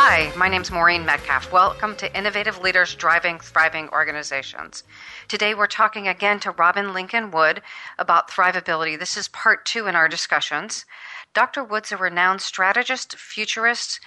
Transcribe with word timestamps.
Hi, 0.00 0.32
my 0.36 0.48
name's 0.48 0.70
Maureen 0.70 1.04
Metcalf. 1.04 1.50
Welcome 1.50 1.96
to 1.96 2.16
Innovative 2.16 2.60
Leaders 2.60 2.94
Driving 2.94 3.40
Thriving 3.40 3.88
Organizations. 3.88 4.84
Today 5.26 5.54
we're 5.54 5.66
talking 5.66 6.06
again 6.06 6.38
to 6.38 6.52
Robin 6.52 6.94
Lincoln 6.94 7.32
Wood 7.32 7.62
about 7.98 8.30
thrivability. 8.30 8.96
This 8.96 9.16
is 9.16 9.26
part 9.26 9.66
two 9.66 9.88
in 9.88 9.96
our 9.96 10.06
discussions. 10.06 10.86
Dr. 11.34 11.64
Wood's 11.64 11.90
a 11.90 11.96
renowned 11.96 12.42
strategist, 12.42 13.16
futurist, 13.16 13.98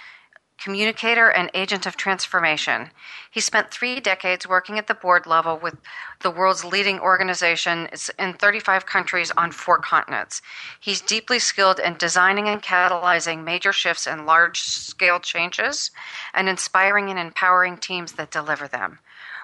communicator, 0.62 1.28
and 1.28 1.50
agent 1.54 1.86
of 1.86 1.96
transformation. 1.96 2.90
He 3.30 3.40
spent 3.40 3.70
three 3.70 3.98
decades 3.98 4.46
working 4.46 4.78
at 4.78 4.86
the 4.86 4.94
board 4.94 5.26
level 5.26 5.58
with 5.58 5.76
the 6.20 6.30
world's 6.30 6.64
leading 6.64 7.00
organization 7.00 7.88
in 8.18 8.34
35 8.34 8.86
countries 8.86 9.32
on 9.36 9.50
four 9.50 9.78
continents. 9.78 10.40
He's 10.78 11.00
deeply 11.00 11.38
skilled 11.40 11.80
in 11.80 11.94
designing 11.94 12.48
and 12.48 12.62
catalyzing 12.62 13.42
major 13.42 13.72
shifts 13.72 14.06
and 14.06 14.24
large 14.24 14.60
scale 14.60 15.18
changes, 15.18 15.90
and 16.32 16.48
inspiring 16.48 17.10
and 17.10 17.18
empowering 17.18 17.76
teams 17.76 18.12
that 18.12 18.30
deliver 18.30 18.68
them. 18.68 19.00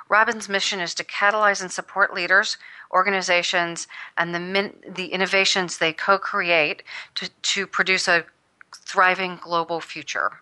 Robin's 0.08 0.48
mission 0.48 0.80
is 0.80 0.94
to 0.94 1.04
catalyze 1.04 1.60
and 1.60 1.70
support 1.70 2.14
leaders, 2.14 2.56
organizations, 2.92 3.88
and 4.16 4.34
the, 4.34 4.40
min- 4.40 4.74
the 4.88 5.06
innovations 5.06 5.78
they 5.78 5.92
co 5.92 6.16
create 6.18 6.82
to, 7.16 7.28
to 7.42 7.66
produce 7.66 8.08
a 8.08 8.24
thriving 8.72 9.36
global 9.42 9.80
future. 9.80 10.40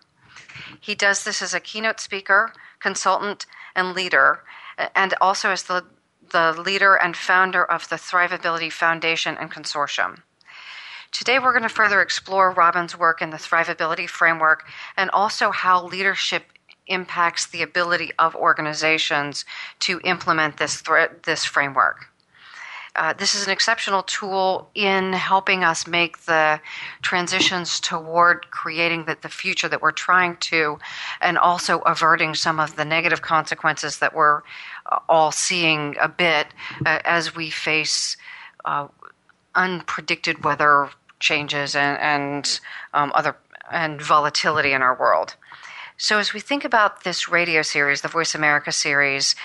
He 0.79 0.95
does 0.95 1.23
this 1.23 1.41
as 1.41 1.53
a 1.53 1.59
keynote 1.59 1.99
speaker, 1.99 2.53
consultant, 2.79 3.45
and 3.75 3.93
leader, 3.93 4.43
and 4.95 5.13
also 5.21 5.49
as 5.49 5.63
the, 5.63 5.85
the 6.31 6.53
leader 6.53 6.95
and 6.95 7.15
founder 7.15 7.63
of 7.63 7.89
the 7.89 7.95
Thrivability 7.95 8.71
Foundation 8.71 9.37
and 9.37 9.51
Consortium. 9.51 10.21
Today, 11.11 11.39
we're 11.39 11.53
going 11.53 11.63
to 11.63 11.69
further 11.69 12.01
explore 12.01 12.51
Robin's 12.51 12.97
work 12.97 13.21
in 13.21 13.29
the 13.29 13.37
Thrivability 13.37 14.07
framework 14.09 14.67
and 14.95 15.09
also 15.11 15.51
how 15.51 15.85
leadership 15.85 16.43
impacts 16.87 17.47
the 17.47 17.61
ability 17.61 18.11
of 18.19 18.35
organizations 18.35 19.45
to 19.79 19.99
implement 20.03 20.57
this, 20.57 20.83
this 21.25 21.45
framework. 21.45 22.07
Uh, 22.97 23.13
this 23.13 23.35
is 23.35 23.45
an 23.45 23.51
exceptional 23.51 24.01
tool 24.03 24.69
in 24.73 25.13
helping 25.13 25.63
us 25.63 25.85
make 25.85 26.25
the 26.25 26.59
transitions 27.03 27.79
toward 27.79 28.49
creating 28.49 29.05
the, 29.05 29.15
the 29.21 29.29
future 29.29 29.69
that 29.69 29.81
we're 29.81 29.91
trying 29.91 30.35
to, 30.37 30.79
and 31.21 31.37
also 31.37 31.79
averting 31.81 32.33
some 32.33 32.59
of 32.59 32.75
the 32.75 32.83
negative 32.83 33.21
consequences 33.21 33.99
that 33.99 34.15
we're 34.15 34.41
uh, 34.91 34.97
all 35.07 35.31
seeing 35.31 35.95
a 36.01 36.09
bit 36.09 36.47
uh, 36.85 36.99
as 37.05 37.35
we 37.35 37.51
face 37.51 38.17
uh, 38.65 38.87
unpredicted 39.55 40.43
weather 40.43 40.89
changes 41.19 41.75
and, 41.75 41.99
and 41.99 42.59
um, 42.93 43.11
other 43.13 43.35
and 43.71 44.01
volatility 44.01 44.71
in 44.71 44.81
our 44.81 44.97
world. 44.97 45.35
So, 45.99 46.19
as 46.19 46.31
we 46.31 46.39
think 46.39 46.63
about 46.63 47.03
this 47.03 47.27
radio 47.27 47.63
series, 47.63 48.01
the 48.01 48.07
Voice 48.07 48.35
America 48.35 48.71
series, 48.71 49.35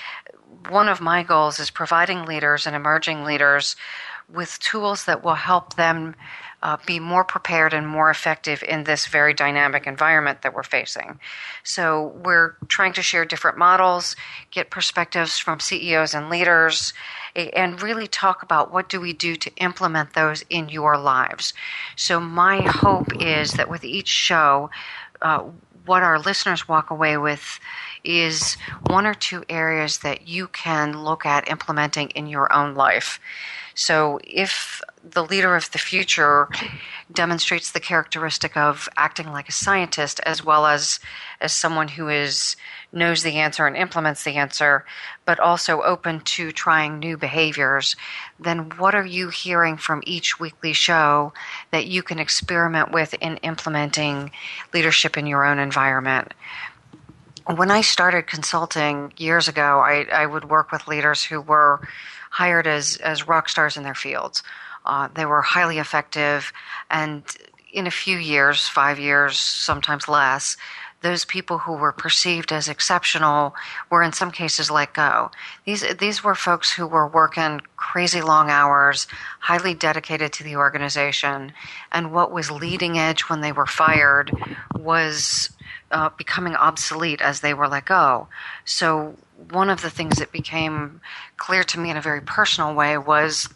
one 0.69 0.89
of 0.89 1.01
my 1.01 1.23
goals 1.23 1.59
is 1.59 1.71
providing 1.71 2.25
leaders 2.25 2.67
and 2.67 2.77
emerging 2.77 3.25
leaders 3.25 3.77
with 4.33 4.59
tools 4.61 5.05
that 5.05 5.23
will 5.25 5.35
help 5.35 5.75
them 5.75 6.15
uh, 6.63 6.77
be 6.87 7.01
more 7.01 7.25
prepared 7.25 7.75
and 7.75 7.87
more 7.89 8.09
effective 8.09 8.63
in 8.63 8.85
this 8.85 9.07
very 9.07 9.35
dynamic 9.35 9.87
environment 9.87 10.43
that 10.43 10.55
we're 10.55 10.63
facing. 10.63 11.19
So, 11.65 12.15
we're 12.25 12.57
trying 12.69 12.93
to 12.95 13.03
share 13.03 13.25
different 13.25 13.59
models, 13.59 14.15
get 14.53 14.71
perspectives 14.71 15.39
from 15.39 15.59
CEOs 15.59 16.15
and 16.15 16.31
leaders, 16.31 16.93
and 17.35 17.83
really 17.83 18.07
talk 18.07 18.43
about 18.43 18.73
what 18.73 18.89
do 18.89 19.01
we 19.01 19.13
do 19.13 19.35
to 19.37 19.55
implement 19.57 20.15
those 20.15 20.45
in 20.51 20.69
your 20.69 20.97
lives. 20.97 21.53
So, 21.97 22.21
my 22.21 22.63
hope 22.63 23.21
is 23.21 23.53
that 23.55 23.69
with 23.69 23.85
each 23.85 24.09
show, 24.09 24.71
uh, 25.21 25.45
what 25.85 26.03
our 26.03 26.21
listeners 26.21 26.69
walk 26.69 26.91
away 26.91 27.17
with 27.17 27.59
is 28.05 28.57
one 28.87 29.07
or 29.07 29.15
two 29.15 29.45
areas 29.49 29.99
that 29.99 30.29
you 30.29 30.49
can 30.49 31.03
look 31.05 31.25
at 31.27 31.51
implementing 31.51 32.11
in 32.11 32.27
your 32.27 32.53
own 32.53 32.75
life. 32.75 33.21
So, 33.75 34.21
if 34.25 34.83
the 35.03 35.25
leader 35.25 35.57
of 35.57 35.71
the 35.73 35.79
future 35.79 36.49
demonstrates 37.13 37.73
the 37.73 37.81
characteristic 37.81 38.57
of 38.57 38.89
acting 38.97 39.33
like 39.33 39.49
a 39.49 39.53
scientist 39.53 40.21
as 40.25 40.45
well 40.45 40.67
as 40.67 41.01
as 41.41 41.53
someone 41.53 41.89
who 41.89 42.09
is 42.09 42.57
knows 42.93 43.23
the 43.23 43.37
answer 43.37 43.67
and 43.67 43.77
implements 43.77 44.23
the 44.23 44.37
answer, 44.37 44.85
but 45.25 45.41
also 45.41 45.83
open 45.83 46.21
to 46.21 46.53
trying 46.53 46.99
new 46.99 47.17
behaviors, 47.17 47.97
then 48.39 48.71
what 48.77 48.95
are 48.95 49.07
you 49.07 49.31
hearing 49.31 49.77
from 49.77 50.03
each 50.07 50.39
weekly 50.39 50.75
show 50.75 51.33
that 51.71 51.87
you 51.87 52.03
can 52.03 52.19
experiment 52.19 52.93
with 52.93 53.15
in 53.21 53.39
implementing 53.39 54.31
leadership 54.75 55.17
in 55.17 55.27
your 55.27 55.45
own 55.45 55.59
environment? 55.59 56.33
When 57.47 57.71
I 57.71 57.81
started 57.81 58.27
consulting 58.27 59.13
years 59.17 59.49
ago, 59.49 59.81
I, 59.81 60.07
I 60.13 60.27
would 60.27 60.49
work 60.49 60.71
with 60.71 60.87
leaders 60.87 61.25
who 61.25 61.41
were 61.41 61.81
hired 62.31 62.67
as, 62.67 62.97
as 62.99 63.27
rock 63.27 63.49
stars 63.49 63.77
in 63.77 63.83
their 63.83 63.95
fields. 63.95 64.43
Uh, 64.85 65.09
they 65.15 65.27
were 65.27 65.43
highly 65.43 65.79
effective, 65.79 66.53
and 66.91 67.23
in 67.73 67.87
a 67.87 67.91
few 67.91 68.19
years, 68.19 68.69
five 68.69 68.99
years, 68.99 69.39
sometimes 69.39 70.09
less, 70.09 70.57
those 71.03 71.25
people 71.25 71.59
who 71.59 71.73
were 71.73 71.93
perceived 71.93 72.53
as 72.53 72.69
exceptional 72.69 73.55
were 73.91 74.03
in 74.03 74.13
some 74.13 74.31
cases 74.31 74.71
let 74.71 74.95
go. 74.95 75.31
These 75.65 75.97
these 75.97 76.23
were 76.23 76.35
folks 76.35 76.73
who 76.73 76.87
were 76.87 77.09
working 77.09 77.61
crazy 77.77 78.23
long 78.23 78.51
hours, 78.51 79.09
highly 79.41 79.75
dedicated 79.75 80.33
to 80.35 80.45
the 80.45 80.57
organization, 80.57 81.53
and 81.91 82.13
what 82.13 82.33
was 82.33 82.51
leading 82.51 82.99
edge 82.99 83.23
when 83.23 83.41
they 83.41 83.53
were 83.53 83.67
fired 83.67 84.31
was 84.77 85.51
uh, 85.93 86.09
becoming 86.17 86.55
obsolete 86.55 87.21
as 87.21 87.41
they 87.41 87.55
were 87.55 87.69
let 87.69 87.85
go. 87.85 88.29
So 88.65 89.17
one 89.51 89.71
of 89.71 89.83
the 89.83 89.91
things 89.91 90.17
that 90.17 90.33
became 90.33 91.01
clear 91.37 91.63
to 91.65 91.79
me 91.79 91.91
in 91.91 91.97
a 91.97 92.03
very 92.03 92.21
personal 92.21 92.75
way 92.75 92.99
was 92.99 93.49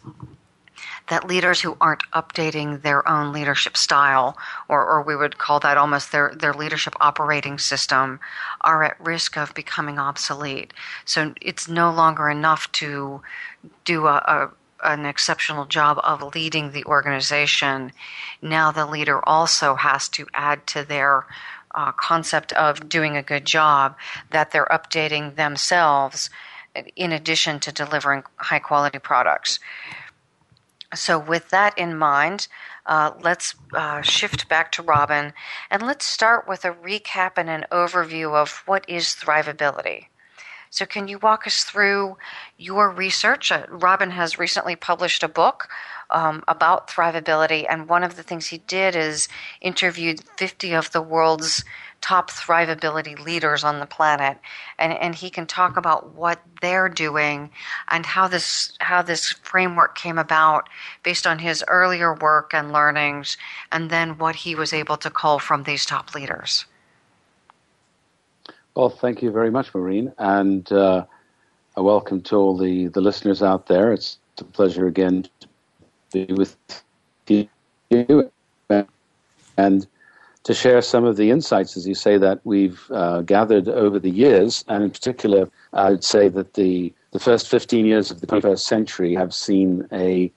that 1.09 1.27
leaders 1.27 1.61
who 1.61 1.77
aren't 1.79 2.09
updating 2.11 2.81
their 2.81 3.07
own 3.07 3.31
leadership 3.31 3.77
style, 3.77 4.37
or, 4.67 4.85
or 4.85 5.01
we 5.01 5.15
would 5.15 5.37
call 5.37 5.59
that 5.61 5.77
almost 5.77 6.11
their, 6.11 6.33
their 6.35 6.53
leadership 6.53 6.93
operating 6.99 7.57
system, 7.57 8.19
are 8.61 8.83
at 8.83 8.99
risk 8.99 9.37
of 9.37 9.53
becoming 9.53 9.97
obsolete. 9.97 10.73
So 11.05 11.33
it's 11.41 11.67
no 11.67 11.91
longer 11.91 12.29
enough 12.29 12.71
to 12.73 13.21
do 13.85 14.07
a, 14.07 14.15
a 14.15 14.51
an 14.83 15.05
exceptional 15.05 15.65
job 15.65 15.99
of 16.03 16.35
leading 16.35 16.71
the 16.71 16.85
organization. 16.85 17.91
Now 18.41 18.71
the 18.71 18.85
leader 18.85 19.27
also 19.27 19.75
has 19.75 20.07
to 20.09 20.27
add 20.33 20.67
to 20.67 20.83
their 20.83 21.25
uh, 21.77 21.91
concept 21.93 22.51
of 22.53 22.89
doing 22.89 23.15
a 23.15 23.23
good 23.23 23.45
job 23.45 23.95
that 24.31 24.51
they're 24.51 24.67
updating 24.71 25.35
themselves 25.35 26.29
in 26.95 27.11
addition 27.11 27.59
to 27.59 27.71
delivering 27.71 28.23
high 28.37 28.59
quality 28.59 28.99
products. 28.99 29.59
So, 30.95 31.19
with 31.19 31.49
that 31.49 31.77
in 31.77 31.97
mind, 31.97 32.47
uh, 32.85 33.11
let's 33.21 33.55
uh, 33.73 34.01
shift 34.01 34.47
back 34.47 34.71
to 34.73 34.81
Robin 34.81 35.33
and 35.69 35.83
let's 35.83 36.05
start 36.05 36.47
with 36.47 36.65
a 36.65 36.71
recap 36.71 37.31
and 37.37 37.49
an 37.49 37.65
overview 37.71 38.33
of 38.33 38.63
what 38.65 38.89
is 38.89 39.07
thrivability. 39.07 40.05
So, 40.69 40.85
can 40.85 41.07
you 41.07 41.19
walk 41.19 41.45
us 41.45 41.63
through 41.63 42.17
your 42.57 42.89
research? 42.89 43.51
Uh, 43.51 43.65
Robin 43.69 44.11
has 44.11 44.39
recently 44.39 44.75
published 44.75 45.23
a 45.23 45.27
book 45.27 45.69
um, 46.09 46.43
about 46.47 46.89
thrivability, 46.89 47.65
and 47.69 47.89
one 47.89 48.03
of 48.03 48.15
the 48.15 48.23
things 48.23 48.47
he 48.47 48.59
did 48.59 48.95
is 48.95 49.27
interviewed 49.61 50.21
50 50.37 50.73
of 50.73 50.91
the 50.91 51.01
world's 51.01 51.63
top 52.01 52.29
thrivability 52.29 53.17
leaders 53.19 53.63
on 53.63 53.79
the 53.79 53.85
planet, 53.85 54.37
and, 54.77 54.93
and 54.93 55.15
he 55.15 55.29
can 55.29 55.45
talk 55.45 55.77
about 55.77 56.13
what 56.13 56.39
they're 56.61 56.89
doing 56.89 57.49
and 57.89 58.05
how 58.05 58.27
this 58.27 58.73
how 58.79 59.01
this 59.01 59.31
framework 59.43 59.95
came 59.95 60.17
about 60.17 60.69
based 61.03 61.25
on 61.25 61.39
his 61.39 61.63
earlier 61.67 62.13
work 62.13 62.53
and 62.53 62.71
learnings, 62.71 63.37
and 63.71 63.89
then 63.89 64.17
what 64.17 64.35
he 64.35 64.55
was 64.55 64.73
able 64.73 64.97
to 64.97 65.09
call 65.09 65.39
from 65.39 65.63
these 65.63 65.85
top 65.85 66.13
leaders. 66.13 66.65
Well, 68.75 68.89
thank 68.89 69.23
you 69.23 69.31
very 69.31 69.49
much, 69.49 69.73
Maureen, 69.73 70.13
and 70.19 70.71
uh, 70.71 71.05
welcome 71.75 72.21
to 72.21 72.35
all 72.35 72.55
the, 72.55 72.87
the 72.87 73.01
listeners 73.01 73.41
out 73.41 73.65
there. 73.65 73.91
It's 73.91 74.19
a 74.37 74.43
pleasure 74.43 74.85
again 74.85 75.27
be 76.11 76.25
with 76.31 76.55
you 77.29 78.31
and 79.57 79.87
to 80.43 80.53
share 80.53 80.81
some 80.81 81.03
of 81.03 81.17
the 81.17 81.29
insights, 81.29 81.75
as 81.75 81.85
you 81.85 81.93
say, 81.93 82.17
that 82.17 82.39
we've 82.45 82.89
uh, 82.91 83.21
gathered 83.21 83.67
over 83.67 83.99
the 83.99 84.09
years. 84.09 84.63
And 84.69 84.83
in 84.83 84.91
particular, 84.91 85.49
I 85.73 85.89
would 85.89 86.05
say 86.05 86.29
that 86.29 86.53
the, 86.53 86.93
the 87.11 87.19
first 87.19 87.49
15 87.49 87.85
years 87.85 88.11
of 88.11 88.21
the 88.21 88.27
21st 88.27 88.59
century 88.59 89.13
have 89.15 89.33
seen 89.33 89.85
a, 89.91 90.31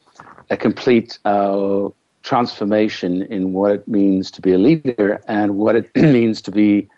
a 0.50 0.56
complete 0.56 1.18
uh, 1.24 1.88
transformation 2.24 3.22
in 3.22 3.52
what 3.52 3.72
it 3.72 3.86
means 3.86 4.32
to 4.32 4.40
be 4.40 4.52
a 4.52 4.58
leader 4.58 5.22
and 5.28 5.56
what 5.56 5.76
it 5.76 5.90
means 5.96 6.42
to 6.42 6.50
be 6.50 6.88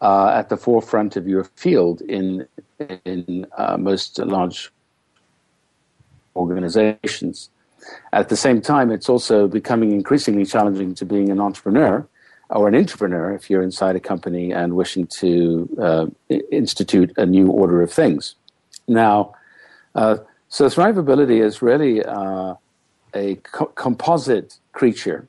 uh, 0.00 0.28
at 0.28 0.48
the 0.48 0.56
forefront 0.56 1.16
of 1.16 1.26
your 1.26 1.44
field 1.56 2.02
in, 2.02 2.46
in 3.04 3.46
uh, 3.58 3.76
most 3.76 4.18
large 4.20 4.70
organizations. 6.36 7.50
At 8.12 8.28
the 8.28 8.36
same 8.36 8.60
time, 8.60 8.90
it's 8.90 9.08
also 9.08 9.46
becoming 9.46 9.92
increasingly 9.92 10.44
challenging 10.44 10.94
to 10.96 11.04
being 11.04 11.30
an 11.30 11.40
entrepreneur 11.40 12.06
or 12.50 12.68
an 12.68 12.74
entrepreneur 12.74 13.32
if 13.32 13.48
you're 13.48 13.62
inside 13.62 13.96
a 13.96 14.00
company 14.00 14.52
and 14.52 14.74
wishing 14.74 15.06
to 15.06 15.68
uh, 15.80 16.06
institute 16.50 17.12
a 17.16 17.26
new 17.26 17.48
order 17.48 17.82
of 17.82 17.92
things. 17.92 18.34
Now, 18.88 19.34
uh, 19.94 20.18
so 20.48 20.66
thrivability 20.66 21.42
is 21.42 21.62
really 21.62 22.04
uh, 22.04 22.54
a 23.14 23.36
co- 23.36 23.66
composite 23.66 24.58
creature. 24.72 25.28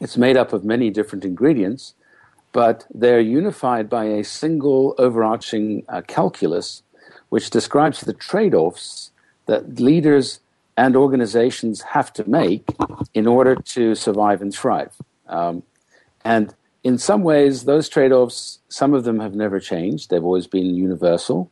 It's 0.00 0.16
made 0.16 0.36
up 0.36 0.52
of 0.52 0.64
many 0.64 0.90
different 0.90 1.24
ingredients, 1.24 1.94
but 2.52 2.86
they're 2.94 3.20
unified 3.20 3.90
by 3.90 4.04
a 4.04 4.22
single 4.22 4.94
overarching 4.98 5.84
uh, 5.88 6.02
calculus 6.06 6.82
which 7.28 7.50
describes 7.50 8.00
the 8.00 8.12
trade 8.12 8.54
offs 8.54 9.10
that 9.46 9.80
leaders 9.80 10.40
and 10.78 10.94
organizations 10.94 11.82
have 11.82 12.12
to 12.12 12.30
make 12.30 12.64
in 13.12 13.26
order 13.26 13.56
to 13.56 13.96
survive 13.96 14.40
and 14.40 14.54
thrive. 14.54 14.94
Um, 15.26 15.64
and 16.24 16.54
in 16.84 16.98
some 16.98 17.24
ways, 17.24 17.64
those 17.64 17.88
trade 17.88 18.12
offs, 18.12 18.60
some 18.68 18.94
of 18.94 19.02
them 19.02 19.18
have 19.18 19.34
never 19.34 19.58
changed, 19.58 20.08
they've 20.08 20.24
always 20.24 20.46
been 20.46 20.76
universal. 20.76 21.50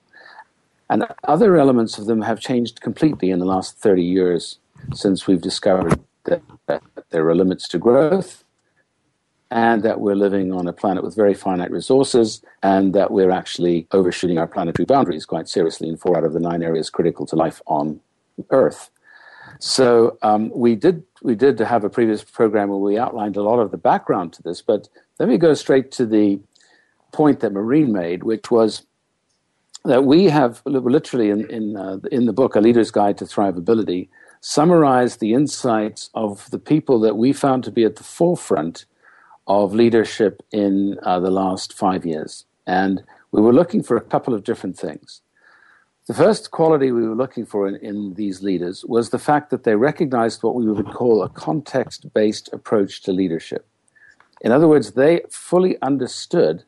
And 0.88 1.08
other 1.24 1.56
elements 1.56 1.98
of 1.98 2.06
them 2.06 2.22
have 2.22 2.38
changed 2.38 2.80
completely 2.80 3.30
in 3.30 3.40
the 3.40 3.44
last 3.44 3.76
30 3.78 4.04
years 4.04 4.60
since 4.94 5.26
we've 5.26 5.42
discovered 5.42 5.98
that, 6.26 6.42
that 6.66 6.84
there 7.10 7.28
are 7.28 7.34
limits 7.34 7.66
to 7.70 7.78
growth 7.78 8.44
and 9.50 9.82
that 9.82 10.00
we're 10.00 10.14
living 10.14 10.52
on 10.52 10.68
a 10.68 10.72
planet 10.72 11.02
with 11.02 11.16
very 11.16 11.34
finite 11.34 11.72
resources 11.72 12.42
and 12.62 12.94
that 12.94 13.10
we're 13.10 13.32
actually 13.32 13.88
overshooting 13.90 14.38
our 14.38 14.46
planetary 14.46 14.86
boundaries 14.86 15.26
quite 15.26 15.48
seriously 15.48 15.88
in 15.88 15.96
four 15.96 16.16
out 16.16 16.22
of 16.22 16.32
the 16.32 16.40
nine 16.40 16.62
areas 16.62 16.90
critical 16.90 17.26
to 17.26 17.34
life 17.34 17.60
on 17.66 17.98
Earth. 18.50 18.90
So 19.58 20.18
um, 20.22 20.50
we 20.54 20.74
did 20.74 21.02
we 21.22 21.34
did 21.34 21.58
have 21.58 21.84
a 21.84 21.90
previous 21.90 22.22
program 22.22 22.68
where 22.68 22.78
we 22.78 22.98
outlined 22.98 23.36
a 23.36 23.42
lot 23.42 23.58
of 23.58 23.70
the 23.70 23.78
background 23.78 24.32
to 24.34 24.42
this, 24.42 24.62
but 24.62 24.88
let 25.18 25.28
me 25.28 25.38
go 25.38 25.54
straight 25.54 25.90
to 25.92 26.06
the 26.06 26.38
point 27.12 27.40
that 27.40 27.52
Maureen 27.52 27.92
made, 27.92 28.22
which 28.22 28.50
was 28.50 28.82
that 29.84 30.04
we 30.04 30.24
have 30.24 30.62
literally 30.64 31.30
in 31.30 31.48
in, 31.50 31.76
uh, 31.76 31.98
in 32.12 32.26
the 32.26 32.32
book 32.32 32.56
A 32.56 32.60
Leader's 32.60 32.90
Guide 32.90 33.18
to 33.18 33.24
Thrivability 33.24 34.08
summarized 34.40 35.20
the 35.20 35.32
insights 35.32 36.10
of 36.14 36.50
the 36.50 36.58
people 36.58 37.00
that 37.00 37.16
we 37.16 37.32
found 37.32 37.64
to 37.64 37.70
be 37.70 37.84
at 37.84 37.96
the 37.96 38.04
forefront 38.04 38.84
of 39.46 39.74
leadership 39.74 40.42
in 40.52 40.98
uh, 41.02 41.18
the 41.18 41.30
last 41.30 41.72
five 41.72 42.04
years, 42.04 42.44
and 42.66 43.02
we 43.32 43.40
were 43.40 43.52
looking 43.52 43.82
for 43.82 43.96
a 43.96 44.00
couple 44.00 44.34
of 44.34 44.44
different 44.44 44.76
things. 44.76 45.22
The 46.06 46.14
first 46.14 46.52
quality 46.52 46.92
we 46.92 47.06
were 47.06 47.16
looking 47.16 47.44
for 47.44 47.66
in, 47.66 47.76
in 47.76 48.14
these 48.14 48.40
leaders 48.40 48.84
was 48.84 49.10
the 49.10 49.18
fact 49.18 49.50
that 49.50 49.64
they 49.64 49.74
recognized 49.74 50.42
what 50.42 50.54
we 50.54 50.70
would 50.70 50.86
call 50.86 51.22
a 51.22 51.28
context 51.28 52.12
based 52.14 52.48
approach 52.52 53.02
to 53.02 53.12
leadership. 53.12 53.66
In 54.40 54.52
other 54.52 54.68
words, 54.68 54.92
they 54.92 55.22
fully 55.30 55.80
understood 55.82 56.62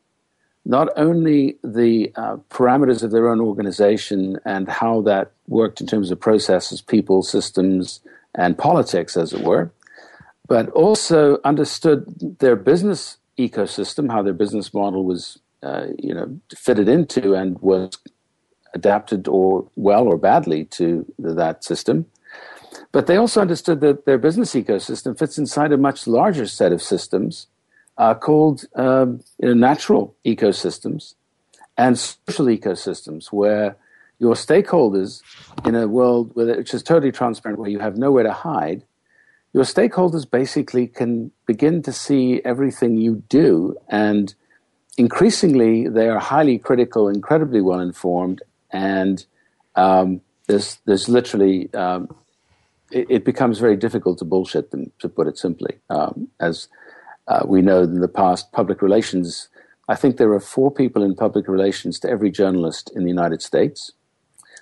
not 0.65 0.89
only 0.97 1.57
the 1.63 2.11
uh, 2.17 2.35
parameters 2.49 3.01
of 3.01 3.11
their 3.11 3.29
own 3.29 3.39
organization 3.39 4.37
and 4.43 4.67
how 4.67 5.01
that 5.01 5.31
worked 5.47 5.79
in 5.79 5.87
terms 5.87 6.11
of 6.11 6.19
processes, 6.19 6.81
people, 6.81 7.23
systems, 7.23 8.01
and 8.35 8.57
politics, 8.57 9.15
as 9.15 9.31
it 9.31 9.41
were, 9.41 9.71
but 10.47 10.69
also 10.71 11.39
understood 11.45 12.37
their 12.39 12.57
business 12.57 13.17
ecosystem, 13.37 14.11
how 14.11 14.21
their 14.21 14.33
business 14.33 14.73
model 14.73 15.05
was, 15.05 15.39
uh, 15.63 15.85
you 15.97 16.13
know, 16.13 16.39
fitted 16.55 16.89
into 16.89 17.35
and 17.35 17.57
was 17.59 17.97
adapted 18.73 19.27
or 19.27 19.67
well 19.75 20.07
or 20.07 20.17
badly 20.17 20.65
to 20.65 21.05
that 21.19 21.63
system. 21.63 22.05
But 22.91 23.07
they 23.07 23.17
also 23.17 23.41
understood 23.41 23.81
that 23.81 24.05
their 24.05 24.17
business 24.17 24.53
ecosystem 24.53 25.17
fits 25.17 25.37
inside 25.37 25.71
a 25.71 25.77
much 25.77 26.07
larger 26.07 26.47
set 26.47 26.71
of 26.71 26.81
systems 26.81 27.47
uh, 27.97 28.13
called 28.13 28.65
um, 28.75 29.21
you 29.39 29.49
know, 29.49 29.53
natural 29.53 30.15
ecosystems 30.25 31.15
and 31.77 31.97
social 31.97 32.45
ecosystems, 32.45 33.31
where 33.31 33.75
your 34.19 34.33
stakeholders 34.33 35.21
in 35.65 35.75
a 35.75 35.87
world 35.87 36.35
which 36.35 36.73
is 36.73 36.83
totally 36.83 37.11
transparent, 37.11 37.59
where 37.59 37.69
you 37.69 37.79
have 37.79 37.97
nowhere 37.97 38.23
to 38.23 38.33
hide, 38.33 38.83
your 39.53 39.63
stakeholders 39.63 40.29
basically 40.29 40.87
can 40.87 41.31
begin 41.45 41.81
to 41.83 41.91
see 41.91 42.41
everything 42.43 42.97
you 42.97 43.23
do 43.29 43.75
and 43.87 44.35
increasingly 44.99 45.87
they 45.87 46.09
are 46.09 46.19
highly 46.19 46.59
critical, 46.59 47.07
incredibly 47.07 47.61
well 47.61 47.79
informed, 47.79 48.41
and 48.71 49.25
um, 49.75 50.21
there's 50.47 50.79
there's 50.85 51.07
literally 51.07 51.73
um, 51.73 52.13
it, 52.91 53.07
it, 53.09 53.25
becomes 53.25 53.59
very 53.59 53.77
difficult 53.77 54.17
to 54.19 54.25
bullshit 54.25 54.71
them, 54.71 54.91
to 54.99 55.07
put 55.07 55.27
it 55.27 55.37
simply. 55.37 55.77
Um, 55.89 56.27
as 56.39 56.67
uh, 57.27 57.43
we 57.45 57.61
know 57.61 57.83
in 57.83 58.01
the 58.01 58.07
past, 58.07 58.51
public 58.51 58.81
relations. 58.81 59.49
I 59.87 59.95
think 59.95 60.17
there 60.17 60.31
are 60.33 60.39
four 60.39 60.71
people 60.71 61.03
in 61.03 61.15
public 61.15 61.47
relations 61.47 61.99
to 61.99 62.09
every 62.09 62.29
journalist 62.29 62.91
in 62.95 63.03
the 63.03 63.09
United 63.09 63.41
States. 63.41 63.91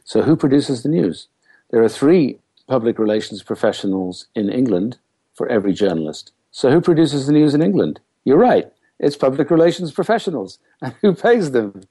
So 0.04 0.22
who 0.22 0.36
produces 0.36 0.84
the 0.84 0.90
news? 0.90 1.28
There 1.72 1.84
are 1.84 1.90
three 1.90 2.40
public 2.68 3.00
relations 3.00 3.44
professionals 3.44 4.28
in 4.36 4.50
England 4.50 4.98
for 5.34 5.48
every 5.48 5.74
journalist. 5.74 6.32
So 6.52 6.72
who 6.72 6.82
produces 6.82 7.28
the 7.28 7.34
news 7.34 7.54
in 7.54 7.62
England? 7.62 8.00
You're 8.26 8.38
right. 8.38 8.72
It's 9.00 9.16
public 9.16 9.50
relations 9.50 9.92
professionals. 9.92 10.60
And 10.82 10.94
who 11.02 11.16
pays 11.16 11.52
them? 11.52 11.82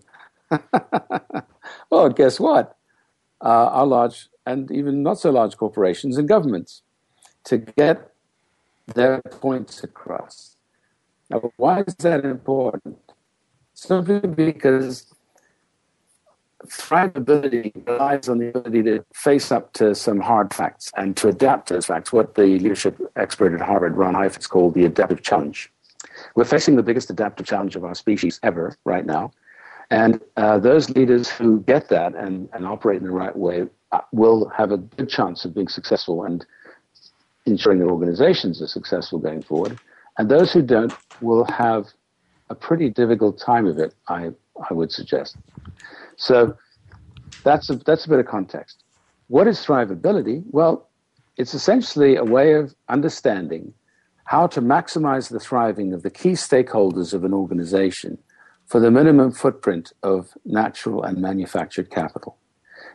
well, 1.97 2.11
guess 2.11 2.38
what? 2.38 2.76
Uh, 3.41 3.69
our 3.79 3.87
large 3.87 4.29
and 4.45 4.71
even 4.71 5.03
not 5.03 5.19
so 5.19 5.31
large 5.31 5.57
corporations 5.57 6.19
and 6.19 6.29
governments 6.29 6.83
to 7.45 7.57
get 7.59 8.12
their 8.95 9.23
points 9.23 9.83
across. 9.83 10.57
Now, 11.31 11.50
why 11.57 11.81
is 11.87 11.95
that 11.97 12.25
important? 12.25 12.99
Simply 13.73 14.21
because 14.21 15.07
thrivability 16.67 17.73
relies 17.87 18.29
on 18.29 18.38
the 18.38 18.49
ability 18.49 18.83
to 18.83 19.05
face 19.15 19.50
up 19.50 19.73
to 19.75 19.95
some 19.95 20.21
hard 20.21 20.53
facts 20.53 20.93
and 20.97 21.17
to 21.17 21.29
adapt 21.29 21.69
to 21.69 21.75
those 21.75 21.87
facts. 21.87 22.12
What 22.12 22.35
the 22.35 22.43
leadership 22.43 23.00
expert 23.17 23.55
at 23.55 23.61
Harvard, 23.61 23.97
Ron 23.97 24.15
Heifetz, 24.15 24.47
called 24.47 24.75
the 24.75 24.85
adaptive 24.85 25.23
challenge. 25.23 25.73
We're 26.35 26.45
facing 26.45 26.76
the 26.76 26.83
biggest 26.83 27.11
adaptive 27.11 27.47
challenge 27.47 27.75
of 27.75 27.85
our 27.85 27.95
species 27.95 28.38
ever 28.43 28.76
right 28.85 29.07
now. 29.07 29.33
And 29.90 30.21
uh, 30.37 30.59
those 30.59 30.90
leaders 30.90 31.31
who 31.31 31.61
get 31.61 31.88
that 31.90 32.14
and, 32.14 32.49
and 32.52 32.66
operate 32.66 32.99
in 32.99 33.05
the 33.05 33.12
right 33.12 33.37
way 33.37 33.66
uh, 33.93 34.00
will 34.12 34.49
have 34.49 34.73
a 34.73 34.78
good 34.78 35.09
chance 35.09 35.45
of 35.45 35.55
being 35.55 35.69
successful 35.69 36.25
and 36.25 36.45
ensuring 37.47 37.78
their 37.78 37.90
organizations 37.90 38.61
are 38.61 38.66
successful 38.66 39.19
going 39.19 39.43
forward. 39.43 39.78
And 40.19 40.28
those 40.28 40.52
who 40.52 40.62
don't 40.62 40.93
will 41.21 41.45
have 41.45 41.87
a 42.50 42.55
pretty 42.55 42.90
difficult 42.90 43.38
time 43.38 43.66
of 43.66 43.78
it, 43.78 43.95
I, 44.09 44.31
I 44.69 44.75
would 44.75 44.90
suggest. 44.90 45.37
So 46.16 46.57
that's 47.45 47.71
a, 47.71 47.76
that's 47.76 48.07
a 48.07 48.09
bit 48.09 48.19
of 48.19 48.26
context. 48.26 48.83
What 49.28 49.47
is 49.47 49.64
thrivability? 49.64 50.43
Well, 50.50 50.88
it's 51.37 51.55
essentially 51.55 52.16
a 52.16 52.25
way 52.25 52.55
of 52.55 52.75
understanding 52.88 53.73
how 54.25 54.47
to 54.49 54.61
maximize 54.61 55.31
the 55.31 55.38
thriving 55.38 55.93
of 55.93 56.02
the 56.02 56.11
key 56.11 56.33
stakeholders 56.33 57.14
of 57.14 57.25
an 57.25 57.33
organization 57.33 58.19
for 58.66 58.80
the 58.80 58.90
minimum 58.90 59.32
footprint 59.32 59.92
of 60.02 60.37
natural 60.44 61.02
and 61.02 61.18
manufactured 61.18 61.90
capital. 61.90 62.37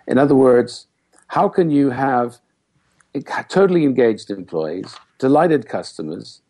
In 0.07 0.17
other 0.17 0.35
words, 0.35 0.87
how 1.27 1.47
can 1.47 1.69
you 1.69 1.89
have 1.91 2.39
totally 3.49 3.83
engaged 3.83 4.29
employees, 4.29 4.95
delighted 5.17 5.67
customers, 5.67 6.41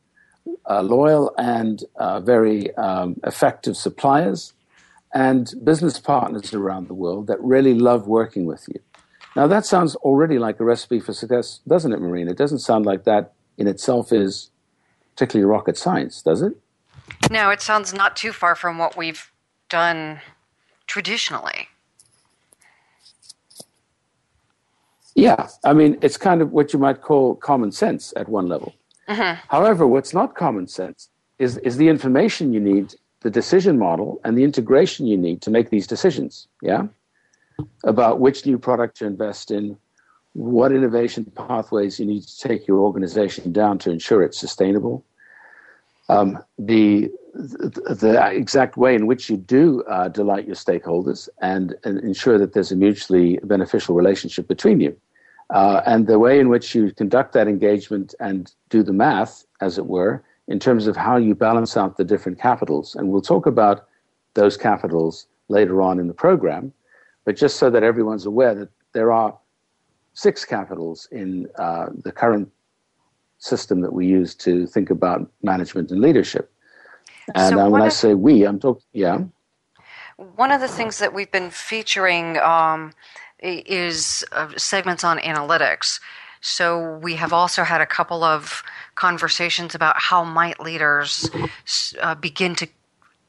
uh, 0.70 0.82
loyal 0.82 1.34
and 1.38 1.84
uh, 1.98 2.20
very 2.20 2.76
um, 2.76 3.16
effective 3.24 3.78
suppliers, 3.78 4.54
and 5.14 5.54
business 5.64 6.00
partners 6.00 6.54
around 6.54 6.88
the 6.88 6.94
world 6.94 7.28
that 7.28 7.42
really 7.42 7.74
love 7.74 8.08
working 8.08 8.46
with 8.46 8.66
you? 8.68 8.80
Now, 9.36 9.48
that 9.48 9.66
sounds 9.66 9.96
already 9.98 10.40
like 10.40 10.60
a 10.60 10.66
recipe 10.66 11.00
for 11.00 11.14
success, 11.14 11.60
doesn't 11.68 11.94
it, 11.94 12.02
Marina? 12.02 12.32
It 12.32 12.38
doesn't 12.38 12.60
sound 12.60 12.86
like 12.86 13.06
that 13.06 13.34
in 13.58 13.68
itself 13.68 14.12
is 14.12 14.50
particularly 15.14 15.50
rocket 15.50 15.78
science, 15.78 16.22
does 16.22 16.42
it? 16.42 16.54
No, 17.30 17.50
it 17.50 17.62
sounds 17.62 17.94
not 17.94 18.16
too 18.16 18.32
far 18.32 18.56
from 18.56 18.78
what 18.78 18.98
we've 18.98 19.32
done 19.70 20.20
traditionally. 20.88 21.70
Yeah, 25.16 25.48
I 25.64 25.74
mean, 25.74 25.98
it's 26.02 26.18
kind 26.18 26.42
of 26.42 26.52
what 26.52 26.74
you 26.74 26.80
might 26.80 27.02
call 27.02 27.36
common 27.36 27.72
sense 27.72 28.14
at 28.16 28.30
one 28.30 28.48
level. 28.48 28.74
Mm-hmm. 29.08 29.40
However, 29.50 29.86
what's 29.88 30.14
not 30.14 30.36
common 30.36 30.68
sense 30.68 31.10
is, 31.38 31.58
is 31.60 31.78
the 31.78 31.90
information 31.90 32.54
you 32.54 32.60
need, 32.60 32.96
the 33.22 33.30
decision 33.30 33.78
model, 33.78 34.22
and 34.24 34.38
the 34.38 34.44
integration 34.44 35.08
you 35.08 35.18
need 35.18 35.42
to 35.42 35.52
make 35.52 35.70
these 35.70 35.88
decisions. 35.88 36.48
Yeah? 36.62 36.88
About 37.84 38.20
which 38.20 38.46
new 38.46 38.58
product 38.58 38.98
to 38.98 39.06
invest 39.06 39.52
in, 39.52 39.78
what 40.34 40.72
innovation 40.72 41.26
pathways 41.26 42.00
you 42.00 42.06
need 42.06 42.24
to 42.24 42.40
take 42.40 42.68
your 42.68 42.80
organization 42.80 43.52
down 43.52 43.78
to 43.80 43.92
ensure 43.92 44.24
it's 44.24 44.40
sustainable, 44.40 45.04
um, 46.12 46.44
the, 46.58 47.10
the 47.34 48.30
exact 48.34 48.76
way 48.78 48.96
in 48.96 49.08
which 49.08 49.30
you 49.30 49.38
do 49.38 49.84
uh, 49.84 50.10
delight 50.10 50.46
your 50.46 50.56
stakeholders 50.56 51.30
and, 51.42 51.76
and, 51.86 52.00
ensure 52.00 52.38
that 52.38 52.54
there's 52.54 52.72
a 52.72 52.76
mutually 52.76 53.40
beneficial 53.44 53.96
relationship 53.96 54.48
between 54.48 54.80
you. 54.82 54.96
Uh, 55.52 55.82
and 55.86 56.08
the 56.08 56.20
way 56.20 56.40
in 56.40 56.50
which 56.50 56.76
you 56.76 56.92
conduct 56.92 57.34
that 57.34 57.48
engagement 57.48 58.14
and 58.20 58.54
do 58.70 58.84
the 58.84 58.94
math, 58.94 59.46
as 59.62 59.78
it 59.78 59.86
were, 59.86 60.24
in 60.48 60.60
terms 60.60 60.88
of 60.88 60.96
how 60.96 61.18
you 61.18 61.34
balance 61.34 61.78
out 61.78 61.98
the 61.98 62.04
different 62.04 62.40
capitals. 62.40 62.96
And 62.96 63.10
we'll 63.10 63.22
talk 63.22 63.46
about 63.46 63.88
those 64.34 64.58
capitals 64.58 65.28
later 65.48 65.82
on 65.82 66.00
in 66.00 66.08
the 66.08 66.14
program. 66.14 66.74
But 67.26 67.36
just 67.38 67.58
so 67.58 67.70
that 67.70 67.84
everyone's 67.84 68.26
aware 68.26 68.56
that 68.56 68.70
there 68.94 69.12
are 69.12 69.38
six 70.14 70.44
capitals 70.44 71.08
in 71.12 71.48
uh, 71.58 71.88
the 72.04 72.12
current 72.12 72.50
system 73.42 73.82
that 73.82 73.92
we 73.92 74.06
use 74.06 74.36
to 74.36 74.68
think 74.68 74.90
about 74.90 75.30
management 75.42 75.92
and 75.92 76.00
leadership. 76.00 76.54
And 77.36 77.56
so 77.56 77.60
uh, 77.60 77.70
when 77.70 77.82
I 77.82 77.90
say 77.90 78.14
we, 78.14 78.46
I'm 78.46 78.60
talking, 78.60 78.84
yeah. 78.94 79.24
One 80.36 80.52
of 80.52 80.62
the 80.62 80.68
things 80.68 81.00
that 81.00 81.14
we've 81.14 81.32
been 81.32 81.50
featuring 81.50 82.38
um, 82.38 82.94
is 83.40 84.24
uh, 84.32 84.50
segments 84.58 85.04
on 85.04 85.18
analytics. 85.18 86.00
So 86.42 86.98
we 86.98 87.16
have 87.16 87.34
also 87.34 87.64
had 87.64 87.82
a 87.82 87.86
couple 87.86 88.24
of 88.24 88.64
conversations 88.96 89.74
about 89.74 89.96
how 89.98 90.24
might 90.24 90.60
leaders 90.60 91.30
uh, 92.00 92.16
begin 92.16 92.56
to 92.56 92.68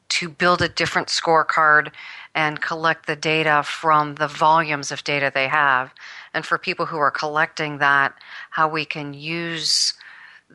to 0.09 0.29
build 0.29 0.61
a 0.61 0.69
different 0.69 1.07
scorecard 1.07 1.91
and 2.35 2.61
collect 2.61 3.07
the 3.07 3.15
data 3.15 3.63
from 3.65 4.13
the 4.15 4.27
volumes 4.27 4.91
of 4.91 5.03
data 5.03 5.31
they 5.33 5.47
have. 5.47 5.91
And 6.35 6.45
for 6.45 6.59
people 6.59 6.85
who 6.85 6.97
are 6.97 7.09
collecting 7.09 7.79
that, 7.79 8.13
how 8.51 8.67
we 8.67 8.85
can 8.85 9.15
use 9.15 9.95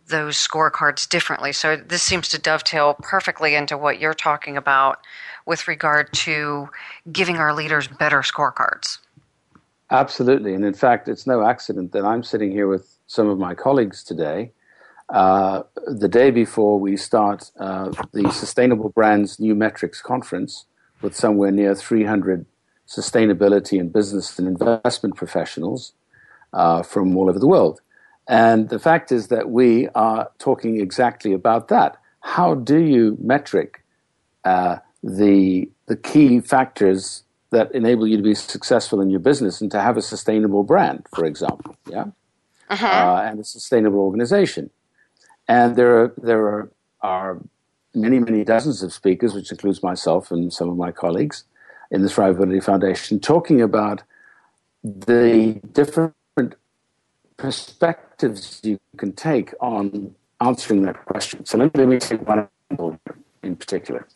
those 0.09 0.37
scorecards 0.37 1.09
differently. 1.09 1.53
So 1.53 1.77
this 1.77 2.03
seems 2.03 2.29
to 2.31 2.39
dovetail 2.39 2.95
perfectly 3.01 3.55
into 3.55 3.77
what 3.77 4.01
you're 4.01 4.15
talking 4.15 4.57
about 4.57 4.99
with 5.47 5.69
regard 5.69 6.13
to 6.13 6.69
giving 7.11 7.37
our 7.37 7.55
leaders 7.55 7.89
better 7.89 8.21
scorecards. 8.21 8.99
Absolutely. 9.91 10.55
And 10.55 10.65
in 10.65 10.75
fact, 10.75 11.09
it's 11.09 11.27
no 11.27 11.43
accident 11.43 11.93
that 11.93 12.05
I'm 12.05 12.23
sitting 12.23 12.51
here 12.51 12.69
with 12.69 12.99
some 13.07 13.29
of 13.29 13.39
my 13.39 13.55
colleagues 13.55 14.03
today. 14.05 14.53
Uh, 15.09 15.63
the 15.87 16.09
day 16.09 16.31
before 16.31 16.79
we 16.79 16.97
start 16.97 17.51
uh, 17.59 17.91
the 18.13 18.31
Sustainable 18.31 18.91
Brands 18.91 19.41
New 19.41 19.55
Metrics 19.55 20.03
Conference 20.03 20.67
with 21.01 21.17
somewhere 21.17 21.51
near 21.51 21.75
300 21.75 22.45
sustainability 22.87 23.81
and 23.81 23.93
business 23.93 24.39
and 24.39 24.49
investment 24.49 25.17
professionals 25.17 25.93
uh, 26.53 26.83
from 26.83 27.17
all 27.17 27.31
over 27.31 27.39
the 27.39 27.47
world. 27.47 27.81
And 28.29 28.69
the 28.69 28.79
fact 28.79 29.11
is 29.11 29.29
that 29.29 29.51
we 29.51 29.89
are 29.95 30.31
talking 30.39 30.81
exactly 30.81 31.33
about 31.33 31.69
that. 31.69 31.97
How 32.21 32.55
do 32.55 32.79
you 32.79 33.17
metric 33.21 33.83
uh, 34.45 34.77
the, 35.03 35.71
the 35.87 35.97
key 35.97 36.41
factors 36.41 37.25
that 37.51 37.75
enable 37.75 38.07
you 38.07 38.19
to 38.19 38.23
be 38.23 38.35
successful 38.35 39.01
in 39.01 39.09
your 39.09 39.21
business 39.21 39.63
and 39.63 39.71
to 39.71 39.81
have 39.81 39.97
a 39.97 40.03
sustainable 40.03 40.63
brand, 40.63 41.07
for 41.15 41.25
example, 41.25 41.75
yeah, 41.91 42.05
uh-huh. 42.69 42.87
uh, 42.87 43.23
and 43.25 43.41
a 43.41 43.45
sustainable 43.45 44.01
organization. 44.01 44.69
And 45.49 45.77
there 45.77 45.99
are 45.99 46.15
there 46.19 46.47
are, 46.47 46.71
are 47.01 47.41
many 47.95 48.19
many 48.19 48.45
dozens 48.45 48.83
of 48.83 48.93
speakers, 48.93 49.35
which 49.35 49.51
includes 49.51 49.83
myself 49.83 50.31
and 50.31 50.53
some 50.53 50.69
of 50.69 50.77
my 50.77 50.93
colleagues 50.93 51.45
in 51.91 52.03
the 52.03 52.09
Thrivability 52.09 52.63
Foundation, 52.63 53.19
talking 53.19 53.63
about 53.63 54.03
the 54.85 55.59
different 55.73 56.15
perspectives 57.39 58.08
you 58.63 58.79
can 58.97 59.13
take 59.13 59.55
on 59.61 60.15
answering 60.41 60.83
that 60.83 61.05
question. 61.05 61.45
So 61.45 61.59
let 61.59 61.75
me 61.75 61.99
take 61.99 62.27
one 62.27 62.49
angle 62.71 62.99
in 63.43 63.57
particular. 63.57 64.07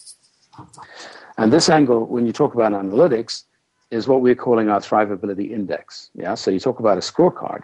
And 1.38 1.52
this 1.52 1.68
angle, 1.68 2.06
when 2.06 2.26
you 2.26 2.32
talk 2.32 2.54
about 2.54 2.72
analytics, 2.72 3.44
is 3.90 4.08
what 4.08 4.22
we're 4.22 4.34
calling 4.34 4.70
our 4.70 4.80
thrivability 4.80 5.50
index. 5.50 6.10
Yeah, 6.14 6.34
so 6.34 6.50
you 6.50 6.58
talk 6.58 6.80
about 6.80 6.96
a 6.96 7.00
scorecard. 7.00 7.62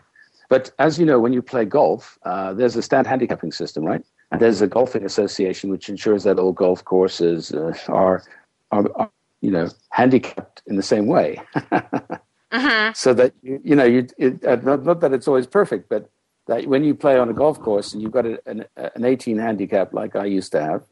But 0.49 0.71
as 0.79 0.99
you 0.99 1.07
know, 1.07 1.19
when 1.19 1.33
you 1.33 1.43
play 1.43 1.65
golf, 1.65 2.19
uh, 2.23 2.55
there's 2.55 2.77
a 2.77 2.83
stand 2.83 3.07
handicapping 3.07 3.53
system, 3.53 3.85
right? 3.85 4.05
And 4.31 4.41
there's 4.41 4.61
a 4.61 4.67
golfing 4.67 5.05
association 5.05 5.71
which 5.71 5.89
ensures 5.89 6.25
that 6.25 6.39
all 6.39 6.53
golf 6.53 6.85
courses 6.85 7.53
uh, 7.53 7.75
are, 7.89 8.23
are, 8.71 8.87
are, 8.97 9.11
you 9.41 9.51
know, 9.51 9.69
handicapped 9.91 10.63
in 10.67 10.77
the 10.77 10.83
same 10.83 11.07
way. 11.07 11.41
mm-hmm. 11.55 12.93
So 12.95 13.15
that 13.15 13.33
you, 13.43 13.61
you 13.65 13.77
know, 13.77 13.85
you 13.85 14.07
it, 14.19 14.45
uh, 14.45 14.57
not, 14.57 15.01
that 15.01 15.13
it's 15.13 15.29
always 15.29 15.47
perfect, 15.47 15.89
but 15.89 16.11
that 16.49 16.67
when 16.67 16.83
you 16.83 16.95
play 16.95 17.19
on 17.19 17.29
a 17.29 17.33
golf 17.33 17.61
course 17.61 17.93
and 17.93 18.03
you've 18.03 18.13
got 18.13 18.27
a, 18.27 18.41
an, 18.47 18.65
an 18.77 19.05
18 19.05 19.39
handicap 19.39 19.93
like 19.93 20.17
I 20.17 20.25
used 20.25 20.51
to 20.53 20.61
have, 20.61 20.83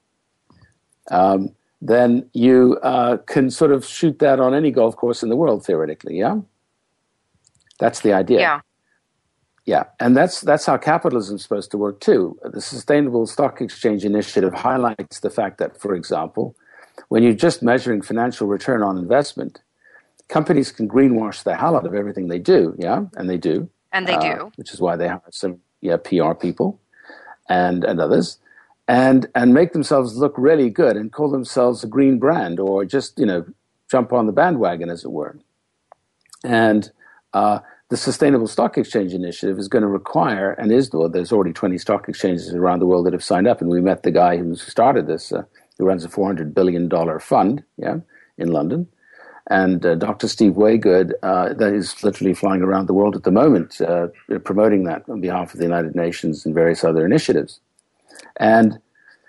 um, 1.11 1.51
then 1.81 2.29
you 2.33 2.79
uh, 2.83 3.17
can 3.27 3.51
sort 3.51 3.73
of 3.73 3.85
shoot 3.85 4.19
that 4.21 4.39
on 4.39 4.55
any 4.55 4.71
golf 4.71 4.97
course 4.97 5.23
in 5.23 5.29
the 5.29 5.37
world 5.37 5.65
theoretically. 5.65 6.19
Yeah, 6.19 6.41
that's 7.81 8.01
the 8.01 8.13
idea. 8.13 8.41
Yeah. 8.41 8.61
Yeah, 9.65 9.83
and 9.99 10.17
that's 10.17 10.43
that's 10.43 10.65
how 10.65 10.77
capitalism 10.77 11.37
is 11.37 11.43
supposed 11.43 11.73
to 11.73 11.79
work 11.79 11.99
too. 11.99 12.39
The 12.45 12.61
Sustainable 12.61 13.27
Stock 13.27 13.61
Exchange 13.61 14.05
Initiative 14.05 14.55
highlights 14.55 15.19
the 15.19 15.29
fact 15.29 15.59
that, 15.59 15.81
for 15.81 15.93
example, 15.93 16.55
when 17.09 17.25
you're 17.25 17.33
just 17.33 17.65
measuring 17.65 18.01
financial 18.01 18.47
return 18.47 18.85
on 18.85 18.97
investment, 18.97 19.61
companies 20.29 20.71
can 20.71 20.89
greenwash 20.89 21.43
the 21.43 21.57
hell 21.57 21.75
out 21.75 21.85
of 21.85 21.95
everything 21.95 22.29
they 22.29 22.39
do. 22.39 22.77
Yeah, 22.79 23.07
and 23.17 23.29
they 23.29 23.39
do, 23.39 23.69
and 23.93 24.07
they 24.07 24.15
uh, 24.15 24.37
do, 24.37 24.53
which 24.57 24.73
is 24.73 24.81
why 24.81 24.97
they 24.97 25.09
hire 25.09 25.23
some 25.31 25.59
yeah 25.81 25.97
PR 25.97 26.35
people 26.35 26.81
and 27.49 27.85
and 27.85 28.01
others 28.01 28.39
and 28.89 29.27
and 29.35 29.55
make 29.55 29.73
themselves 29.73 30.17
look 30.17 30.35
really 30.37 30.71
good 30.71 30.97
and 30.97 31.13
call 31.13 31.31
themselves 31.31 31.85
a 31.85 31.87
green 31.87 32.19
brand 32.19 32.61
or 32.61 32.85
just 32.85 33.19
you 33.19 33.27
know 33.27 33.45
jump 33.91 34.13
on 34.13 34.27
the 34.27 34.33
bandwagon 34.33 34.91
as 34.91 35.05
it 35.05 35.11
were. 35.11 35.39
And 36.45 36.91
uh, 37.33 37.61
the 37.89 37.97
sustainable 37.97 38.47
stock 38.47 38.79
exchange 38.79 39.13
initiative 39.15 39.59
is 39.59 39.69
going 39.69 39.83
to 39.83 39.89
require 39.89 40.53
and 40.53 40.73
is 40.73 40.91
well, 40.93 41.09
there's 41.09 41.33
already 41.33 41.53
20 41.53 41.79
stock 41.79 42.09
exchanges 42.09 42.53
around 42.55 42.81
the 42.81 42.87
world 42.87 43.07
that 43.07 43.13
have 43.13 43.25
signed 43.25 43.47
up. 43.47 43.61
And 43.61 43.71
we 43.71 43.81
met 43.81 44.03
the 44.03 44.11
guy 44.11 44.37
who 44.37 44.57
started 44.57 45.07
this 45.07 45.33
uh, 45.33 45.43
who 45.79 45.85
runs 45.87 46.05
a 46.05 46.09
400 46.09 46.55
billion 46.55 46.89
dollar 46.89 47.19
fund 47.19 47.63
yeah 47.77 47.97
in 48.39 48.49
london 48.49 48.87
and 49.49 49.85
uh, 49.87 49.95
Dr. 49.95 50.29
Steve 50.29 50.53
Waygood, 50.53 51.13
uh, 51.23 51.55
that 51.55 51.73
is 51.73 52.03
literally 52.03 52.35
flying 52.35 52.63
around 52.63 52.87
the 52.87 52.95
world 52.95 53.15
at 53.15 53.23
the 53.23 53.31
moment, 53.31 53.81
uh, 53.81 54.09
promoting 54.45 54.85
that 54.85 55.05
on 55.09 55.21
behalf 55.21 55.53
of 55.53 55.59
the 55.59 55.65
United 55.65 55.95
Nations 55.95 56.45
and 56.45 56.55
various 56.55 56.83
other 56.83 57.07
initiatives. 57.07 57.61
And 58.39 58.81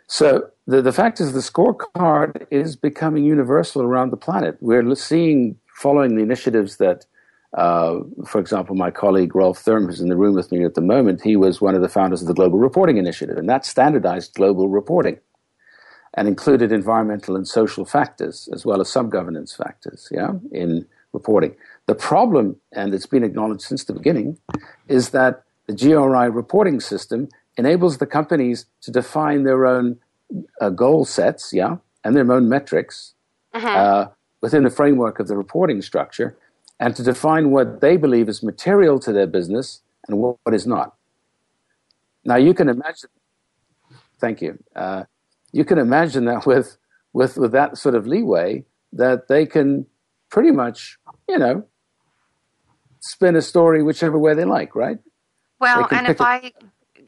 so 0.08 0.50
the, 0.66 0.82
the 0.82 0.92
fact 0.92 1.20
is 1.20 1.34
the 1.34 1.40
scorecard 1.40 2.48
is 2.50 2.76
becoming 2.76 3.26
universal 3.26 3.84
around 3.84 4.12
the 4.12 4.18
planet. 4.18 4.58
We're 4.60 4.96
seeing, 4.96 5.58
following 5.76 6.16
the 6.16 6.24
initiatives 6.24 6.78
that, 6.78 7.06
uh, 7.56 8.00
for 8.26 8.40
example, 8.40 8.76
my 8.76 8.90
colleague 8.90 9.36
Ralph 9.36 9.60
Thurm, 9.60 9.86
who's 9.86 10.02
in 10.02 10.10
the 10.10 10.18
room 10.18 10.36
with 10.36 10.52
me 10.52 10.66
at 10.66 10.74
the 10.74 10.82
moment, 10.82 11.22
he 11.22 11.36
was 11.36 11.62
one 11.62 11.76
of 11.76 11.82
the 11.82 11.90
founders 11.90 12.22
of 12.22 12.28
the 12.28 12.34
Global 12.34 12.58
Reporting 12.58 12.98
Initiative, 12.98 13.38
and 13.38 13.50
that 13.50 13.66
standardized 13.66 14.34
global 14.34 14.68
reporting 14.68 15.20
and 16.18 16.28
included 16.28 16.72
environmental 16.72 17.36
and 17.36 17.48
social 17.48 17.86
factors 17.86 18.50
as 18.52 18.66
well 18.66 18.82
as 18.82 18.90
some 18.90 19.10
governance 19.10 19.56
factors 19.56 20.10
yeah, 20.12 20.32
in 20.52 20.86
reporting. 21.14 21.56
The 21.86 21.96
problem, 21.96 22.58
and 22.74 22.94
it's 22.94 23.06
been 23.06 23.24
acknowledged 23.24 23.62
since 23.62 23.86
the 23.86 23.94
beginning, 23.94 24.38
is 24.90 25.12
that 25.12 25.44
the 25.68 25.74
GRI 25.74 26.30
reporting 26.30 26.80
system 26.82 27.30
enables 27.58 28.00
the 28.00 28.06
companies 28.06 28.66
to 28.82 28.92
define 28.92 29.44
their 29.44 29.66
own 29.66 29.98
uh, 30.60 30.70
goal 30.70 31.06
sets, 31.06 31.54
yeah, 31.54 31.78
and 32.04 32.16
their 32.16 32.30
own 32.30 32.50
metrics, 32.50 33.14
mm-hmm. 33.56 33.66
uh, 33.66 34.08
within 34.42 34.64
the 34.64 34.70
framework 34.70 35.20
of 35.20 35.28
the 35.28 35.38
reporting 35.38 35.82
structure 35.82 36.36
and 36.80 36.96
to 36.96 37.04
define 37.04 37.52
what 37.52 37.82
they 37.82 37.98
believe 37.98 38.30
is 38.30 38.44
material 38.44 39.00
to 39.00 39.12
their 39.12 39.28
business 39.28 39.82
and 40.08 40.18
what, 40.20 40.38
what 40.44 40.54
is 40.54 40.68
not. 40.68 40.96
Now, 42.24 42.36
you 42.36 42.54
can 42.54 42.70
imagine, 42.70 43.10
thank 44.20 44.42
you, 44.42 44.60
uh, 44.76 45.06
you 45.52 45.66
can 45.66 45.78
imagine 45.78 46.26
that 46.26 46.46
with, 46.46 46.78
with, 47.14 47.38
with 47.38 47.52
that 47.52 47.78
sort 47.78 47.96
of 47.96 48.08
leeway, 48.08 48.66
that 48.94 49.28
they 49.28 49.46
can 49.46 49.86
pretty 50.30 50.52
much, 50.52 50.98
you 51.28 51.38
know, 51.38 51.66
spin 53.02 53.36
a 53.36 53.42
story 53.42 53.84
whichever 53.84 54.18
way 54.18 54.34
they 54.34 54.46
like, 54.46 54.76
right? 54.76 55.00
Well, 55.60 55.88
and 55.92 56.08
if 56.08 56.22
I 56.22 56.52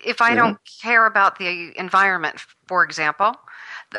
if 0.06 0.22
I 0.22 0.34
don't 0.34 0.58
care 0.82 1.06
about 1.06 1.40
the 1.40 1.78
environment, 1.78 2.40
for 2.68 2.84
example, 2.84 3.36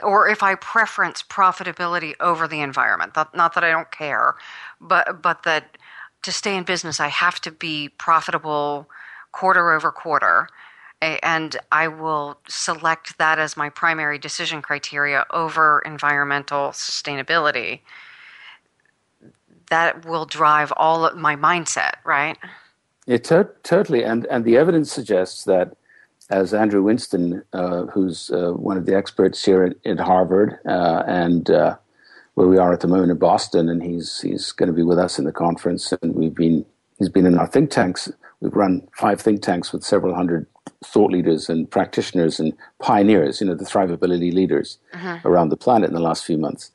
or 0.02 0.28
if 0.28 0.42
I 0.42 0.54
preference 0.54 1.22
profitability 1.22 2.14
over 2.20 2.48
the 2.48 2.60
environment, 2.60 3.12
not 3.34 3.54
that 3.54 3.64
I 3.64 3.70
don't 3.70 3.90
care, 3.90 4.34
but 4.80 5.22
but 5.22 5.42
that 5.44 5.78
to 6.22 6.32
stay 6.32 6.56
in 6.56 6.64
business 6.64 7.00
I 7.00 7.08
have 7.08 7.40
to 7.42 7.50
be 7.50 7.88
profitable 7.88 8.88
quarter 9.32 9.72
over 9.72 9.92
quarter, 9.92 10.48
and 11.02 11.56
I 11.72 11.88
will 11.88 12.38
select 12.48 13.18
that 13.18 13.38
as 13.38 13.56
my 13.56 13.70
primary 13.70 14.18
decision 14.18 14.60
criteria 14.62 15.24
over 15.30 15.80
environmental 15.84 16.68
sustainability. 16.68 17.80
That 19.70 20.04
will 20.04 20.26
drive 20.26 20.72
all 20.76 21.06
of 21.06 21.16
my 21.16 21.36
mindset, 21.36 21.94
right? 22.04 22.36
To- 23.06 23.50
totally, 23.62 24.04
and 24.04 24.26
and 24.26 24.44
the 24.44 24.56
evidence 24.56 24.92
suggests 24.92 25.44
that 25.44 25.76
as 26.28 26.54
Andrew 26.54 26.82
Winston, 26.82 27.42
uh, 27.52 27.86
who's 27.86 28.30
uh, 28.30 28.52
one 28.52 28.76
of 28.76 28.86
the 28.86 28.96
experts 28.96 29.44
here 29.44 29.64
at, 29.64 29.76
at 29.84 29.98
Harvard 29.98 30.58
uh, 30.64 31.02
and 31.06 31.50
uh, 31.50 31.76
where 32.34 32.46
we 32.46 32.56
are 32.56 32.72
at 32.72 32.80
the 32.80 32.88
moment 32.88 33.10
in 33.10 33.18
Boston, 33.18 33.68
and 33.68 33.82
he's 33.82 34.20
he's 34.20 34.52
going 34.52 34.68
to 34.68 34.72
be 34.72 34.82
with 34.82 34.98
us 34.98 35.18
in 35.18 35.24
the 35.24 35.32
conference. 35.32 35.92
And 36.02 36.14
we've 36.14 36.34
been 36.34 36.64
he's 36.98 37.08
been 37.08 37.26
in 37.26 37.38
our 37.38 37.46
think 37.46 37.70
tanks. 37.70 38.10
We've 38.40 38.54
run 38.54 38.86
five 38.96 39.20
think 39.20 39.42
tanks 39.42 39.72
with 39.72 39.82
several 39.82 40.14
hundred 40.14 40.46
thought 40.84 41.12
leaders 41.12 41.48
and 41.48 41.70
practitioners 41.70 42.40
and 42.40 42.52
pioneers, 42.80 43.40
you 43.40 43.46
know, 43.46 43.54
the 43.54 43.64
thrivability 43.64 44.32
leaders 44.32 44.78
uh-huh. 44.94 45.18
around 45.24 45.50
the 45.50 45.56
planet 45.56 45.88
in 45.88 45.94
the 45.94 46.00
last 46.00 46.24
few 46.24 46.38
months. 46.38 46.70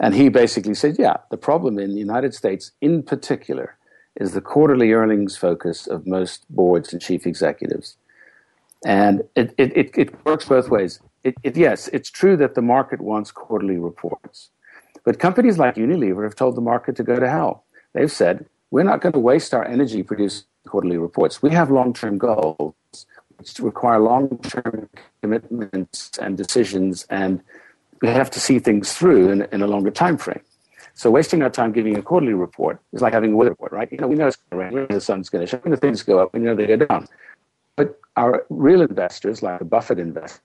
And 0.00 0.14
he 0.14 0.28
basically 0.28 0.74
said, 0.74 0.96
yeah, 0.98 1.16
the 1.30 1.38
problem 1.38 1.78
in 1.78 1.92
the 1.92 1.98
United 1.98 2.34
States 2.34 2.72
in 2.82 3.02
particular 3.02 3.76
is 4.16 4.32
the 4.32 4.42
quarterly 4.42 4.92
earnings 4.92 5.36
focus 5.36 5.86
of 5.86 6.06
most 6.06 6.44
boards 6.50 6.92
and 6.92 7.00
chief 7.00 7.26
executives 7.26 7.96
and 8.84 9.22
it, 9.34 9.54
it, 9.58 9.76
it, 9.76 9.90
it 9.96 10.26
works 10.26 10.44
both 10.44 10.68
ways. 10.68 11.00
It, 11.24 11.34
it, 11.42 11.56
yes, 11.56 11.88
it's 11.88 12.10
true 12.10 12.36
that 12.36 12.54
the 12.54 12.62
market 12.62 13.00
wants 13.00 13.30
quarterly 13.30 13.78
reports. 13.78 14.50
But 15.04 15.18
companies 15.18 15.58
like 15.58 15.76
Unilever 15.76 16.24
have 16.24 16.36
told 16.36 16.56
the 16.56 16.60
market 16.60 16.96
to 16.96 17.02
go 17.02 17.18
to 17.18 17.28
hell. 17.28 17.64
They've 17.94 18.10
said, 18.10 18.46
we're 18.70 18.84
not 18.84 19.00
going 19.00 19.12
to 19.14 19.18
waste 19.18 19.54
our 19.54 19.64
energy 19.64 20.02
producing 20.02 20.44
quarterly 20.66 20.98
reports. 20.98 21.42
We 21.42 21.50
have 21.50 21.70
long 21.70 21.94
term 21.94 22.18
goals 22.18 22.74
require 23.58 23.98
long 23.98 24.38
term 24.38 24.88
commitments 25.22 26.10
and 26.18 26.36
decisions, 26.36 27.06
and 27.10 27.42
we 28.02 28.08
have 28.08 28.30
to 28.30 28.40
see 28.40 28.58
things 28.58 28.92
through 28.92 29.30
in, 29.30 29.42
in, 29.52 29.62
a 29.62 29.66
longer 29.66 29.90
time 29.90 30.16
frame. 30.16 30.40
So 30.94 31.10
wasting 31.10 31.42
our 31.42 31.50
time 31.50 31.72
giving 31.72 31.96
a 31.96 32.02
quarterly 32.02 32.34
report 32.34 32.80
is 32.92 33.02
like 33.02 33.12
having 33.12 33.32
a 33.32 33.36
weather 33.36 33.50
report, 33.50 33.72
right? 33.72 33.90
You 33.90 33.98
know, 33.98 34.08
we 34.08 34.16
know 34.16 34.28
it's 34.28 34.36
going 34.36 34.50
to 34.50 34.64
rain, 34.64 34.74
we 34.74 34.80
know 34.80 34.98
the 34.98 35.00
sun's 35.00 35.28
going 35.28 35.46
to 35.46 35.50
shine, 35.50 35.70
the 35.70 35.76
things 35.76 36.02
go 36.02 36.18
up, 36.18 36.32
we 36.32 36.40
know 36.40 36.54
they 36.54 36.66
go 36.66 36.76
down. 36.76 37.06
But 37.76 38.00
our 38.16 38.46
real 38.48 38.80
investors, 38.80 39.42
like 39.42 39.60
a 39.60 39.64
Buffett 39.64 39.98
investor 39.98 40.40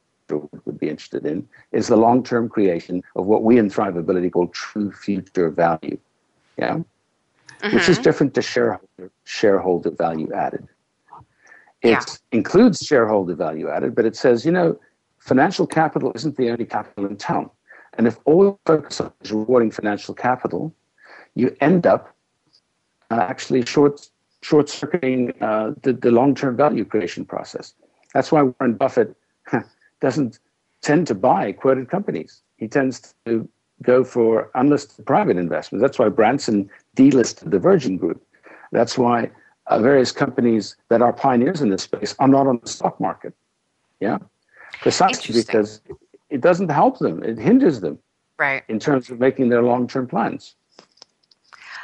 would 0.65 0.79
be 0.79 0.89
interested 0.89 1.25
in, 1.25 1.47
is 1.71 1.87
the 1.87 1.95
long 1.95 2.23
term 2.23 2.49
creation 2.49 3.01
of 3.15 3.25
what 3.25 3.43
we 3.43 3.57
in 3.57 3.69
Thrivability 3.69 4.31
call 4.31 4.47
true 4.49 4.91
future 4.91 5.49
value. 5.49 5.97
Yeah? 6.57 6.79
Mm-hmm. 7.61 7.75
Which 7.75 7.87
is 7.87 7.95
mm-hmm. 7.95 8.03
different 8.03 8.33
to 8.35 8.41
shareholder, 8.41 9.11
shareholder 9.23 9.91
value 9.91 10.31
added. 10.33 10.67
It 11.81 11.89
yeah. 11.89 12.03
includes 12.31 12.85
shareholder 12.85 13.35
value 13.35 13.69
added, 13.69 13.95
but 13.95 14.05
it 14.05 14.15
says, 14.15 14.45
you 14.45 14.51
know, 14.51 14.79
financial 15.19 15.65
capital 15.65 16.11
isn't 16.15 16.37
the 16.37 16.49
only 16.49 16.65
capital 16.65 17.05
in 17.05 17.15
town. 17.17 17.49
And 17.97 18.07
if 18.07 18.17
all 18.25 18.43
you 18.43 18.59
focus 18.65 19.01
on 19.01 19.11
is 19.21 19.31
rewarding 19.31 19.71
financial 19.71 20.13
capital, 20.13 20.73
you 21.35 21.55
end 21.61 21.87
up 21.87 22.15
uh, 23.09 23.25
actually 23.29 23.65
short 23.65 24.09
short 24.41 24.69
circuiting 24.69 25.33
uh, 25.41 25.73
the, 25.83 25.93
the 25.93 26.11
long 26.11 26.33
term 26.33 26.57
value 26.57 26.85
creation 26.85 27.25
process. 27.25 27.73
That's 28.13 28.31
why 28.31 28.43
Warren 28.43 28.75
Buffett 28.75 29.15
doesn't 30.01 30.39
tend 30.81 31.07
to 31.07 31.15
buy 31.15 31.51
quoted 31.51 31.89
companies. 31.89 32.41
He 32.57 32.67
tends 32.67 33.13
to 33.25 33.47
go 33.83 34.03
for 34.03 34.49
unlisted 34.55 35.05
private 35.05 35.37
investments. 35.37 35.81
That's 35.81 35.99
why 35.99 36.09
Branson 36.09 36.69
delisted 36.95 37.51
the 37.51 37.59
Virgin 37.59 37.97
Group. 37.97 38.23
That's 38.71 38.97
why 38.97 39.29
uh, 39.67 39.79
various 39.79 40.11
companies 40.11 40.75
that 40.89 41.01
are 41.01 41.13
pioneers 41.13 41.61
in 41.61 41.69
this 41.69 41.83
space 41.83 42.15
are 42.19 42.27
not 42.27 42.47
on 42.47 42.59
the 42.63 42.69
stock 42.69 42.99
market. 42.99 43.33
Yeah, 43.99 44.17
precisely 44.81 45.33
because 45.33 45.81
it 46.29 46.41
doesn't 46.41 46.69
help 46.69 46.99
them; 46.99 47.23
it 47.23 47.37
hinders 47.37 47.81
them. 47.81 47.99
Right. 48.37 48.63
In 48.67 48.79
terms 48.79 49.11
of 49.11 49.19
making 49.19 49.49
their 49.49 49.61
long-term 49.61 50.07
plans. 50.07 50.55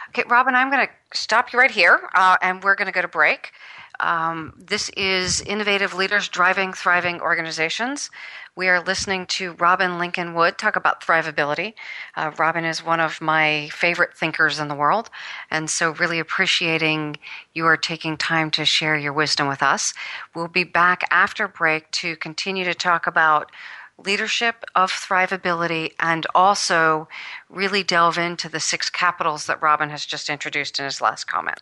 Okay, 0.09 0.23
Robin, 0.27 0.55
I'm 0.55 0.71
going 0.71 0.87
to 0.87 1.17
stop 1.17 1.53
you 1.53 1.59
right 1.59 1.69
here, 1.69 2.09
uh, 2.15 2.37
and 2.41 2.63
we're 2.63 2.73
going 2.73 2.87
to 2.87 2.91
go 2.91 3.03
to 3.03 3.07
break. 3.07 3.51
Um, 3.99 4.53
this 4.57 4.89
is 4.89 5.41
Innovative 5.41 5.95
Leaders 5.95 6.27
Driving 6.29 6.71
Thriving 6.71 7.19
Organizations. 7.19 8.11
We 8.55 8.67
are 8.67 8.81
listening 8.81 9.25
to 9.27 9.53
Robin 9.53 9.97
Lincoln 9.97 10.33
Wood 10.33 10.57
talk 10.57 10.75
about 10.75 11.03
thrivability. 11.03 11.73
Uh, 12.15 12.31
Robin 12.37 12.63
is 12.63 12.83
one 12.83 12.99
of 12.99 13.21
my 13.21 13.69
favorite 13.71 14.15
thinkers 14.15 14.59
in 14.59 14.67
the 14.67 14.75
world, 14.75 15.09
and 15.49 15.69
so 15.69 15.91
really 15.91 16.19
appreciating 16.19 17.17
you 17.53 17.65
are 17.65 17.77
taking 17.77 18.17
time 18.17 18.51
to 18.51 18.65
share 18.65 18.97
your 18.97 19.13
wisdom 19.13 19.47
with 19.47 19.63
us. 19.63 19.93
We'll 20.35 20.47
be 20.47 20.63
back 20.63 21.03
after 21.09 21.47
break 21.47 21.89
to 21.91 22.15
continue 22.17 22.65
to 22.65 22.75
talk 22.75 23.07
about 23.07 23.51
leadership 23.97 24.63
of 24.75 24.91
thrivability 24.91 25.93
and 25.99 26.27
also 26.35 27.07
really 27.49 27.83
delve 27.83 28.19
into 28.19 28.47
the 28.47 28.59
six 28.59 28.91
capitals 28.91 29.47
that 29.47 29.61
Robin 29.61 29.89
has 29.89 30.05
just 30.05 30.29
introduced 30.29 30.77
in 30.77 30.85
his 30.85 31.01
last 31.01 31.25
comment. 31.25 31.61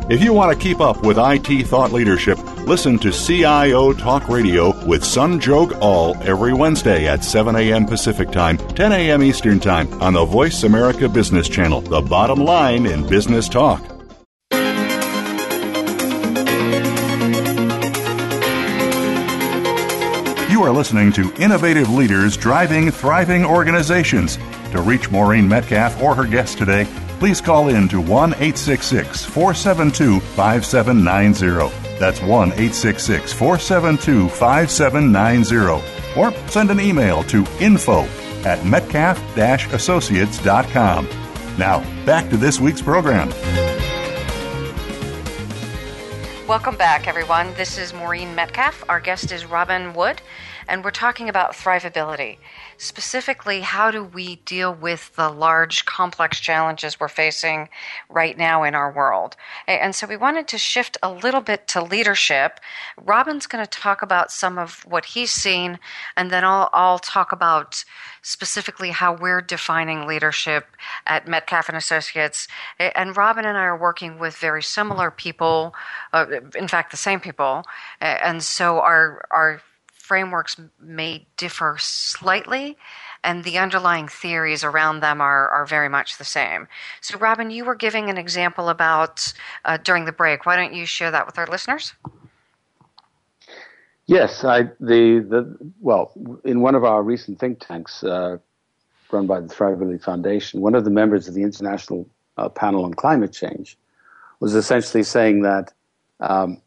If 0.11 0.21
you 0.21 0.33
want 0.33 0.51
to 0.51 0.61
keep 0.61 0.81
up 0.81 1.03
with 1.03 1.17
IT 1.17 1.67
thought 1.67 1.91
leadership, 1.91 2.37
Listen 2.67 2.99
to 2.99 3.11
CIO 3.11 3.91
Talk 3.91 4.29
Radio 4.29 4.67
with 4.85 5.01
Sanjog 5.01 5.77
Aul 5.81 6.15
every 6.21 6.53
Wednesday 6.53 7.07
at 7.07 7.23
7 7.23 7.55
a.m. 7.55 7.85
Pacific 7.85 8.31
Time, 8.31 8.57
10 8.57 8.91
a.m. 8.91 9.23
Eastern 9.23 9.59
Time 9.59 9.91
on 10.01 10.13
the 10.13 10.23
Voice 10.23 10.63
America 10.63 11.09
Business 11.09 11.49
Channel, 11.49 11.81
the 11.81 12.01
bottom 12.01 12.39
line 12.39 12.85
in 12.85 13.05
business 13.07 13.49
talk. 13.49 13.81
You 20.49 20.61
are 20.63 20.71
listening 20.71 21.11
to 21.13 21.33
Innovative 21.41 21.89
Leaders 21.89 22.37
Driving 22.37 22.91
Thriving 22.91 23.43
Organizations. 23.43 24.37
To 24.71 24.81
reach 24.81 25.11
Maureen 25.11 25.49
Metcalf 25.49 26.01
or 26.01 26.15
her 26.15 26.25
guest 26.25 26.57
today, 26.57 26.87
please 27.21 27.39
call 27.39 27.69
in 27.69 27.87
to 27.87 28.01
1 28.01 28.33
866 28.33 29.23
472 29.25 30.19
5790. 30.19 31.99
That's 31.99 32.19
1 32.19 32.27
866 32.53 33.31
472 33.31 34.27
5790. 34.27 36.19
Or 36.19 36.33
send 36.49 36.71
an 36.71 36.79
email 36.79 37.21
to 37.25 37.45
info 37.59 38.07
at 38.43 38.65
metcalf 38.65 39.21
associates.com. 39.37 41.07
Now, 41.59 42.05
back 42.07 42.27
to 42.31 42.37
this 42.37 42.59
week's 42.59 42.81
program. 42.81 43.29
Welcome 46.47 46.75
back, 46.75 47.07
everyone. 47.07 47.53
This 47.53 47.77
is 47.77 47.93
Maureen 47.93 48.33
Metcalf. 48.33 48.83
Our 48.89 48.99
guest 48.99 49.31
is 49.31 49.45
Robin 49.45 49.93
Wood 49.93 50.23
and 50.71 50.85
we're 50.85 50.91
talking 50.91 51.27
about 51.27 51.51
thrivability. 51.51 52.37
Specifically, 52.77 53.59
how 53.59 53.91
do 53.91 54.05
we 54.05 54.37
deal 54.37 54.73
with 54.73 55.13
the 55.17 55.27
large, 55.29 55.85
complex 55.85 56.39
challenges 56.39 56.97
we're 56.97 57.09
facing 57.09 57.67
right 58.09 58.37
now 58.37 58.63
in 58.63 58.73
our 58.73 58.89
world? 58.89 59.35
And 59.67 59.93
so 59.93 60.07
we 60.07 60.15
wanted 60.15 60.47
to 60.47 60.57
shift 60.57 60.97
a 61.03 61.11
little 61.11 61.41
bit 61.41 61.67
to 61.69 61.83
leadership. 61.83 62.61
Robin's 62.97 63.47
going 63.47 63.61
to 63.61 63.69
talk 63.69 64.01
about 64.01 64.31
some 64.31 64.57
of 64.57 64.85
what 64.85 65.03
he's 65.03 65.31
seen, 65.31 65.77
and 66.15 66.31
then 66.31 66.45
I'll, 66.45 66.69
I'll 66.71 66.99
talk 66.99 67.33
about 67.33 67.83
specifically 68.21 68.91
how 68.91 69.13
we're 69.13 69.41
defining 69.41 70.07
leadership 70.07 70.67
at 71.05 71.27
Metcalf 71.27 71.67
and 71.67 71.77
Associates. 71.77 72.47
And 72.79 73.17
Robin 73.17 73.43
and 73.43 73.57
I 73.57 73.63
are 73.63 73.77
working 73.77 74.19
with 74.19 74.37
very 74.37 74.63
similar 74.63 75.11
people, 75.11 75.75
uh, 76.13 76.27
in 76.55 76.69
fact, 76.69 76.91
the 76.91 76.97
same 76.97 77.19
people. 77.19 77.65
And 77.99 78.41
so 78.41 78.79
our 78.79 79.25
our 79.31 79.61
frameworks 80.11 80.57
may 80.81 81.25
differ 81.37 81.77
slightly, 81.79 82.75
and 83.23 83.45
the 83.45 83.57
underlying 83.57 84.09
theories 84.09 84.61
around 84.61 84.99
them 84.99 85.21
are, 85.21 85.47
are 85.47 85.65
very 85.65 85.87
much 85.87 86.17
the 86.17 86.25
same. 86.25 86.67
So, 86.99 87.17
Robin, 87.17 87.49
you 87.49 87.63
were 87.63 87.75
giving 87.75 88.09
an 88.09 88.17
example 88.17 88.67
about 88.67 89.31
uh, 89.63 89.77
during 89.77 90.03
the 90.03 90.11
break. 90.11 90.45
Why 90.45 90.57
don't 90.57 90.73
you 90.73 90.85
share 90.85 91.11
that 91.11 91.25
with 91.25 91.37
our 91.37 91.47
listeners? 91.47 91.93
Yes, 94.05 94.43
I 94.43 94.63
the 94.81 95.25
the 95.33 95.41
well 95.79 96.11
in 96.43 96.59
one 96.59 96.75
of 96.75 96.83
our 96.83 97.01
recent 97.03 97.39
think 97.39 97.65
tanks 97.65 98.03
uh, 98.03 98.35
run 99.13 99.27
by 99.27 99.39
the 99.39 99.47
Thrivability 99.47 100.03
Foundation, 100.03 100.59
one 100.59 100.75
of 100.75 100.83
the 100.83 100.91
members 101.01 101.29
of 101.29 101.35
the 101.35 101.43
International 101.43 102.05
uh, 102.35 102.49
Panel 102.49 102.83
on 102.83 102.93
Climate 102.93 103.31
Change 103.31 103.77
was 104.41 104.55
essentially 104.55 105.03
saying 105.03 105.43
that 105.43 105.71
um, 106.19 106.61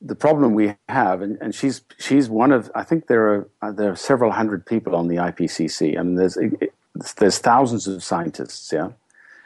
the 0.00 0.14
problem 0.14 0.54
we 0.54 0.74
have, 0.88 1.22
and, 1.22 1.38
and 1.40 1.54
she's 1.54 1.82
she's 1.98 2.28
one 2.28 2.52
of 2.52 2.70
I 2.74 2.84
think 2.84 3.06
there 3.06 3.26
are 3.26 3.48
uh, 3.62 3.72
there 3.72 3.92
are 3.92 3.96
several 3.96 4.32
hundred 4.32 4.66
people 4.66 4.94
on 4.94 5.08
the 5.08 5.16
IPCC. 5.16 5.98
I 5.98 6.02
mean, 6.02 6.16
there's 6.16 6.36
it, 6.36 6.72
there's 7.18 7.38
thousands 7.38 7.86
of 7.86 8.02
scientists, 8.04 8.72
yeah, 8.72 8.90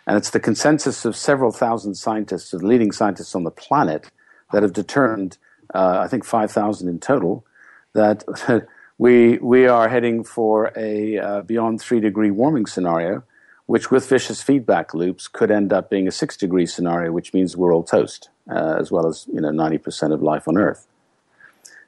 and 0.07 0.17
it's 0.17 0.31
the 0.31 0.41
consensus 0.41 1.05
of 1.05 1.17
several 1.17 1.53
thousand 1.53 1.95
scientists, 1.95 2.51
the 2.51 2.59
leading 2.59 2.93
scientists 2.93 3.35
on 3.35 3.45
the 3.45 3.51
planet, 3.51 4.11
that 4.53 4.63
have 4.63 4.73
determined, 4.73 5.39
uh, 5.75 6.01
I 6.01 6.09
think 6.09 6.25
five 6.25 6.51
thousand 6.51 6.89
in 6.89 6.99
total, 6.99 7.45
that 7.93 8.25
we 8.99 9.39
we 9.39 9.67
are 9.67 9.89
heading 9.89 10.25
for 10.25 10.73
a 10.77 11.19
uh, 11.19 11.43
beyond 11.43 11.81
three 11.81 12.01
degree 12.01 12.31
warming 12.31 12.67
scenario, 12.67 13.23
which 13.70 13.88
with 13.88 14.09
vicious 14.09 14.42
feedback 14.42 14.94
loops 14.94 15.28
could 15.28 15.48
end 15.48 15.72
up 15.72 15.88
being 15.88 16.09
a 16.09 16.11
six 16.11 16.37
degree 16.37 16.66
scenario, 16.66 17.12
which 17.12 17.33
means 17.33 17.56
we're 17.56 17.72
all 17.72 17.85
toast 17.85 18.28
uh, 18.50 18.74
as 18.80 18.90
well 18.90 19.06
as 19.06 19.28
you 19.33 19.40
know 19.40 19.50
90% 19.50 20.12
of 20.12 20.20
life 20.20 20.48
on 20.48 20.59
Earth. 20.59 20.88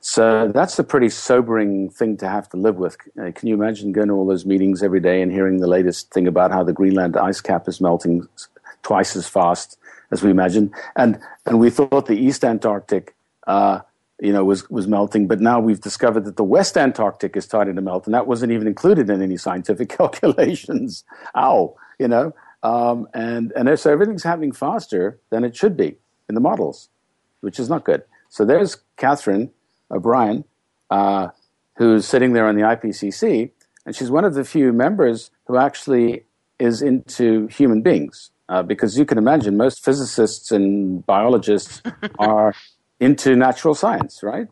So 0.00 0.46
that's 0.54 0.78
a 0.78 0.84
pretty 0.84 1.08
sobering 1.08 1.90
thing 1.90 2.16
to 2.18 2.28
have 2.28 2.48
to 2.50 2.56
live 2.56 2.76
with. 2.76 2.96
Uh, 3.20 3.32
can 3.34 3.48
you 3.48 3.54
imagine 3.54 3.90
going 3.90 4.06
to 4.06 4.14
all 4.14 4.24
those 4.24 4.46
meetings 4.46 4.80
every 4.80 5.00
day 5.00 5.22
and 5.22 5.32
hearing 5.32 5.58
the 5.58 5.66
latest 5.66 6.12
thing 6.12 6.28
about 6.28 6.52
how 6.52 6.62
the 6.62 6.72
Greenland 6.72 7.16
ice 7.16 7.40
cap 7.40 7.66
is 7.66 7.80
melting 7.80 8.28
twice 8.84 9.16
as 9.16 9.26
fast 9.26 9.76
as 10.12 10.22
we 10.22 10.30
imagined? 10.30 10.72
And 10.94 11.18
and 11.46 11.58
we 11.58 11.68
thought 11.68 12.06
the 12.06 12.16
East 12.16 12.44
Antarctic, 12.44 13.16
uh, 13.48 13.80
you 14.22 14.32
know, 14.32 14.44
was 14.44 14.70
was 14.70 14.87
melting, 14.87 15.26
but 15.26 15.40
now 15.40 15.58
we've 15.58 15.80
discovered 15.80 16.24
that 16.26 16.37
the 16.37 16.44
West 16.44 16.78
Antarctic 16.78 17.37
is 17.37 17.44
starting 17.44 17.74
to 17.74 17.82
melt, 17.82 18.06
and 18.06 18.14
that 18.14 18.28
wasn't 18.28 18.52
even 18.52 18.68
included 18.68 19.11
in 19.11 19.20
any 19.20 19.37
scientific 19.37 19.88
calculations. 19.98 21.02
Ow, 21.37 21.74
you 21.98 22.06
know. 22.06 22.32
Um, 22.62 23.08
and 23.14 23.52
and 23.56 23.76
so 23.80 23.90
everything's 23.90 24.22
happening 24.22 24.52
faster 24.52 25.18
than 25.30 25.42
it 25.42 25.56
should 25.56 25.76
be 25.76 25.96
in 26.28 26.37
the 26.37 26.40
models, 26.40 26.88
which 27.40 27.58
is 27.58 27.68
not 27.68 27.85
good. 27.85 28.04
So 28.28 28.44
there's 28.44 28.76
Catherine 28.96 29.50
O'Brien, 29.90 30.44
uh, 30.88 31.28
who's 31.76 32.06
sitting 32.06 32.32
there 32.32 32.46
on 32.46 32.54
the 32.54 32.62
IPCC, 32.62 33.50
and 33.85 33.96
she's 33.96 34.08
one 34.08 34.24
of 34.24 34.35
the 34.35 34.44
few 34.44 34.72
members 34.72 35.32
who 35.48 35.56
actually 35.56 36.26
is 36.61 36.80
into 36.80 37.48
human 37.48 37.82
beings. 37.82 38.30
Uh, 38.48 38.62
because 38.62 38.98
you 38.98 39.06
can 39.06 39.16
imagine 39.18 39.56
most 39.56 39.82
physicists 39.82 40.52
and 40.52 41.06
biologists 41.06 41.80
are 42.18 42.52
into 43.02 43.34
natural 43.34 43.74
science, 43.74 44.22
right? 44.22 44.46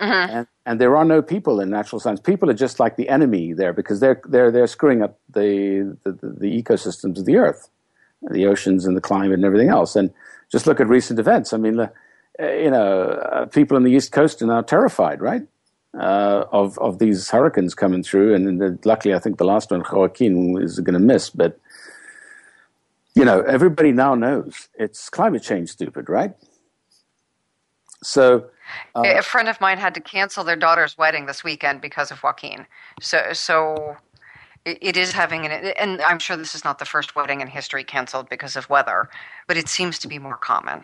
Mm-hmm. 0.00 0.36
And, 0.36 0.46
and, 0.64 0.80
there 0.80 0.96
are 0.96 1.04
no 1.04 1.20
people 1.20 1.60
in 1.60 1.68
natural 1.68 2.00
science. 2.00 2.20
People 2.20 2.48
are 2.48 2.54
just 2.54 2.80
like 2.80 2.96
the 2.96 3.08
enemy 3.08 3.52
there 3.52 3.72
because 3.72 4.00
they're 4.00 4.22
they're 4.26 4.50
they're 4.50 4.68
screwing 4.68 5.02
up 5.02 5.18
the 5.28 5.96
the, 6.04 6.12
the 6.12 6.62
ecosystems 6.62 7.18
of 7.18 7.26
the 7.26 7.36
earth, 7.36 7.68
the 8.30 8.46
oceans 8.46 8.86
and 8.86 8.96
the 8.96 9.00
climate 9.00 9.34
and 9.34 9.44
everything 9.44 9.68
else. 9.68 9.96
And 9.96 10.10
just 10.50 10.66
look 10.66 10.80
at 10.80 10.88
recent 10.88 11.18
events. 11.18 11.52
I 11.52 11.56
mean, 11.58 11.80
uh, 11.80 11.88
you 12.38 12.70
know, 12.70 13.02
uh, 13.10 13.46
people 13.46 13.76
on 13.76 13.82
the 13.82 13.90
East 13.90 14.12
Coast 14.12 14.40
are 14.40 14.46
now 14.46 14.62
terrified, 14.62 15.20
right? 15.20 15.42
Uh, 15.98 16.44
of 16.52 16.78
of 16.78 17.00
these 17.00 17.28
hurricanes 17.28 17.74
coming 17.74 18.02
through, 18.02 18.34
and, 18.34 18.62
and 18.62 18.86
luckily, 18.86 19.14
I 19.14 19.18
think 19.18 19.36
the 19.36 19.44
last 19.44 19.70
one, 19.70 19.82
Joaquin, 19.92 20.56
is 20.62 20.78
going 20.80 20.94
to 20.94 21.04
miss. 21.04 21.28
But 21.28 21.58
you 23.14 23.24
know, 23.24 23.40
everybody 23.40 23.90
now 23.90 24.14
knows 24.14 24.68
it's 24.78 25.10
climate 25.10 25.42
change, 25.42 25.70
stupid, 25.70 26.08
right? 26.08 26.34
So, 28.02 28.46
uh, 28.94 29.02
a 29.04 29.22
friend 29.22 29.48
of 29.48 29.60
mine 29.60 29.78
had 29.78 29.94
to 29.94 30.00
cancel 30.00 30.44
their 30.44 30.56
daughter's 30.56 30.96
wedding 30.96 31.26
this 31.26 31.42
weekend 31.42 31.80
because 31.80 32.10
of 32.10 32.22
Joaquin. 32.22 32.66
So, 33.00 33.32
so 33.32 33.96
it 34.64 34.96
is 34.98 35.12
having 35.12 35.46
an 35.46 35.72
and 35.78 36.02
i'm 36.02 36.18
sure 36.18 36.36
this 36.36 36.54
is 36.54 36.62
not 36.62 36.78
the 36.78 36.84
first 36.84 37.16
wedding 37.16 37.40
in 37.40 37.46
history 37.46 37.82
canceled 37.82 38.28
because 38.28 38.54
of 38.54 38.68
weather 38.68 39.08
but 39.46 39.56
it 39.56 39.66
seems 39.68 39.98
to 40.00 40.08
be 40.08 40.18
more 40.18 40.36
common. 40.36 40.82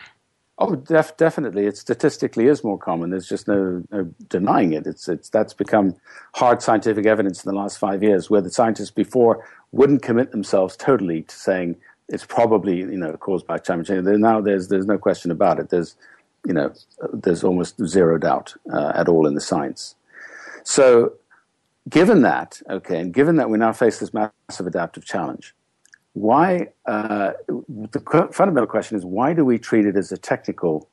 Oh 0.59 0.77
def- 0.77 1.17
definitely. 1.17 1.67
It 1.67 1.77
statistically 1.77 2.47
is 2.47 2.63
more 2.63 2.79
common. 2.79 3.11
There's 3.11 3.29
just 3.29 3.49
no, 3.49 3.83
no, 3.91 4.05
denying 4.29 4.73
it. 4.73 4.87
It's, 4.87 5.09
it's 5.09 5.29
that's 5.29 5.53
become 5.53 5.97
hard 6.35 6.63
scientific 6.63 7.07
evidence 7.07 7.45
in 7.45 7.51
the 7.51 7.59
last 7.61 7.79
five 7.79 8.05
years 8.05 8.31
where 8.31 8.41
the 8.41 8.51
scientists 8.51 8.93
before 8.93 9.45
wouldn't 9.73 10.03
commit 10.03 10.31
themselves 10.31 10.77
totally 10.77 11.23
to 11.23 11.35
saying 11.35 11.77
it's 12.09 12.25
probably 12.25 12.77
you 12.77 12.97
know 12.97 13.17
caused 13.17 13.47
by 13.47 13.59
climate 13.59 13.87
change. 13.87 14.07
Now 14.07 14.41
there's 14.41 14.69
there's 14.69 14.87
no 14.87 14.97
question 14.97 15.33
about 15.33 15.59
it. 15.59 15.71
There's 15.71 15.97
you 16.45 16.53
know 16.53 16.73
there's 17.13 17.45
almost 17.45 17.85
zero 17.87 18.19
doubt 18.19 18.55
uh, 18.73 18.93
at 18.95 19.09
all 19.09 19.27
in 19.27 19.35
the 19.35 19.41
science 19.41 19.95
so 20.65 21.13
given 21.89 22.23
that, 22.23 22.61
okay, 22.69 22.99
and 22.99 23.13
given 23.13 23.37
that 23.37 23.51
we 23.51 23.59
now 23.59 23.73
face 23.73 24.01
this 24.01 24.13
massive 24.13 24.67
adaptive 24.67 25.05
challenge, 25.05 25.55
why, 26.15 26.69
uh, 26.87 27.33
the 27.49 28.29
fundamental 28.33 28.67
question 28.67 28.97
is 28.97 29.05
why 29.05 29.33
do 29.33 29.45
we 29.45 29.59
treat 29.59 29.85
it 29.85 29.97
as 29.97 30.13
a 30.13 30.17
technical 30.17 30.89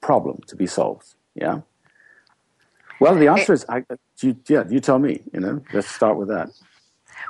problem 0.00 0.40
to 0.46 0.56
be 0.56 0.66
solved? 0.66 1.14
Yeah? 1.34 1.60
Well, 3.00 3.14
the 3.14 3.28
answer 3.28 3.52
is, 3.52 3.66
I, 3.68 3.84
you, 4.20 4.36
yeah, 4.48 4.64
you 4.68 4.80
tell 4.80 4.98
me, 4.98 5.22
you 5.32 5.40
know, 5.40 5.62
let's 5.74 5.88
start 5.88 6.16
with 6.16 6.28
that. 6.28 6.50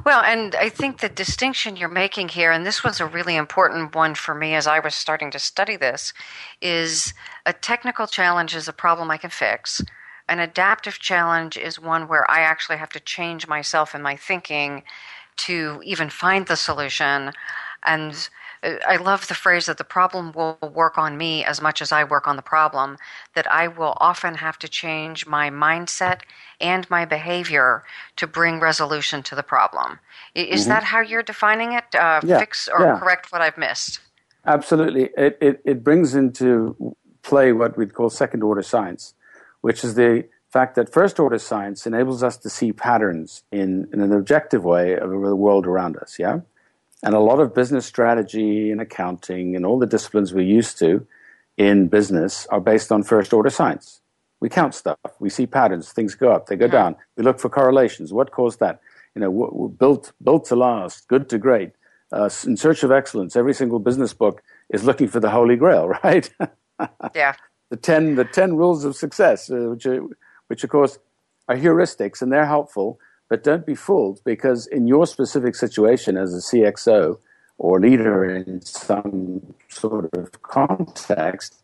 Well, 0.05 0.22
and 0.22 0.55
I 0.55 0.68
think 0.68 1.01
the 1.01 1.09
distinction 1.09 1.77
you're 1.77 1.88
making 1.88 2.29
here, 2.29 2.53
and 2.53 2.66
this 2.66 2.85
was 2.85 3.01
a 3.01 3.07
really 3.07 3.37
important 3.37 3.94
one 3.94 4.14
for 4.14 4.35
me 4.35 4.55
as 4.55 4.66
I 4.66 4.79
was 4.79 4.94
starting 4.94 5.31
to 5.31 5.38
study 5.38 5.77
this, 5.77 6.12
is 6.61 7.14
a 7.44 7.53
technical 7.53 8.07
challenge 8.07 8.55
is 8.55 8.68
a 8.68 8.72
problem 8.72 9.11
I 9.11 9.16
can 9.16 9.31
fix 9.31 9.83
an 10.29 10.40
adaptive 10.40 10.99
challenge 10.99 11.57
is 11.57 11.79
one 11.79 12.09
where 12.09 12.29
I 12.31 12.40
actually 12.40 12.79
have 12.79 12.90
to 12.90 13.01
change 13.01 13.46
myself 13.46 13.94
and 13.94 14.03
my 14.03 14.16
thinking 14.16 14.83
to 15.37 15.81
even 15.85 16.11
find 16.11 16.46
the 16.46 16.57
solution. 16.57 17.33
And 17.85 18.29
I 18.62 18.97
love 18.97 19.29
the 19.29 19.35
phrase 19.35 19.66
that 19.66 19.79
the 19.79 19.85
problem 19.85 20.33
will 20.33 20.59
work 20.75 20.99
on 20.99 21.16
me 21.16 21.45
as 21.45 21.61
much 21.61 21.83
as 21.83 21.92
I 21.92 22.05
work 22.05 22.27
on 22.27 22.37
the 22.37 22.42
problem, 22.42 22.97
that 23.35 23.51
I 23.51 23.69
will 23.69 23.97
often 24.01 24.37
have 24.37 24.59
to 24.61 24.69
change 24.69 25.27
my 25.27 25.51
mindset 25.51 26.21
and 26.61 26.88
my 26.90 27.05
behavior 27.05 27.85
to 28.16 28.27
bring 28.27 28.61
resolution 28.61 29.23
to 29.25 29.35
the 29.35 29.42
problem. 29.42 29.99
Is 30.35 30.62
mm-hmm. 30.62 30.71
that 30.71 30.85
how 30.85 31.01
you're 31.01 31.23
defining 31.23 31.73
it? 31.73 31.85
Uh, 31.95 32.21
yeah. 32.25 32.38
Fix 32.38 32.69
or 32.69 32.81
yeah. 32.81 32.99
correct 32.99 33.33
what 33.33 33.42
I've 33.42 33.59
missed? 33.59 34.01
Absolutely. 34.47 35.11
It, 35.16 35.38
it, 35.40 35.61
it 35.64 35.85
brings 35.85 36.14
into 36.14 36.97
play 37.23 37.53
what 37.53 37.77
we'd 37.77 37.95
call 37.95 38.09
second 38.11 38.42
order 38.42 38.62
science, 38.62 39.14
which 39.61 39.83
is 39.85 39.95
the 39.95 40.25
fact 40.49 40.77
that 40.77 40.92
first 40.92 41.19
order 41.19 41.38
science 41.38 41.87
enables 41.87 42.23
us 42.23 42.37
to 42.38 42.49
see 42.49 42.73
patterns 42.73 43.42
in, 43.51 43.88
in 43.92 44.01
an 44.01 44.12
objective 44.12 44.64
way 44.64 44.97
of 44.97 45.11
the 45.11 45.37
world 45.37 45.66
around 45.66 45.97
us, 45.97 46.19
yeah? 46.19 46.40
And 47.03 47.15
a 47.15 47.21
lot 47.21 47.41
of 47.41 47.55
business 47.55 47.87
strategy 47.87 48.71
and 48.71 48.81
accounting 48.81 49.55
and 49.55 49.67
all 49.67 49.79
the 49.79 49.87
disciplines 49.87 50.33
we're 50.33 50.47
used 50.47 50.79
to 50.79 51.07
in 51.57 51.89
business 51.89 52.47
are 52.47 52.61
based 52.61 52.91
on 52.91 53.03
first 53.03 53.33
order 53.33 53.51
science. 53.51 54.01
We 54.41 54.49
count 54.49 54.75
stuff, 54.75 54.99
we 55.19 55.31
see 55.31 55.47
patterns, 55.47 55.93
things 55.93 56.15
go 56.15 56.31
up, 56.31 56.47
they 56.47 56.57
go 56.57 56.69
down. 56.69 56.97
We 57.17 57.25
look 57.25 57.41
for 57.41 57.49
correlations. 57.49 58.13
What 58.13 58.33
caused 58.33 58.61
that? 58.61 58.81
You 59.15 59.21
know, 59.21 59.69
built, 59.79 60.13
built 60.23 60.45
to 60.47 60.57
last, 60.57 61.09
good 61.09 61.29
to 61.31 61.39
great, 61.39 61.71
uh, 62.13 62.29
in 62.47 62.57
search 62.57 62.83
of 62.83 62.93
excellence. 62.93 63.35
Every 63.35 63.55
single 63.55 63.79
business 63.79 64.13
book 64.13 64.43
is 64.71 64.85
looking 64.85 65.09
for 65.09 65.21
the 65.21 65.31
holy 65.31 65.57
grail, 65.57 65.89
right? 66.05 66.31
yeah. 67.15 67.35
The 67.71 67.77
ten, 67.77 68.15
the 68.15 68.25
ten 68.25 68.57
rules 68.57 68.85
of 68.85 68.95
success, 68.95 69.51
uh, 69.51 69.71
which, 69.71 69.87
are, 69.87 70.03
which 70.49 70.63
of 70.65 70.71
course 70.71 70.99
are 71.49 71.57
heuristics 71.57 72.21
and 72.21 72.31
they're 72.31 72.47
helpful, 72.47 72.99
but 73.29 73.43
don't 73.43 73.67
be 73.67 73.75
fooled 73.75 74.21
because 74.25 74.67
in 74.67 74.87
your 74.87 75.07
specific 75.07 75.55
situation 75.55 76.17
as 76.17 76.35
a 76.35 76.39
CXO 76.39 77.19
or 77.59 77.81
leader 77.81 78.25
in 78.25 78.61
some 78.61 79.55
sort 79.69 80.11
of 80.15 80.43
context, 80.43 81.62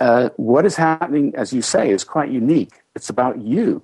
uh, 0.00 0.28
what 0.36 0.66
is 0.66 0.76
happening, 0.76 1.34
as 1.34 1.52
you 1.52 1.62
say, 1.62 1.90
is 1.90 2.04
quite 2.04 2.30
unique. 2.30 2.82
It's 2.94 3.08
about 3.08 3.40
you. 3.40 3.82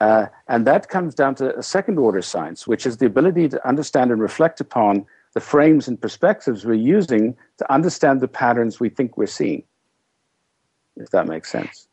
Uh, 0.00 0.26
and 0.48 0.66
that 0.66 0.88
comes 0.88 1.14
down 1.14 1.34
to 1.36 1.56
a 1.56 1.62
second 1.62 1.98
order 1.98 2.22
science, 2.22 2.66
which 2.66 2.86
is 2.86 2.96
the 2.96 3.06
ability 3.06 3.48
to 3.48 3.68
understand 3.68 4.10
and 4.10 4.20
reflect 4.20 4.60
upon 4.60 5.06
the 5.34 5.40
frames 5.40 5.86
and 5.86 6.00
perspectives 6.00 6.64
we're 6.64 6.74
using 6.74 7.36
to 7.58 7.72
understand 7.72 8.20
the 8.20 8.28
patterns 8.28 8.80
we 8.80 8.88
think 8.88 9.16
we're 9.16 9.26
seeing, 9.26 9.62
if 10.96 11.10
that 11.10 11.26
makes 11.26 11.50
sense. 11.50 11.86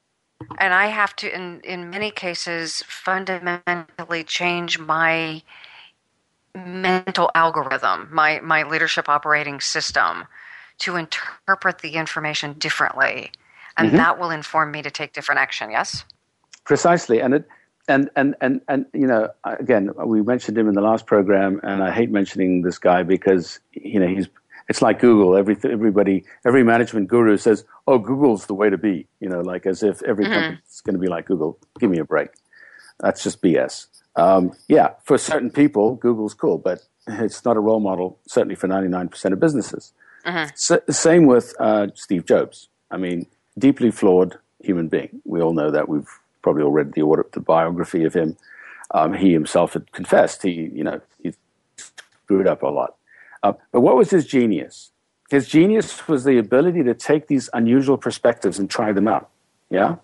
And 0.58 0.73
I 0.73 0.88
have 0.88 1.15
to, 1.17 1.34
in, 1.34 1.62
in 1.62 1.89
many 1.89 2.12
cases, 2.12 2.84
fundamentally 2.88 4.23
change 4.23 4.80
my 4.80 5.41
mental 6.56 7.30
algorithm, 7.36 8.10
my, 8.12 8.39
my 8.39 8.63
leadership 8.63 9.10
operating 9.10 9.60
system, 9.60 10.25
to 10.80 10.95
interpret 10.95 11.80
the 11.80 11.95
information 11.95 12.54
differently. 12.54 13.32
And 13.78 13.89
mm-hmm. 13.89 13.97
that 13.97 14.19
will 14.19 14.32
inform 14.32 14.71
me 14.71 14.82
to 14.82 14.91
take 14.91 15.13
different 15.13 15.39
action, 15.39 15.71
yes? 15.71 16.06
Precisely. 16.63 17.21
And 17.21 17.34
it, 17.34 17.47
and 17.89 18.10
and 18.15 18.36
and 18.39 18.62
and 18.67 18.86
you 18.93 19.08
know, 19.08 19.30
again, 19.43 19.89
we 20.06 20.21
mentioned 20.21 20.58
him 20.58 20.67
in 20.67 20.75
the 20.75 20.82
last 20.82 21.08
program, 21.08 21.60
and 21.63 21.84
I 21.84 21.91
hate 21.91 22.12
mentioning 22.12 22.62
this 22.62 22.78
guy 22.78 23.04
because 23.04 23.60
you 23.71 23.99
know 23.99 24.08
he's. 24.08 24.28
It's 24.70 24.82
like 24.82 25.00
Google. 25.00 25.36
Every 25.36 25.58
everybody, 25.64 26.24
every 26.46 26.64
management 26.64 27.08
guru 27.08 27.38
says, 27.38 27.66
"Oh, 27.88 27.98
Google's 27.98 28.46
the 28.46 28.54
way 28.54 28.70
to 28.70 28.78
be." 28.78 29.08
You 29.20 29.28
know, 29.28 29.42
like 29.42 29.66
as 29.66 29.84
if 29.84 30.02
every 30.04 30.26
mm-hmm. 30.26 30.34
company's 30.34 30.82
going 30.86 30.94
to 30.94 31.00
be 31.00 31.08
like 31.08 31.26
Google. 31.26 31.60
Give 31.80 31.90
me 31.90 32.00
a 32.00 32.06
break. 32.06 32.30
That's 33.00 33.24
just 33.24 33.42
BS. 33.42 33.88
Um, 34.16 34.54
yeah, 34.68 34.92
for 35.04 35.18
certain 35.18 35.50
people, 35.50 35.96
Google's 35.96 36.34
cool, 36.34 36.58
but 36.58 36.84
it's 37.08 37.44
not 37.44 37.58
a 37.58 37.60
role 37.60 37.80
model. 37.80 38.20
Certainly 38.28 38.56
for 38.56 38.68
ninety 38.68 38.90
nine 38.90 39.10
percent 39.10 39.34
of 39.34 39.40
businesses. 39.40 39.92
Mm-hmm. 40.26 40.50
S- 40.54 40.98
same 40.98 41.26
with 41.26 41.56
uh, 41.60 41.88
Steve 41.96 42.26
Jobs. 42.26 42.70
I 42.92 42.98
mean, 42.98 43.26
deeply 43.58 43.92
flawed 43.92 44.38
human 44.62 44.88
being. 44.88 45.22
We 45.26 45.42
all 45.42 45.54
know 45.54 45.72
that. 45.72 45.90
We've 45.90 46.08
probably 46.42 46.64
all 46.64 46.72
read 46.72 46.94
the, 46.94 47.02
order, 47.02 47.26
the 47.32 47.40
biography 47.40 48.04
of 48.04 48.14
him. 48.14 48.38
Um, 48.92 49.14
he 49.14 49.34
himself 49.34 49.74
had 49.74 49.92
confessed 49.92 50.44
he, 50.44 50.52
you 50.74 50.84
know, 50.84 51.02
he 51.22 51.34
screwed 51.78 52.48
up 52.48 52.64
a 52.64 52.68
lot. 52.68 52.96
Uh, 53.43 53.54
but 53.71 53.82
what 53.82 53.95
was 53.95 54.10
his 54.10 54.25
genius? 54.25 54.91
His 55.30 55.47
genius 55.47 56.08
was 56.08 56.23
the 56.23 56.38
ability 56.38 56.84
to 56.84 56.93
take 56.93 57.28
these 57.28 57.49
unusual 57.54 57.97
perspectives 57.97 58.60
and 58.60 58.69
try 58.69 58.91
them 58.91 59.08
out. 59.08 59.30
Yeah, 59.69 59.97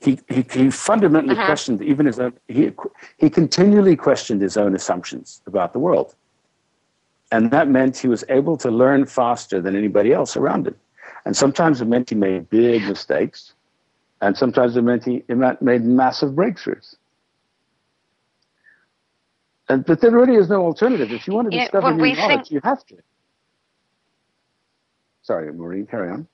he 0.00 0.18
he, 0.28 0.44
he 0.50 0.70
fundamentally 0.70 1.34
uh-huh. 1.34 1.46
questioned 1.46 1.82
even 1.82 2.06
his 2.06 2.18
own. 2.18 2.32
He 2.48 2.72
he 3.18 3.30
continually 3.30 3.96
questioned 3.96 4.42
his 4.42 4.56
own 4.56 4.74
assumptions 4.74 5.40
about 5.46 5.72
the 5.72 5.78
world, 5.78 6.14
and 7.30 7.50
that 7.52 7.68
meant 7.68 7.96
he 7.96 8.08
was 8.08 8.24
able 8.28 8.56
to 8.58 8.70
learn 8.70 9.06
faster 9.06 9.60
than 9.60 9.76
anybody 9.76 10.12
else 10.12 10.36
around 10.36 10.66
him. 10.66 10.76
And 11.24 11.36
sometimes 11.36 11.80
it 11.80 11.86
meant 11.86 12.10
he 12.10 12.16
made 12.16 12.50
big 12.50 12.82
mistakes, 12.82 13.54
and 14.20 14.36
sometimes 14.36 14.76
it 14.76 14.82
meant 14.82 15.04
he 15.04 15.22
made 15.28 15.84
massive 15.84 16.32
breakthroughs. 16.32 16.96
And, 19.68 19.84
but 19.84 20.00
there 20.00 20.10
really 20.10 20.36
is 20.36 20.48
no 20.48 20.62
alternative. 20.62 21.10
If 21.10 21.26
you 21.26 21.34
want 21.34 21.50
to 21.50 21.58
discover 21.58 21.88
yeah, 21.88 21.96
new 21.96 22.14
knowledge, 22.14 22.36
think, 22.36 22.50
you 22.50 22.60
have 22.64 22.84
to. 22.86 22.96
Sorry, 25.22 25.50
Maureen, 25.52 25.86
carry 25.86 26.10
on. 26.10 26.28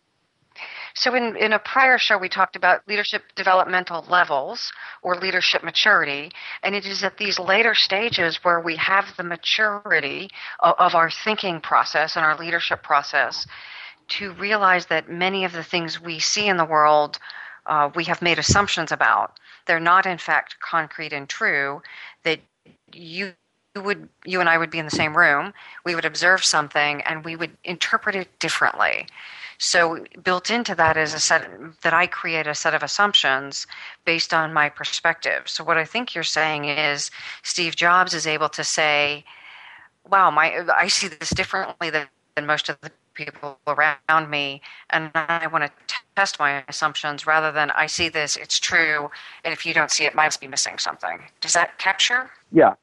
So, 0.94 1.14
in, 1.14 1.36
in 1.36 1.52
a 1.52 1.58
prior 1.60 1.96
show, 1.96 2.18
we 2.18 2.28
talked 2.28 2.56
about 2.56 2.86
leadership 2.88 3.22
developmental 3.36 4.04
levels 4.08 4.72
or 5.02 5.14
leadership 5.16 5.62
maturity. 5.62 6.32
And 6.64 6.74
it 6.74 6.84
is 6.84 7.04
at 7.04 7.16
these 7.16 7.38
later 7.38 7.74
stages 7.74 8.42
where 8.42 8.60
we 8.60 8.74
have 8.76 9.06
the 9.16 9.22
maturity 9.22 10.30
of, 10.58 10.74
of 10.78 10.94
our 10.96 11.10
thinking 11.10 11.60
process 11.60 12.16
and 12.16 12.24
our 12.24 12.36
leadership 12.36 12.82
process 12.82 13.46
to 14.08 14.32
realize 14.32 14.86
that 14.86 15.08
many 15.08 15.44
of 15.44 15.52
the 15.52 15.62
things 15.62 16.00
we 16.00 16.18
see 16.18 16.48
in 16.48 16.56
the 16.56 16.64
world 16.64 17.18
uh, 17.66 17.90
we 17.94 18.04
have 18.04 18.20
made 18.20 18.38
assumptions 18.38 18.90
about. 18.90 19.38
They're 19.66 19.78
not, 19.78 20.06
in 20.06 20.18
fact, 20.18 20.56
concrete 20.58 21.12
and 21.12 21.28
true. 21.28 21.80
That 22.24 22.40
you 22.94 23.34
would, 23.76 24.08
you 24.24 24.40
and 24.40 24.48
I 24.48 24.58
would 24.58 24.70
be 24.70 24.78
in 24.78 24.84
the 24.84 24.90
same 24.90 25.16
room. 25.16 25.52
We 25.84 25.94
would 25.94 26.04
observe 26.04 26.44
something, 26.44 27.02
and 27.02 27.24
we 27.24 27.36
would 27.36 27.56
interpret 27.64 28.16
it 28.16 28.38
differently. 28.38 29.06
So 29.58 30.04
built 30.22 30.50
into 30.50 30.74
that 30.76 30.96
is 30.96 31.12
a 31.12 31.20
set 31.20 31.46
that 31.82 31.92
I 31.92 32.06
create 32.06 32.46
a 32.46 32.54
set 32.54 32.74
of 32.74 32.82
assumptions 32.82 33.66
based 34.06 34.32
on 34.32 34.54
my 34.54 34.70
perspective. 34.70 35.42
So 35.46 35.62
what 35.62 35.76
I 35.76 35.84
think 35.84 36.14
you're 36.14 36.24
saying 36.24 36.64
is 36.64 37.10
Steve 37.42 37.76
Jobs 37.76 38.14
is 38.14 38.26
able 38.26 38.48
to 38.48 38.64
say, 38.64 39.24
"Wow, 40.08 40.30
my 40.30 40.64
I 40.74 40.88
see 40.88 41.08
this 41.08 41.30
differently 41.30 41.90
than, 41.90 42.08
than 42.36 42.46
most 42.46 42.70
of 42.70 42.80
the 42.80 42.90
people 43.24 43.58
around 43.66 44.30
me 44.30 44.62
and 44.90 45.10
I 45.14 45.46
want 45.46 45.64
to 45.64 45.96
test 46.16 46.38
my 46.38 46.64
assumptions 46.68 47.26
rather 47.26 47.52
than 47.52 47.70
I 47.70 47.86
see 47.86 48.08
this, 48.08 48.36
it's 48.36 48.58
true, 48.58 49.10
and 49.44 49.52
if 49.52 49.64
you 49.64 49.74
don't 49.74 49.90
see 49.90 50.04
it, 50.04 50.14
must 50.14 50.40
be 50.40 50.48
missing 50.48 50.78
something. 50.78 51.20
Does 51.40 51.54
that 51.54 51.78
capture? 51.78 52.30
Yeah, 52.52 52.74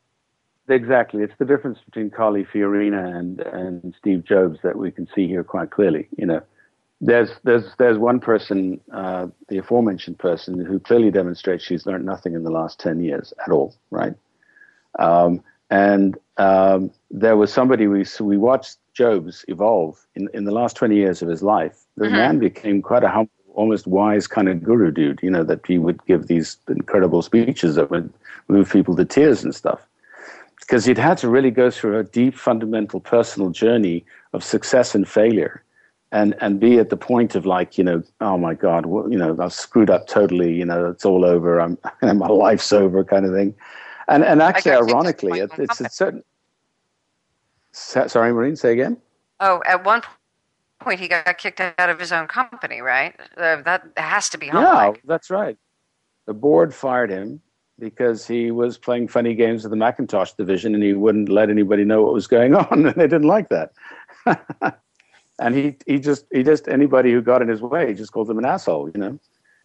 exactly. 0.69 1.23
It's 1.23 1.33
the 1.37 1.45
difference 1.45 1.79
between 1.85 2.09
Carly 2.09 2.45
Fiorina 2.45 3.15
and, 3.17 3.39
and 3.41 3.95
Steve 3.99 4.25
Jobs 4.25 4.59
that 4.63 4.77
we 4.77 4.91
can 4.91 5.07
see 5.13 5.27
here 5.27 5.43
quite 5.43 5.71
clearly. 5.71 6.07
You 6.17 6.25
know, 6.25 6.41
there's 6.99 7.29
there's 7.43 7.65
there's 7.77 7.97
one 7.97 8.19
person, 8.19 8.81
uh, 8.91 9.27
the 9.49 9.59
aforementioned 9.59 10.17
person, 10.17 10.63
who 10.65 10.79
clearly 10.79 11.11
demonstrates 11.11 11.63
she's 11.63 11.85
learned 11.85 12.05
nothing 12.05 12.33
in 12.33 12.43
the 12.43 12.51
last 12.51 12.79
ten 12.79 13.03
years 13.03 13.33
at 13.45 13.51
all, 13.51 13.75
right? 13.91 14.15
Um, 14.97 15.43
and 15.69 16.17
um, 16.37 16.91
there 17.11 17.37
was 17.37 17.51
somebody 17.51 17.87
we 17.87 18.05
we 18.19 18.37
watched 18.37 18.77
Jobs 18.93 19.45
evolve 19.47 20.05
in, 20.15 20.29
in 20.33 20.45
the 20.45 20.51
last 20.51 20.75
20 20.75 20.95
years 20.95 21.21
of 21.21 21.29
his 21.29 21.43
life. 21.43 21.85
The 21.97 22.05
mm-hmm. 22.05 22.15
man 22.15 22.39
became 22.39 22.81
quite 22.81 23.03
a 23.03 23.09
humble, 23.09 23.31
almost 23.53 23.87
wise 23.87 24.27
kind 24.27 24.49
of 24.49 24.63
guru 24.63 24.91
dude, 24.91 25.19
you 25.21 25.29
know, 25.29 25.43
that 25.43 25.65
he 25.67 25.77
would 25.77 26.03
give 26.05 26.27
these 26.27 26.57
incredible 26.67 27.21
speeches 27.21 27.75
that 27.75 27.91
would 27.91 28.11
move 28.47 28.71
people 28.71 28.95
to 28.95 29.05
tears 29.05 29.43
and 29.43 29.53
stuff. 29.53 29.85
Because 30.59 30.85
he'd 30.85 30.97
had 30.97 31.17
to 31.19 31.29
really 31.29 31.51
go 31.51 31.69
through 31.69 31.97
a 31.97 32.03
deep, 32.03 32.35
fundamental 32.35 32.99
personal 32.99 33.49
journey 33.49 34.05
of 34.33 34.43
success 34.43 34.95
and 34.95 35.07
failure 35.07 35.63
and, 36.11 36.35
and 36.41 36.59
be 36.59 36.79
at 36.79 36.89
the 36.89 36.97
point 36.97 37.35
of 37.35 37.45
like, 37.45 37.77
you 37.77 37.83
know, 37.83 38.03
oh 38.21 38.37
my 38.37 38.53
God, 38.53 38.85
well, 38.85 39.09
you 39.09 39.17
know, 39.17 39.35
I've 39.39 39.53
screwed 39.53 39.89
up 39.89 40.07
totally, 40.07 40.53
you 40.53 40.65
know, 40.65 40.89
it's 40.89 41.05
all 41.05 41.25
over, 41.25 41.59
I'm, 41.59 41.77
my 42.01 42.27
life's 42.27 42.71
over 42.73 43.03
kind 43.03 43.25
of 43.25 43.33
thing. 43.33 43.53
And, 44.09 44.23
and 44.23 44.41
actually, 44.41 44.71
ironically, 44.71 45.39
it, 45.39 45.51
it's 45.57 45.81
a 45.81 45.89
certain 45.89 46.23
Sorry, 47.77 48.33
Maureen, 48.33 48.55
say 48.55 48.73
again. 48.73 48.97
Oh, 49.39 49.61
at 49.65 49.85
one 49.85 50.01
point 50.79 50.99
he 50.99 51.07
got 51.07 51.37
kicked 51.37 51.59
out 51.59 51.89
of 51.89 51.99
his 51.99 52.11
own 52.11 52.27
company, 52.27 52.81
right? 52.81 53.13
Uh, 53.37 53.61
that 53.61 53.87
has 53.97 54.29
to 54.29 54.37
be 54.37 54.47
humbling. 54.47 54.95
Yeah, 54.95 55.01
that's 55.05 55.29
right. 55.29 55.57
The 56.25 56.33
board 56.33 56.73
fired 56.73 57.11
him 57.11 57.39
because 57.79 58.25
he 58.25 58.49
was 58.49 58.77
playing 58.77 59.07
funny 59.07 59.35
games 59.35 59.63
with 59.63 59.69
the 59.69 59.77
Macintosh 59.77 60.33
division 60.33 60.73
and 60.73 60.83
he 60.83 60.93
wouldn't 60.93 61.29
let 61.29 61.51
anybody 61.51 61.85
know 61.85 62.01
what 62.01 62.13
was 62.13 62.25
going 62.25 62.55
on, 62.55 62.87
and 62.87 62.95
they 62.95 63.07
didn't 63.07 63.27
like 63.27 63.49
that. 63.49 63.73
and 65.39 65.55
he, 65.55 65.77
he 65.85 65.99
just 65.99 66.25
he 66.31 66.41
just 66.41 66.67
anybody 66.67 67.11
who 67.11 67.21
got 67.21 67.43
in 67.43 67.47
his 67.47 67.61
way, 67.61 67.87
he 67.87 67.93
just 67.93 68.11
called 68.11 68.29
him 68.29 68.39
an 68.39 68.45
asshole. 68.45 68.89
You 68.89 68.99
know, 68.99 69.19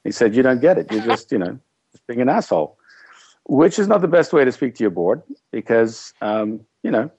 he 0.05 0.12
said, 0.12 0.37
"You 0.37 0.42
don't 0.42 0.61
get 0.61 0.76
it. 0.76 0.92
You're 0.92 1.05
just 1.05 1.33
you 1.33 1.38
know 1.38 1.59
just 1.92 2.07
being 2.07 2.20
an 2.20 2.28
asshole," 2.28 2.76
which 3.44 3.78
is 3.78 3.88
not 3.88 4.00
the 4.00 4.09
best 4.09 4.33
way 4.33 4.44
to 4.44 4.52
speak 4.52 4.74
to 4.76 4.85
your 4.85 4.90
board 4.90 5.22
because 5.50 6.14
um, 6.20 6.61
you 6.83 6.90
know 6.90 7.11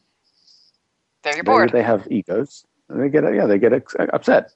they're 1.23 1.43
bored. 1.43 1.69
They, 1.69 1.79
they 1.79 1.83
have 1.83 2.07
egos. 2.12 2.65
And 2.89 3.01
they 3.01 3.09
get 3.09 3.23
yeah 3.33 3.45
they 3.45 3.57
get 3.57 3.73
upset. 4.13 4.51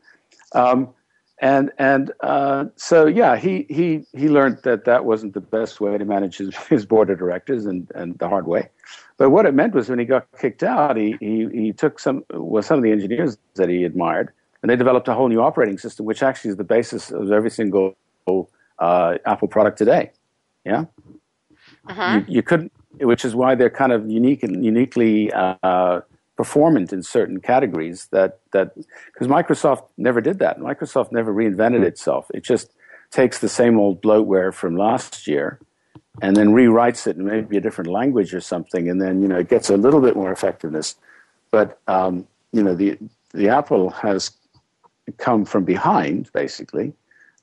Um, 0.54 0.94
and 1.40 1.72
and 1.78 2.12
uh, 2.22 2.66
so 2.76 3.06
yeah 3.06 3.36
he 3.38 3.66
he 3.70 4.06
he 4.14 4.28
learned 4.28 4.60
that 4.64 4.86
that 4.86 5.06
wasn't 5.06 5.34
the 5.34 5.42
best 5.42 5.80
way 5.80 5.98
to 5.98 6.06
manage 6.06 6.38
his, 6.38 6.56
his 6.70 6.86
board 6.86 7.10
of 7.10 7.20
directors 7.20 7.66
and 7.66 7.92
and 7.94 8.18
the 8.20 8.28
hard 8.28 8.48
way 8.48 8.70
but 9.18 9.30
what 9.30 9.46
it 9.46 9.54
meant 9.54 9.74
was 9.74 9.90
when 9.90 10.00
he 10.00 10.06
got 10.06 10.28
kicked 10.40 10.64
out 10.64 10.98
he 10.98 11.16
he, 11.20 11.48
he 11.54 11.74
took 11.74 12.00
some 12.00 12.24
well 12.32 12.64
some 12.64 12.78
of 12.78 12.84
the 12.84 12.92
engineers 12.92 13.38
that 13.56 13.70
he 13.70 13.84
admired 13.84 14.32
And 14.62 14.72
they 14.72 14.76
developed 14.76 15.08
a 15.08 15.14
whole 15.14 15.30
new 15.30 15.42
operating 15.42 15.78
system, 15.78 16.06
which 16.06 16.24
actually 16.24 16.52
is 16.52 16.58
the 16.58 16.64
basis 16.64 17.12
of 17.12 17.32
every 17.32 17.52
single 17.52 17.96
uh, 18.80 19.18
Apple 19.26 19.48
product 19.48 19.78
today. 19.78 20.12
Yeah, 20.66 20.86
uh-huh. 21.90 22.22
you, 22.28 22.36
you, 22.36 22.44
couldn't, 22.44 22.72
which 23.00 23.26
is 23.26 23.36
why 23.36 23.56
they're 23.56 23.70
kind 23.70 23.92
of 23.92 24.10
unique 24.10 24.44
and 24.44 24.64
uniquely 24.64 25.32
uh, 25.34 26.02
performant 26.36 26.94
in 26.94 27.04
certain 27.04 27.40
categories. 27.40 28.08
That 28.12 28.40
that 28.52 28.76
because 28.76 29.28
Microsoft 29.28 29.84
never 29.98 30.22
did 30.22 30.40
that. 30.40 30.60
Microsoft 30.60 31.12
never 31.12 31.34
reinvented 31.34 31.84
itself. 31.84 32.30
It 32.34 32.44
just 32.44 32.72
takes 33.12 33.40
the 33.40 33.50
same 33.50 33.80
old 33.80 34.02
bloatware 34.02 34.54
from 34.54 34.76
last 34.76 35.28
year 35.28 35.60
and 36.22 36.36
then 36.36 36.50
rewrites 36.50 37.08
it 37.08 37.16
in 37.18 37.26
maybe 37.26 37.58
a 37.58 37.62
different 37.62 37.90
language 37.90 38.34
or 38.34 38.42
something, 38.42 38.90
and 38.90 39.02
then 39.02 39.22
you 39.22 39.28
know 39.28 39.38
it 39.38 39.50
gets 39.50 39.70
a 39.70 39.78
little 39.78 40.02
bit 40.02 40.16
more 40.16 40.32
effectiveness. 40.32 40.96
But 41.52 41.80
um, 41.88 42.28
you 42.52 42.64
know 42.64 42.76
the 42.76 42.98
the 43.34 43.50
Apple 43.50 43.90
has 43.92 44.32
come 45.18 45.46
from 45.46 45.64
behind 45.64 46.30
basically 46.34 46.94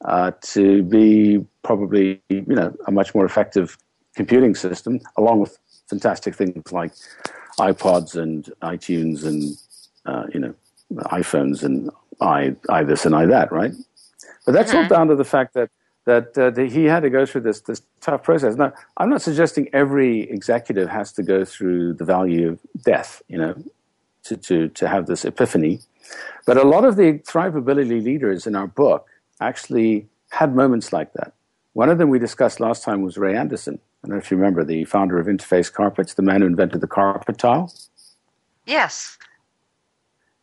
uh, 0.04 0.32
to 0.42 0.82
be 0.82 1.44
probably 1.62 2.20
you 2.28 2.44
know 2.48 2.74
a 2.86 2.90
much 2.90 3.14
more 3.14 3.24
effective 3.24 3.78
computing 4.14 4.54
system, 4.54 5.00
along 5.16 5.40
with 5.40 5.58
fantastic 5.88 6.34
things 6.34 6.72
like 6.72 6.92
iPods 7.58 8.16
and 8.20 8.52
iTunes 8.62 9.24
and 9.24 9.56
uh, 10.06 10.26
you 10.32 10.40
know 10.40 10.54
iPhones 11.20 11.62
and 11.62 11.90
i 12.20 12.54
i 12.68 12.82
this 12.82 13.04
and 13.06 13.14
i 13.14 13.26
that, 13.26 13.50
right? 13.52 13.72
But 14.44 14.52
that's 14.52 14.72
all 14.74 14.82
mm-hmm. 14.82 14.92
down 14.92 15.08
to 15.08 15.16
the 15.16 15.24
fact 15.24 15.54
that 15.54 15.70
that, 16.04 16.36
uh, 16.36 16.50
that 16.50 16.70
he 16.70 16.84
had 16.84 17.00
to 17.00 17.10
go 17.10 17.24
through 17.24 17.42
this 17.42 17.60
this 17.60 17.82
tough 18.00 18.22
process. 18.22 18.56
Now, 18.56 18.72
I'm 18.98 19.08
not 19.08 19.22
suggesting 19.22 19.68
every 19.72 20.22
executive 20.30 20.88
has 20.88 21.12
to 21.12 21.22
go 21.22 21.44
through 21.44 21.94
the 21.94 22.04
value 22.04 22.48
of 22.50 22.60
death, 22.84 23.22
you 23.28 23.38
know, 23.38 23.54
to 24.24 24.36
to 24.36 24.68
to 24.68 24.88
have 24.88 25.06
this 25.06 25.24
epiphany. 25.24 25.80
But 26.46 26.58
a 26.58 26.64
lot 26.64 26.84
of 26.84 26.96
the 26.96 27.20
thrivability 27.20 28.04
leaders 28.04 28.46
in 28.46 28.54
our 28.54 28.66
book 28.66 29.06
actually 29.40 30.06
had 30.30 30.54
moments 30.54 30.92
like 30.92 31.12
that. 31.14 31.32
One 31.72 31.88
of 31.88 31.98
them 31.98 32.10
we 32.10 32.18
discussed 32.18 32.60
last 32.60 32.82
time 32.82 33.02
was 33.02 33.16
Ray 33.16 33.34
Anderson. 33.34 33.80
I 34.04 34.06
don't 34.06 34.16
know 34.16 34.18
if 34.18 34.30
you 34.30 34.36
remember 34.36 34.64
the 34.64 34.84
founder 34.84 35.18
of 35.18 35.26
Interface 35.26 35.72
Carpets, 35.72 36.12
the 36.12 36.20
man 36.20 36.42
who 36.42 36.46
invented 36.46 36.82
the 36.82 36.86
carpet 36.86 37.38
tile. 37.38 37.72
Yes. 38.66 39.16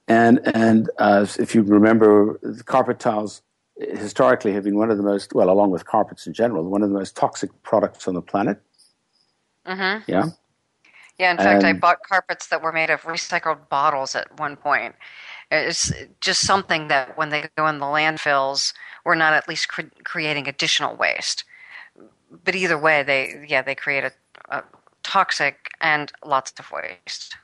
And 0.08 0.40
and 0.56 0.90
uh, 0.98 1.28
if 1.38 1.54
you 1.54 1.62
remember, 1.62 2.40
the 2.42 2.64
carpet 2.64 3.00
tiles 3.00 3.44
historically 3.78 4.52
have 4.54 4.64
been 4.64 4.78
one 4.78 4.90
of 4.90 4.98
the 4.98 5.04
most 5.04 5.36
well, 5.36 5.52
along 5.52 5.70
with 5.70 5.86
carpets 5.86 6.26
in 6.26 6.34
general, 6.34 6.64
one 6.64 6.82
of 6.82 6.90
the 6.90 6.96
most 6.96 7.16
toxic 7.16 7.52
products 7.62 8.08
on 8.08 8.16
the 8.16 8.22
planet. 8.22 8.60
Mm-hmm. 9.68 10.12
Yeah. 10.12 10.30
Yeah. 11.20 11.30
In 11.30 11.38
fact, 11.38 11.64
I 11.64 11.74
bought 11.74 12.00
carpets 12.02 12.48
that 12.48 12.64
were 12.64 12.72
made 12.72 12.90
of 12.90 13.04
recycled 13.04 13.70
bottles 13.70 14.16
at 14.16 14.40
one 14.40 14.56
point. 14.56 14.96
It's 15.52 15.94
just 16.20 16.42
something 16.42 16.88
that 16.88 17.16
when 17.16 17.30
they 17.30 17.48
go 17.56 17.68
in 17.68 17.78
the 17.78 17.86
landfills, 17.86 18.74
we're 19.06 19.14
not 19.14 19.34
at 19.34 19.48
least 19.48 19.68
cre- 19.68 19.84
creating 20.04 20.48
additional 20.48 20.96
waste. 20.96 21.44
But 22.44 22.56
either 22.56 22.78
way, 22.78 23.04
they 23.04 23.46
yeah 23.48 23.62
they 23.62 23.76
create 23.76 24.04
a, 24.04 24.12
a 24.50 24.64
toxic 25.04 25.70
and 25.82 26.12
lots 26.26 26.54
of 26.60 26.72
waste. 26.72 27.36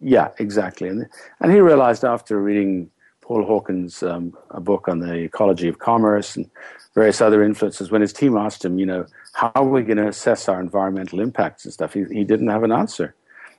Yeah, 0.00 0.28
exactly. 0.38 0.88
And 0.88 1.06
and 1.40 1.52
he 1.52 1.60
realized 1.60 2.04
after 2.04 2.40
reading 2.40 2.90
Paul 3.30 3.44
Hawken's 3.44 4.02
um, 4.02 4.36
a 4.50 4.60
book 4.60 4.88
on 4.88 4.98
the 4.98 5.14
ecology 5.14 5.68
of 5.68 5.78
commerce 5.78 6.34
and 6.34 6.50
various 6.94 7.20
other 7.20 7.44
influences. 7.44 7.90
When 7.90 8.00
his 8.00 8.12
team 8.12 8.36
asked 8.36 8.64
him, 8.64 8.78
you 8.78 8.86
know, 8.86 9.06
how 9.34 9.52
are 9.54 9.64
we 9.64 9.82
going 9.82 9.98
to 9.98 10.08
assess 10.08 10.48
our 10.48 10.60
environmental 10.60 11.20
impacts 11.20 11.64
and 11.64 11.72
stuff, 11.72 11.94
he, 11.94 12.04
he 12.10 12.24
didn't 12.24 12.48
have 12.48 12.64
an 12.64 12.72
answer. 12.72 13.14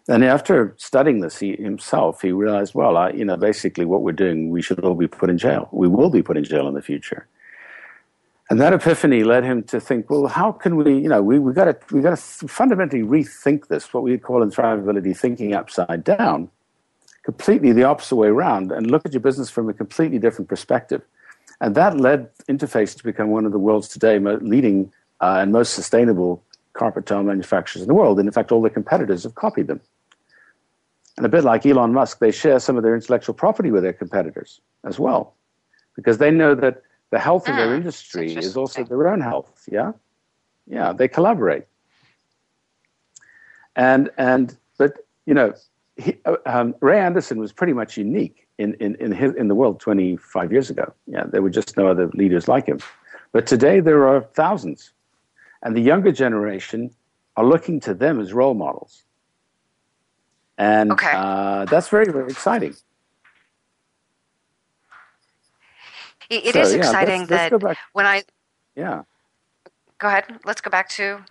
And 0.09 0.25
after 0.25 0.73
studying 0.77 1.21
this 1.21 1.39
he, 1.39 1.55
himself, 1.55 2.21
he 2.21 2.31
realized, 2.31 2.75
well, 2.75 2.97
I, 2.97 3.11
you 3.11 3.23
know, 3.23 3.37
basically 3.37 3.85
what 3.85 4.01
we're 4.01 4.11
doing, 4.11 4.49
we 4.49 4.61
should 4.61 4.79
all 4.81 4.95
be 4.95 5.07
put 5.07 5.29
in 5.29 5.37
jail. 5.37 5.69
We 5.71 5.87
will 5.87 6.09
be 6.09 6.21
put 6.21 6.35
in 6.35 6.43
jail 6.43 6.67
in 6.67 6.73
the 6.73 6.81
future. 6.81 7.27
And 8.51 8.59
that 8.59 8.73
epiphany 8.73 9.23
led 9.23 9.45
him 9.45 9.63
to 9.63 9.79
think, 9.79 10.09
well, 10.09 10.27
how 10.27 10.51
can 10.51 10.75
we, 10.75 10.97
you 10.97 11.07
know, 11.07 11.21
we 11.21 11.39
we 11.39 11.53
got 11.53 11.63
to 11.71 11.95
we 11.95 12.01
got 12.01 12.17
to 12.17 12.47
fundamentally 12.49 13.01
rethink 13.01 13.67
this, 13.69 13.93
what 13.93 14.03
we 14.03 14.17
call 14.17 14.43
in 14.43 14.49
thrivability 14.51 15.15
thinking 15.15 15.53
upside 15.53 16.03
down, 16.03 16.49
completely 17.23 17.71
the 17.71 17.85
opposite 17.85 18.17
way 18.17 18.27
around, 18.27 18.73
and 18.73 18.91
look 18.91 19.05
at 19.05 19.13
your 19.13 19.21
business 19.21 19.49
from 19.49 19.69
a 19.69 19.73
completely 19.73 20.19
different 20.19 20.49
perspective. 20.49 21.01
And 21.61 21.75
that 21.75 21.95
led 21.95 22.29
Interface 22.49 22.93
to 22.97 23.05
become 23.05 23.29
one 23.29 23.45
of 23.45 23.53
the 23.53 23.57
world's 23.57 23.87
today 23.87 24.19
leading 24.19 24.91
uh, 25.21 25.37
and 25.39 25.53
most 25.53 25.73
sustainable 25.73 26.43
carpet 26.73 27.05
tile 27.05 27.23
manufacturers 27.23 27.81
in 27.81 27.87
the 27.87 27.93
world. 27.93 28.19
And 28.19 28.27
in 28.27 28.33
fact, 28.33 28.51
all 28.51 28.61
their 28.61 28.69
competitors 28.69 29.23
have 29.23 29.35
copied 29.35 29.67
them. 29.67 29.79
And 31.15 31.25
a 31.25 31.29
bit 31.29 31.45
like 31.45 31.65
Elon 31.65 31.93
Musk, 31.93 32.19
they 32.19 32.31
share 32.31 32.59
some 32.59 32.75
of 32.75 32.83
their 32.83 32.95
intellectual 32.95 33.33
property 33.33 33.71
with 33.71 33.83
their 33.83 33.93
competitors 33.93 34.59
as 34.83 34.99
well, 34.99 35.35
because 35.95 36.17
they 36.17 36.31
know 36.31 36.53
that 36.53 36.81
the 37.11 37.19
health 37.19 37.47
of 37.47 37.55
their 37.55 37.67
hmm. 37.67 37.75
industry 37.75 38.33
is 38.33 38.57
also 38.57 38.83
their 38.83 39.07
own 39.07 39.21
health. 39.21 39.67
Yeah, 39.71 39.91
yeah, 40.67 40.93
they 40.93 41.07
collaborate. 41.07 41.65
And 43.75 44.09
and 44.17 44.57
but 44.77 45.05
you 45.25 45.33
know, 45.33 45.53
he, 45.97 46.17
uh, 46.25 46.37
um, 46.45 46.75
Ray 46.81 46.99
Anderson 46.99 47.39
was 47.39 47.53
pretty 47.53 47.73
much 47.73 47.97
unique 47.97 48.47
in 48.57 48.73
in 48.75 48.95
in, 48.95 49.11
his, 49.11 49.35
in 49.35 49.47
the 49.47 49.55
world 49.55 49.79
25 49.79 50.51
years 50.51 50.69
ago. 50.69 50.93
Yeah, 51.05 51.25
there 51.25 51.41
were 51.41 51.49
just 51.49 51.77
no 51.77 51.87
other 51.87 52.07
leaders 52.13 52.47
like 52.47 52.65
him. 52.65 52.79
But 53.31 53.47
today 53.47 53.79
there 53.79 54.07
are 54.07 54.21
thousands. 54.21 54.91
And 55.63 55.75
the 55.75 55.81
younger 55.81 56.11
generation 56.11 56.91
are 57.37 57.45
looking 57.45 57.79
to 57.81 57.93
them 57.93 58.19
as 58.19 58.33
role 58.33 58.53
models. 58.53 59.03
And 60.57 60.91
okay. 60.91 61.11
uh, 61.13 61.65
that's 61.65 61.87
very, 61.89 62.11
very 62.11 62.29
exciting. 62.29 62.75
It, 66.31 66.45
it 66.45 66.53
so, 66.53 66.61
is 66.61 66.73
exciting 66.73 67.27
let's, 67.27 67.51
let's 67.51 67.63
that 67.63 67.77
when 67.91 68.05
I. 68.05 68.23
Yeah. 68.75 69.03
Go 69.99 70.07
ahead. 70.07 70.25
Let's 70.45 70.61
go 70.61 70.71
back 70.71 70.87
to. 70.91 71.25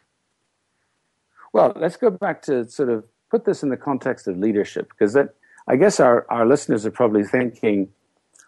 Well, 1.54 1.72
let's 1.74 1.96
go 1.96 2.10
back 2.10 2.42
to 2.42 2.68
sort 2.68 2.90
of 2.90 3.04
put 3.30 3.46
this 3.46 3.62
in 3.62 3.70
the 3.70 3.78
context 3.78 4.28
of 4.28 4.36
leadership 4.36 4.90
because 4.90 5.14
that 5.14 5.34
I 5.66 5.76
guess 5.76 6.00
our, 6.00 6.26
our 6.28 6.46
listeners 6.46 6.84
are 6.84 6.90
probably 6.90 7.24
thinking, 7.24 7.88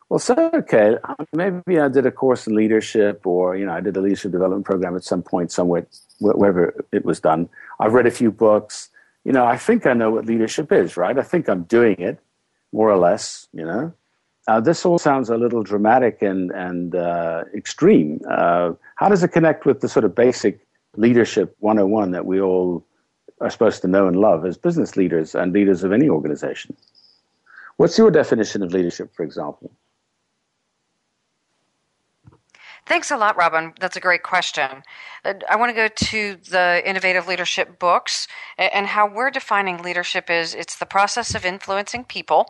well, 0.08 0.18
so 0.18 0.50
okay, 0.52 0.96
um, 1.04 1.26
maybe 1.32 1.80
I 1.80 1.88
did 1.88 2.04
a 2.04 2.10
course 2.10 2.46
in 2.46 2.54
leadership, 2.54 3.26
or 3.26 3.56
you 3.56 3.64
know, 3.64 3.72
I 3.72 3.80
did 3.80 3.96
a 3.96 4.02
leadership 4.02 4.32
development 4.32 4.66
program 4.66 4.94
at 4.94 5.04
some 5.04 5.22
point, 5.22 5.50
somewhere, 5.50 5.86
wherever 6.20 6.84
it 6.92 7.06
was 7.06 7.18
done. 7.18 7.48
I've 7.80 7.94
read 7.94 8.06
a 8.06 8.10
few 8.10 8.30
books. 8.30 8.90
You 9.24 9.32
know, 9.32 9.46
I 9.46 9.56
think 9.56 9.86
I 9.86 9.94
know 9.94 10.10
what 10.10 10.26
leadership 10.26 10.70
is, 10.70 10.98
right? 10.98 11.18
I 11.18 11.22
think 11.22 11.48
I'm 11.48 11.62
doing 11.62 11.96
it, 11.98 12.18
more 12.72 12.90
or 12.90 12.98
less. 12.98 13.48
You 13.54 13.64
know, 13.64 13.94
uh, 14.48 14.61
this 14.61 14.85
all 14.85 14.98
sounds 14.98 15.31
a 15.31 15.37
little 15.37 15.62
dramatic 15.62 16.22
and 16.22 16.50
and 16.52 16.94
uh, 16.94 17.44
extreme. 17.55 18.20
Uh, 18.28 18.72
how 18.96 19.09
does 19.09 19.22
it 19.22 19.28
connect 19.28 19.66
with 19.66 19.81
the 19.81 19.88
sort 19.88 20.05
of 20.05 20.14
basic 20.14 20.66
leadership 20.96 21.57
101 21.61 22.11
that 22.11 22.26
we 22.26 22.40
all 22.40 22.85
are 23.40 23.50
supposed 23.50 23.83
to 23.83 23.88
know 23.88 24.07
and 24.07 24.16
love 24.16 24.44
as 24.44 24.57
business 24.57 24.96
leaders 24.96 25.35
and 25.35 25.52
leaders 25.52 25.85
of 25.85 25.92
any 25.92 26.09
organization? 26.09 26.76
What's 27.76 27.96
your 27.96 28.11
definition 28.11 28.62
of 28.62 28.72
leadership, 28.72 29.14
for 29.14 29.22
example? 29.22 29.72
Thanks 32.84 33.12
a 33.12 33.16
lot, 33.16 33.36
Robin. 33.36 33.72
That's 33.78 33.96
a 33.96 34.00
great 34.00 34.24
question. 34.24 34.82
Uh, 35.24 35.34
I 35.48 35.54
want 35.56 35.70
to 35.70 35.74
go 35.74 35.88
to 35.88 36.36
the 36.50 36.82
innovative 36.84 37.28
leadership 37.28 37.78
books 37.78 38.26
and 38.58 38.86
how 38.88 39.06
we're 39.06 39.30
defining 39.30 39.82
leadership 39.82 40.28
is 40.28 40.54
it's 40.54 40.76
the 40.76 40.86
process 40.86 41.34
of 41.34 41.44
influencing 41.44 42.04
people. 42.04 42.46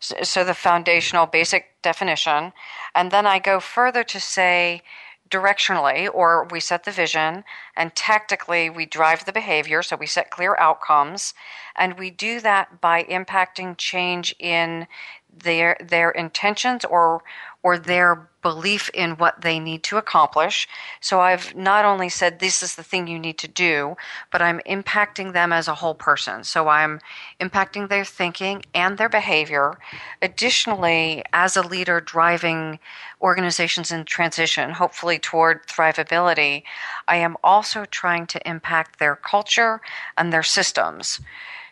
So 0.00 0.42
the 0.42 0.54
foundational 0.54 1.26
basic 1.26 1.80
definition. 1.82 2.52
And 2.94 3.10
then 3.12 3.26
I 3.26 3.38
go 3.38 3.60
further 3.60 4.02
to 4.04 4.20
say 4.20 4.82
directionally, 5.30 6.08
or 6.12 6.46
we 6.50 6.60
set 6.60 6.84
the 6.84 6.90
vision, 6.90 7.44
and 7.76 7.94
tactically, 7.94 8.70
we 8.70 8.86
drive 8.86 9.24
the 9.24 9.32
behavior. 9.32 9.82
So 9.82 9.96
we 9.96 10.06
set 10.06 10.30
clear 10.30 10.56
outcomes. 10.56 11.34
And 11.74 11.98
we 11.98 12.10
do 12.10 12.40
that 12.40 12.80
by 12.80 13.04
impacting 13.04 13.76
change 13.76 14.34
in 14.38 14.86
their 15.32 15.76
their 15.84 16.10
intentions 16.10 16.84
or 16.84 17.22
or 17.62 17.78
their 17.78 18.30
belief 18.46 18.88
in 18.94 19.16
what 19.16 19.40
they 19.40 19.58
need 19.58 19.82
to 19.82 19.96
accomplish. 19.96 20.68
So 21.00 21.18
I've 21.18 21.56
not 21.56 21.84
only 21.84 22.08
said 22.08 22.38
this 22.38 22.62
is 22.62 22.76
the 22.76 22.84
thing 22.84 23.08
you 23.08 23.18
need 23.18 23.38
to 23.38 23.48
do, 23.48 23.96
but 24.30 24.40
I'm 24.40 24.60
impacting 24.60 25.32
them 25.32 25.52
as 25.52 25.66
a 25.66 25.74
whole 25.74 25.96
person. 25.96 26.44
So 26.44 26.68
I'm 26.68 27.00
impacting 27.40 27.88
their 27.88 28.04
thinking 28.04 28.64
and 28.72 28.98
their 28.98 29.08
behavior. 29.08 29.78
Additionally, 30.22 31.24
as 31.32 31.56
a 31.56 31.66
leader 31.66 32.00
driving 32.00 32.78
organizations 33.20 33.90
in 33.90 34.04
transition, 34.04 34.70
hopefully 34.70 35.18
toward 35.18 35.66
thrivability, 35.66 36.62
I 37.08 37.16
am 37.16 37.36
also 37.42 37.84
trying 37.84 38.26
to 38.28 38.48
impact 38.48 39.00
their 39.00 39.16
culture 39.16 39.80
and 40.16 40.32
their 40.32 40.44
systems. 40.44 41.18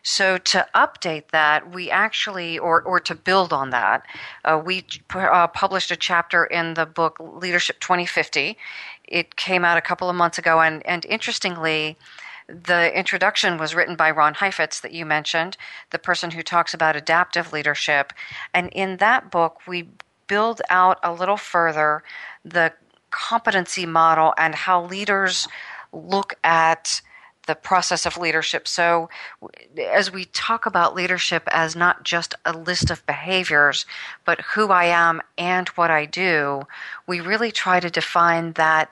So 0.07 0.37
to 0.37 0.67
update 0.75 1.29
that, 1.31 1.73
we 1.73 1.89
actually, 1.89 2.59
or, 2.59 2.79
or 2.83 2.99
to 2.99 3.15
build 3.15 3.51
on 3.51 3.71
that, 3.71 4.05
uh, 4.45 4.61
we 4.63 4.85
uh, 5.15 5.47
published 5.47 5.89
a 5.89 5.95
chapter 5.95 6.45
in 6.45 6.75
the 6.75 6.85
book 6.85 7.17
Leadership 7.19 7.79
2050. 7.79 8.55
It 9.07 9.35
came 9.35 9.65
out 9.65 9.79
a 9.79 9.81
couple 9.81 10.07
of 10.07 10.15
months 10.15 10.37
ago, 10.37 10.61
and, 10.61 10.85
and 10.85 11.05
interestingly, 11.05 11.97
the 12.47 12.95
introduction 12.95 13.57
was 13.57 13.73
written 13.73 13.95
by 13.95 14.11
Ron 14.11 14.35
Heifetz 14.35 14.79
that 14.81 14.93
you 14.93 15.07
mentioned, 15.07 15.57
the 15.89 15.97
person 15.97 16.29
who 16.29 16.43
talks 16.43 16.75
about 16.75 16.95
adaptive 16.95 17.51
leadership. 17.51 18.13
And 18.53 18.69
in 18.73 18.97
that 18.97 19.31
book, 19.31 19.61
we 19.67 19.89
build 20.27 20.61
out 20.69 20.99
a 21.01 21.13
little 21.13 21.37
further 21.37 22.03
the 22.43 22.73
competency 23.09 23.87
model 23.87 24.35
and 24.37 24.53
how 24.53 24.85
leaders 24.85 25.47
look 25.91 26.35
at 26.43 27.01
the 27.45 27.55
process 27.55 28.05
of 28.05 28.17
leadership. 28.17 28.67
So, 28.67 29.09
as 29.77 30.11
we 30.11 30.25
talk 30.25 30.65
about 30.65 30.95
leadership 30.95 31.43
as 31.47 31.75
not 31.75 32.03
just 32.03 32.35
a 32.45 32.53
list 32.53 32.89
of 32.89 33.05
behaviors, 33.05 33.85
but 34.25 34.41
who 34.41 34.69
I 34.69 34.85
am 34.85 35.21
and 35.37 35.67
what 35.69 35.91
I 35.91 36.05
do, 36.05 36.63
we 37.07 37.19
really 37.19 37.51
try 37.51 37.79
to 37.79 37.89
define 37.89 38.53
that 38.53 38.91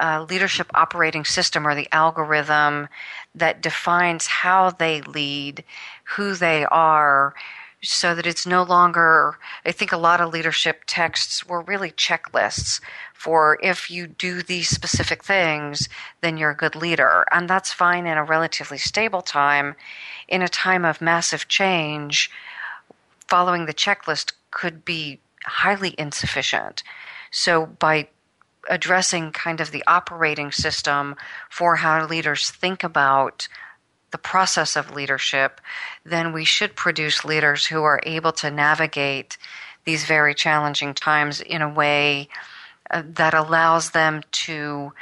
uh, 0.00 0.26
leadership 0.28 0.68
operating 0.74 1.24
system 1.24 1.66
or 1.66 1.74
the 1.74 1.88
algorithm 1.92 2.88
that 3.34 3.62
defines 3.62 4.26
how 4.26 4.70
they 4.70 5.00
lead, 5.02 5.64
who 6.16 6.34
they 6.34 6.64
are, 6.64 7.34
so 7.84 8.14
that 8.14 8.26
it's 8.26 8.46
no 8.46 8.62
longer, 8.62 9.38
I 9.64 9.72
think 9.72 9.92
a 9.92 9.96
lot 9.96 10.20
of 10.20 10.32
leadership 10.32 10.82
texts 10.86 11.46
were 11.46 11.60
really 11.60 11.90
checklists 11.90 12.80
for 13.12 13.58
if 13.62 13.90
you 13.90 14.06
do 14.06 14.42
these 14.42 14.68
specific 14.68 15.22
things, 15.24 15.88
then 16.20 16.36
you're 16.36 16.50
a 16.50 16.56
good 16.56 16.76
leader. 16.76 17.24
And 17.30 17.48
that's 17.48 17.72
fine 17.72 18.06
in 18.06 18.18
a 18.18 18.24
relatively 18.24 18.78
stable 18.78 19.22
time. 19.22 19.76
In 20.28 20.42
a 20.42 20.48
time 20.48 20.84
of 20.84 21.00
massive 21.00 21.48
change, 21.48 22.30
following 23.28 23.66
the 23.66 23.74
checklist 23.74 24.32
could 24.50 24.84
be 24.84 25.20
highly 25.44 25.94
insufficient. 25.98 26.82
So 27.30 27.66
by 27.66 28.08
addressing 28.68 29.32
kind 29.32 29.60
of 29.60 29.70
the 29.70 29.84
operating 29.86 30.52
system 30.52 31.16
for 31.50 31.76
how 31.76 32.06
leaders 32.06 32.50
think 32.50 32.82
about 32.82 33.48
the 34.14 34.18
process 34.18 34.76
of 34.76 34.94
leadership, 34.94 35.60
then 36.04 36.32
we 36.32 36.44
should 36.44 36.76
produce 36.76 37.24
leaders 37.24 37.66
who 37.66 37.82
are 37.82 38.00
able 38.06 38.30
to 38.30 38.48
navigate 38.48 39.36
these 39.86 40.04
very 40.04 40.32
challenging 40.36 40.94
times 40.94 41.40
in 41.40 41.60
a 41.60 41.68
way 41.68 42.28
uh, 42.92 43.02
that 43.04 43.34
allows 43.34 43.90
them 43.90 44.22
to 44.30 44.92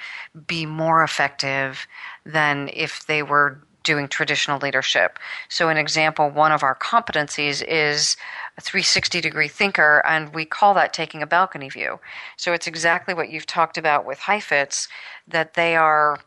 be 0.46 0.64
more 0.64 1.04
effective 1.04 1.86
than 2.24 2.70
if 2.72 3.04
they 3.04 3.22
were 3.22 3.60
doing 3.82 4.08
traditional 4.08 4.58
leadership. 4.60 5.18
So, 5.50 5.68
an 5.68 5.76
example, 5.76 6.30
one 6.30 6.50
of 6.50 6.62
our 6.62 6.74
competencies 6.74 7.62
is 7.62 8.16
a 8.56 8.62
360 8.62 9.20
degree 9.20 9.48
thinker, 9.48 10.02
and 10.06 10.34
we 10.34 10.46
call 10.46 10.72
that 10.72 10.94
taking 10.94 11.20
a 11.20 11.26
balcony 11.26 11.68
view. 11.68 12.00
So, 12.38 12.54
it's 12.54 12.66
exactly 12.66 13.12
what 13.12 13.28
you've 13.28 13.44
talked 13.44 13.76
about 13.76 14.06
with 14.06 14.20
Heifetz, 14.20 14.88
that 15.28 15.52
they 15.52 15.76
are 15.76 16.18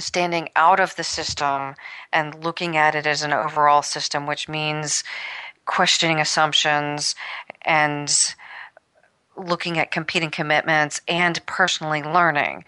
standing 0.00 0.48
out 0.56 0.80
of 0.80 0.96
the 0.96 1.04
system 1.04 1.74
and 2.12 2.44
looking 2.44 2.76
at 2.76 2.94
it 2.94 3.06
as 3.06 3.22
an 3.22 3.32
overall 3.32 3.82
system, 3.82 4.26
which 4.26 4.48
means 4.48 5.04
questioning 5.64 6.20
assumptions 6.20 7.14
and 7.62 8.34
looking 9.36 9.78
at 9.78 9.90
competing 9.90 10.30
commitments 10.30 11.00
and 11.06 11.44
personally 11.46 12.02
learning 12.02 12.64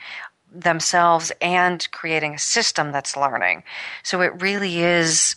themselves 0.52 1.32
and 1.40 1.90
creating 1.92 2.34
a 2.34 2.38
system 2.38 2.92
that's 2.92 3.16
learning. 3.16 3.62
So 4.02 4.20
it 4.20 4.40
really 4.40 4.80
is 4.80 5.36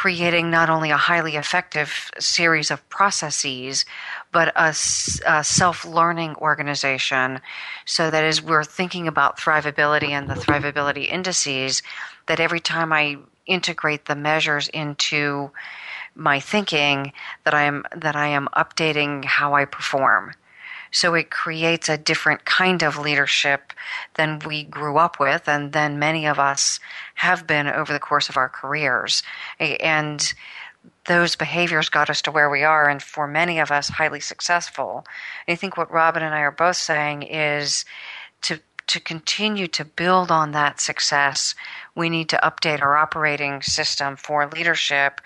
creating 0.00 0.48
not 0.48 0.70
only 0.70 0.90
a 0.90 0.96
highly 0.96 1.36
effective 1.36 2.10
series 2.18 2.70
of 2.70 2.88
processes, 2.88 3.84
but 4.32 4.48
a, 4.56 4.70
a 5.26 5.44
self 5.44 5.84
learning 5.84 6.34
organization 6.36 7.38
so 7.84 8.10
that 8.10 8.24
as 8.24 8.40
we're 8.40 8.64
thinking 8.64 9.06
about 9.06 9.38
thrivability 9.38 10.08
and 10.08 10.26
the 10.26 10.32
thrivability 10.32 11.06
indices, 11.06 11.82
that 12.28 12.40
every 12.40 12.60
time 12.60 12.94
I 12.94 13.18
integrate 13.44 14.06
the 14.06 14.16
measures 14.16 14.68
into 14.68 15.50
my 16.14 16.40
thinking 16.40 17.12
that 17.44 17.52
I 17.52 17.64
am 17.64 17.84
that 17.94 18.16
I 18.16 18.28
am 18.28 18.48
updating 18.56 19.26
how 19.26 19.52
I 19.52 19.66
perform. 19.66 20.32
So 20.90 21.14
it 21.14 21.30
creates 21.30 21.88
a 21.88 21.96
different 21.96 22.44
kind 22.44 22.82
of 22.82 22.98
leadership 22.98 23.72
than 24.14 24.40
we 24.40 24.64
grew 24.64 24.98
up 24.98 25.20
with, 25.20 25.48
and 25.48 25.72
than 25.72 25.98
many 25.98 26.26
of 26.26 26.38
us 26.38 26.80
have 27.14 27.46
been 27.46 27.68
over 27.68 27.92
the 27.92 28.00
course 28.00 28.28
of 28.28 28.36
our 28.36 28.48
careers. 28.48 29.22
And 29.58 30.32
those 31.06 31.36
behaviors 31.36 31.88
got 31.88 32.10
us 32.10 32.22
to 32.22 32.30
where 32.30 32.50
we 32.50 32.62
are, 32.64 32.88
and 32.88 33.02
for 33.02 33.26
many 33.26 33.58
of 33.60 33.70
us, 33.70 33.88
highly 33.88 34.20
successful. 34.20 35.04
And 35.46 35.52
I 35.52 35.56
think 35.56 35.76
what 35.76 35.90
Robin 35.92 36.22
and 36.22 36.34
I 36.34 36.40
are 36.40 36.50
both 36.50 36.76
saying 36.76 37.22
is 37.22 37.84
to 38.42 38.60
to 38.86 38.98
continue 38.98 39.68
to 39.68 39.84
build 39.84 40.32
on 40.32 40.50
that 40.50 40.80
success, 40.80 41.54
we 41.94 42.10
need 42.10 42.28
to 42.28 42.40
update 42.42 42.82
our 42.82 42.96
operating 42.96 43.62
system 43.62 44.16
for 44.16 44.48
leadership, 44.48 45.20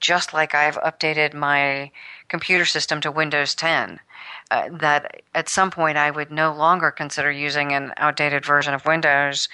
just 0.00 0.32
like 0.32 0.54
I've 0.54 0.78
updated 0.78 1.34
my 1.34 1.90
computer 2.28 2.64
system 2.64 3.02
to 3.02 3.10
Windows 3.10 3.54
10 3.54 4.00
uh, 4.52 4.68
that 4.70 5.22
at 5.34 5.48
some 5.48 5.70
point 5.70 5.96
I 5.96 6.10
would 6.10 6.30
no 6.30 6.52
longer 6.52 6.90
consider 6.90 7.32
using 7.32 7.72
an 7.72 7.94
outdated 7.96 8.44
version 8.44 8.74
of 8.74 8.84
Windows 8.84 9.48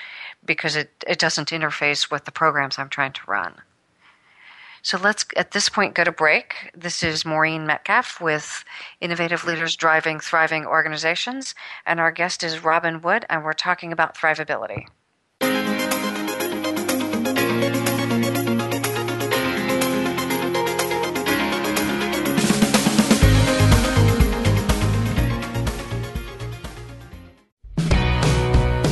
because 0.45 0.75
it, 0.75 0.91
it 1.07 1.21
doesn't 1.21 1.51
interface 1.51 2.11
with 2.11 2.25
the 2.25 2.33
programs 2.33 2.81
I'm 2.81 2.89
trying 2.89 3.13
to 3.13 3.21
run. 3.29 3.55
So 4.83 4.99
let's 4.99 5.25
at 5.37 5.53
this 5.53 5.69
point 5.69 5.95
go 5.95 6.03
to 6.03 6.11
break. 6.11 6.73
This 6.77 7.05
is 7.05 7.25
Maureen 7.25 7.65
Metcalf 7.65 8.21
with 8.21 8.65
Innovative 9.01 9.45
Leaders 9.45 9.77
Driving 9.77 10.19
Thriving 10.19 10.67
Organizations, 10.67 11.55
and 11.87 12.01
our 12.01 12.11
guest 12.11 12.43
is 12.43 12.65
Robin 12.65 13.01
Wood, 13.01 13.25
and 13.31 13.45
we're 13.45 13.53
talking 13.53 13.93
about 13.93 14.17
thrivability. 14.17 14.87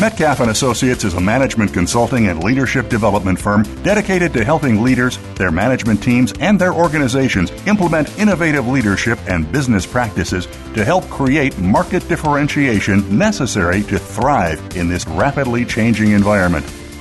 Metcalf 0.00 0.38
and 0.38 0.50
Associates 0.52 1.02
is 1.02 1.14
a 1.14 1.20
management 1.20 1.72
consulting 1.72 2.28
and 2.28 2.44
leadership 2.44 2.88
development 2.88 3.36
firm 3.36 3.64
dedicated 3.82 4.32
to 4.32 4.44
helping 4.44 4.80
leaders, 4.80 5.18
their 5.34 5.50
management 5.50 6.00
teams, 6.00 6.32
and 6.38 6.56
their 6.56 6.72
organizations 6.72 7.50
implement 7.66 8.16
innovative 8.16 8.68
leadership 8.68 9.18
and 9.26 9.50
business 9.50 9.84
practices 9.84 10.46
to 10.74 10.84
help 10.84 11.02
create 11.10 11.58
market 11.58 12.06
differentiation 12.06 13.18
necessary 13.18 13.82
to 13.82 13.98
thrive 13.98 14.60
in 14.76 14.88
this 14.88 15.04
rapidly 15.08 15.64
changing 15.64 16.12
environment. 16.12 16.64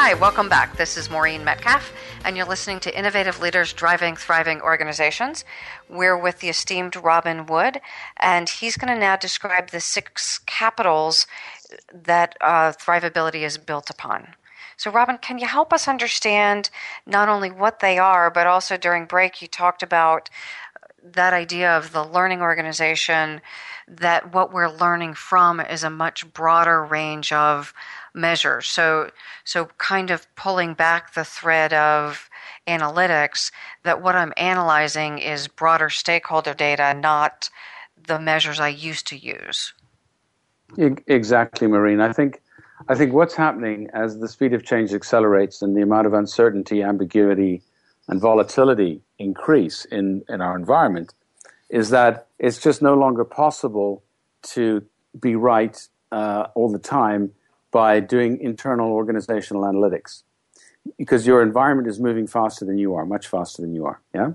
Hi, 0.00 0.14
welcome 0.14 0.48
back. 0.48 0.76
This 0.76 0.96
is 0.96 1.10
Maureen 1.10 1.42
Metcalf, 1.42 1.92
and 2.24 2.36
you're 2.36 2.46
listening 2.46 2.78
to 2.80 2.96
Innovative 2.96 3.40
Leaders 3.40 3.72
Driving 3.72 4.14
Thriving 4.14 4.60
Organizations. 4.60 5.44
We're 5.88 6.16
with 6.16 6.38
the 6.38 6.48
esteemed 6.48 6.94
Robin 6.94 7.46
Wood, 7.46 7.80
and 8.16 8.48
he's 8.48 8.76
going 8.76 8.94
to 8.94 9.00
now 9.00 9.16
describe 9.16 9.70
the 9.70 9.80
six 9.80 10.38
capitals 10.46 11.26
that 11.92 12.36
uh, 12.40 12.74
thrivability 12.74 13.42
is 13.42 13.58
built 13.58 13.90
upon. 13.90 14.36
So, 14.76 14.92
Robin, 14.92 15.18
can 15.18 15.40
you 15.40 15.48
help 15.48 15.72
us 15.72 15.88
understand 15.88 16.70
not 17.04 17.28
only 17.28 17.50
what 17.50 17.80
they 17.80 17.98
are, 17.98 18.30
but 18.30 18.46
also 18.46 18.76
during 18.76 19.04
break 19.04 19.42
you 19.42 19.48
talked 19.48 19.82
about 19.82 20.30
that 21.02 21.32
idea 21.32 21.76
of 21.76 21.90
the 21.90 22.04
learning 22.04 22.40
organization, 22.40 23.40
that 23.88 24.32
what 24.32 24.52
we're 24.52 24.70
learning 24.70 25.14
from 25.14 25.58
is 25.58 25.82
a 25.82 25.90
much 25.90 26.32
broader 26.32 26.84
range 26.84 27.32
of 27.32 27.74
measures. 28.14 28.66
So, 28.66 29.10
so 29.44 29.66
kind 29.78 30.10
of 30.10 30.26
pulling 30.36 30.74
back 30.74 31.14
the 31.14 31.24
thread 31.24 31.72
of 31.72 32.28
analytics, 32.66 33.50
that 33.82 34.02
what 34.02 34.14
I'm 34.14 34.32
analyzing 34.36 35.18
is 35.18 35.48
broader 35.48 35.90
stakeholder 35.90 36.54
data, 36.54 36.94
not 36.94 37.50
the 38.06 38.20
measures 38.20 38.60
I 38.60 38.68
used 38.68 39.06
to 39.08 39.16
use. 39.16 39.72
Exactly, 40.76 41.66
Maureen. 41.66 42.00
I 42.00 42.12
think 42.12 42.40
I 42.88 42.94
think 42.94 43.12
what's 43.12 43.34
happening 43.34 43.88
as 43.92 44.20
the 44.20 44.28
speed 44.28 44.54
of 44.54 44.64
change 44.64 44.94
accelerates 44.94 45.62
and 45.62 45.76
the 45.76 45.82
amount 45.82 46.06
of 46.06 46.14
uncertainty, 46.14 46.82
ambiguity, 46.82 47.62
and 48.06 48.20
volatility 48.20 49.00
increase 49.18 49.84
in, 49.86 50.22
in 50.28 50.40
our 50.40 50.56
environment 50.56 51.12
is 51.70 51.90
that 51.90 52.28
it's 52.38 52.58
just 52.58 52.80
no 52.80 52.94
longer 52.94 53.24
possible 53.24 54.02
to 54.42 54.84
be 55.18 55.34
right 55.34 55.88
uh, 56.12 56.46
all 56.54 56.70
the 56.70 56.78
time 56.78 57.32
by 57.70 58.00
doing 58.00 58.40
internal 58.40 58.92
organizational 58.92 59.62
analytics 59.62 60.22
because 60.96 61.26
your 61.26 61.42
environment 61.42 61.88
is 61.88 62.00
moving 62.00 62.26
faster 62.26 62.64
than 62.64 62.78
you 62.78 62.94
are, 62.94 63.04
much 63.04 63.26
faster 63.26 63.62
than 63.62 63.74
you 63.74 63.84
are. 63.84 64.00
Yeah. 64.14 64.32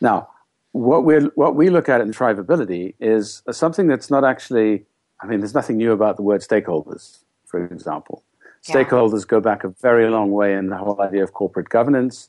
Now, 0.00 0.28
what 0.72 1.04
we 1.04 1.16
what 1.34 1.54
we 1.54 1.68
look 1.68 1.88
at 1.88 2.00
in 2.00 2.12
thrivability 2.12 2.94
is 2.98 3.42
something 3.50 3.86
that's 3.86 4.10
not 4.10 4.24
actually. 4.24 4.84
I 5.20 5.26
mean, 5.26 5.40
there's 5.40 5.54
nothing 5.54 5.76
new 5.76 5.92
about 5.92 6.16
the 6.16 6.22
word 6.22 6.40
stakeholders, 6.40 7.18
for 7.46 7.64
example. 7.64 8.24
Yeah. 8.66 8.74
Stakeholders 8.74 9.26
go 9.26 9.40
back 9.40 9.62
a 9.62 9.68
very 9.68 10.08
long 10.08 10.32
way 10.32 10.54
in 10.54 10.68
the 10.68 10.76
whole 10.76 11.00
idea 11.00 11.22
of 11.22 11.32
corporate 11.32 11.68
governance 11.68 12.28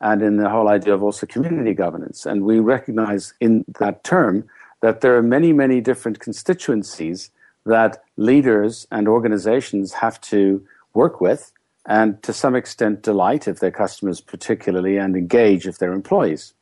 and 0.00 0.22
in 0.22 0.36
the 0.36 0.48
whole 0.48 0.68
idea 0.68 0.94
of 0.94 1.02
also 1.02 1.26
community 1.26 1.74
governance. 1.74 2.26
And 2.26 2.44
we 2.44 2.60
recognize 2.60 3.34
in 3.40 3.64
that 3.80 4.04
term 4.04 4.48
that 4.80 5.00
there 5.00 5.16
are 5.16 5.22
many, 5.22 5.52
many 5.52 5.80
different 5.80 6.20
constituencies 6.20 7.30
that 7.70 8.02
leaders 8.16 8.86
and 8.90 9.08
organizations 9.08 9.92
have 9.94 10.20
to 10.20 10.64
work 10.94 11.20
with 11.20 11.52
and 11.86 12.22
to 12.22 12.32
some 12.32 12.54
extent 12.54 13.02
delight 13.02 13.48
if 13.48 13.60
they're 13.60 13.70
customers 13.70 14.20
particularly 14.20 14.96
and 14.96 15.16
engage 15.16 15.66
if 15.66 15.78
they're 15.78 15.92
employees 15.92 16.54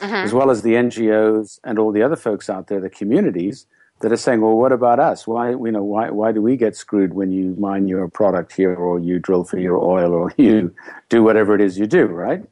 mm-hmm. 0.00 0.14
as 0.14 0.32
well 0.32 0.50
as 0.50 0.62
the 0.62 0.74
ngos 0.74 1.60
and 1.64 1.78
all 1.78 1.92
the 1.92 2.02
other 2.02 2.16
folks 2.16 2.48
out 2.48 2.66
there 2.68 2.80
the 2.80 2.90
communities 2.90 3.66
that 4.00 4.12
are 4.12 4.16
saying 4.16 4.40
well 4.40 4.56
what 4.56 4.72
about 4.72 4.98
us 4.98 5.26
why 5.26 5.50
you 5.50 5.70
know 5.70 5.82
why, 5.82 6.10
why 6.10 6.32
do 6.32 6.40
we 6.40 6.56
get 6.56 6.74
screwed 6.74 7.14
when 7.14 7.30
you 7.32 7.54
mine 7.58 7.86
your 7.86 8.08
product 8.08 8.52
here 8.54 8.74
or 8.74 8.98
you 8.98 9.18
drill 9.18 9.44
for 9.44 9.58
your 9.58 9.78
oil 9.78 10.12
or 10.12 10.32
you 10.36 10.74
do 11.08 11.22
whatever 11.22 11.54
it 11.54 11.60
is 11.60 11.78
you 11.78 11.86
do 11.86 12.04
right 12.06 12.42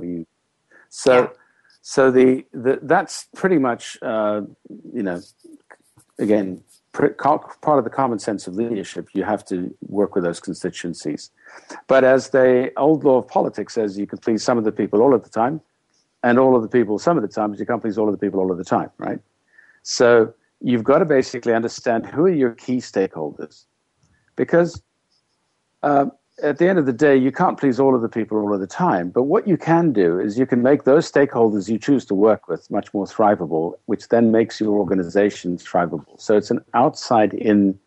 you, 0.00 0.26
so 0.88 1.22
yeah. 1.22 1.28
so 1.82 2.10
the, 2.10 2.44
the 2.52 2.78
that's 2.82 3.28
pretty 3.34 3.58
much 3.58 3.98
uh, 4.02 4.40
you 4.92 5.02
know 5.02 5.20
again 6.18 6.62
part 6.92 7.78
of 7.78 7.84
the 7.84 7.90
common 7.90 8.18
sense 8.18 8.46
of 8.46 8.54
leadership, 8.54 9.08
you 9.14 9.24
have 9.24 9.44
to 9.46 9.74
work 9.88 10.14
with 10.14 10.24
those 10.24 10.40
constituencies. 10.40 11.30
But 11.86 12.04
as 12.04 12.30
the 12.30 12.72
old 12.76 13.04
law 13.04 13.18
of 13.18 13.28
politics 13.28 13.74
says, 13.74 13.98
you 13.98 14.06
can 14.06 14.18
please 14.18 14.42
some 14.42 14.58
of 14.58 14.64
the 14.64 14.72
people 14.72 15.00
all 15.00 15.14
of 15.14 15.22
the 15.22 15.30
time, 15.30 15.60
and 16.22 16.38
all 16.38 16.54
of 16.54 16.62
the 16.62 16.68
people 16.68 16.98
some 16.98 17.16
of 17.16 17.22
the 17.22 17.28
time, 17.28 17.50
but 17.50 17.58
you 17.58 17.66
can't 17.66 17.82
please 17.82 17.98
all 17.98 18.08
of 18.08 18.12
the 18.12 18.18
people 18.18 18.40
all 18.40 18.52
of 18.52 18.58
the 18.58 18.64
time, 18.64 18.90
right? 18.98 19.18
So 19.82 20.32
you've 20.60 20.84
got 20.84 20.98
to 20.98 21.04
basically 21.04 21.54
understand 21.54 22.06
who 22.06 22.26
are 22.26 22.30
your 22.30 22.52
key 22.52 22.76
stakeholders, 22.76 23.64
because 24.36 24.82
uh, 25.82 26.06
at 26.42 26.58
the 26.58 26.68
end 26.68 26.78
of 26.78 26.86
the 26.86 26.92
day, 26.92 27.16
you 27.16 27.30
can't 27.30 27.58
please 27.58 27.78
all 27.78 27.94
of 27.94 28.02
the 28.02 28.08
people 28.08 28.38
all 28.38 28.52
of 28.52 28.60
the 28.60 28.66
time. 28.66 29.10
But 29.10 29.24
what 29.24 29.46
you 29.46 29.56
can 29.56 29.92
do 29.92 30.18
is 30.18 30.38
you 30.38 30.46
can 30.46 30.62
make 30.62 30.84
those 30.84 31.10
stakeholders 31.10 31.68
you 31.68 31.78
choose 31.78 32.04
to 32.06 32.14
work 32.14 32.48
with 32.48 32.70
much 32.70 32.92
more 32.92 33.06
thrivable, 33.06 33.74
which 33.86 34.08
then 34.08 34.32
makes 34.32 34.60
your 34.60 34.76
organization 34.76 35.56
thrivable. 35.56 36.20
So 36.20 36.36
it's 36.36 36.50
an 36.50 36.64
outside 36.74 37.32
in 37.32 37.78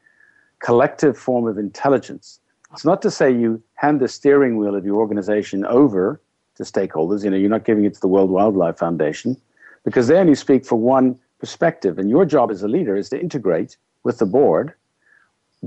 collective 0.60 1.18
form 1.18 1.48
of 1.48 1.58
intelligence. 1.58 2.40
It's 2.72 2.86
not 2.86 3.02
to 3.02 3.12
say 3.12 3.30
you 3.30 3.62
hand 3.76 4.00
the 4.00 4.08
steering 4.08 4.58
wheel 4.58 4.76
of 4.76 4.86
your 4.86 4.98
organization 4.98 5.66
over 5.66 6.22
to 6.56 6.64
stakeholders. 6.64 7.24
You 7.24 7.30
know, 7.30 7.38
you're 7.38 7.50
not 7.50 7.66
giving 7.66 7.86
it 7.86 7.94
to 7.96 8.02
the 8.02 8.08
World 8.08 8.30
Wildlife 8.30 8.78
Foundation 8.78 9.40
because 9.84 10.08
they 10.08 10.18
only 10.18 10.36
speak 10.36 10.66
for 10.66 10.78
one 10.78 11.20
perspective. 11.40 12.00
And 12.00 12.10
your 12.10 12.26
job 12.26 12.52
as 12.52 12.64
a 12.64 12.68
leader 12.68 12.96
is 12.96 13.10
to 13.10 13.20
integrate 13.20 13.78
with 14.04 14.20
the 14.20 14.26
board 14.26 14.74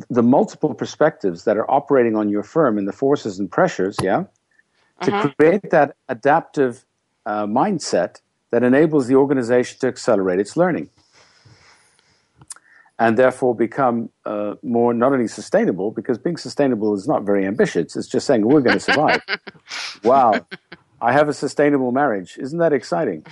the 0.08 0.22
multiple 0.22 0.74
perspectives 0.74 1.44
that 1.44 1.56
are 1.56 1.70
operating 1.70 2.16
on 2.16 2.28
your 2.28 2.42
firm 2.42 2.78
and 2.78 2.86
the 2.86 2.92
forces 2.92 3.38
and 3.38 3.50
pressures, 3.50 3.96
yeah, 4.02 4.24
to 5.02 5.14
uh-huh. 5.14 5.30
create 5.38 5.70
that 5.70 5.96
adaptive 6.08 6.84
uh, 7.26 7.46
mindset 7.46 8.20
that 8.50 8.62
enables 8.62 9.06
the 9.06 9.14
organization 9.14 9.78
to 9.80 9.86
accelerate 9.86 10.40
its 10.40 10.56
learning. 10.56 10.90
And 13.00 13.16
therefore 13.16 13.54
become 13.54 14.10
uh, 14.24 14.54
more 14.62 14.92
not 14.92 15.12
only 15.12 15.28
sustainable 15.28 15.92
because 15.92 16.18
being 16.18 16.36
sustainable 16.36 16.94
is 16.94 17.06
not 17.06 17.22
very 17.22 17.46
ambitious 17.46 17.94
it's 17.94 18.08
just 18.08 18.26
saying 18.26 18.44
we're 18.44 18.60
going 18.60 18.78
to 18.78 18.80
survive. 18.80 19.22
Wow. 20.02 20.46
I 21.00 21.12
have 21.12 21.28
a 21.28 21.32
sustainable 21.32 21.92
marriage. 21.92 22.38
Isn't 22.38 22.58
that 22.58 22.72
exciting? 22.72 23.24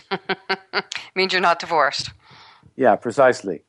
Means 1.17 1.33
you're 1.33 1.43
not 1.43 1.59
divorced. 1.59 2.11
Yeah 2.77 2.95
precisely. 2.95 3.63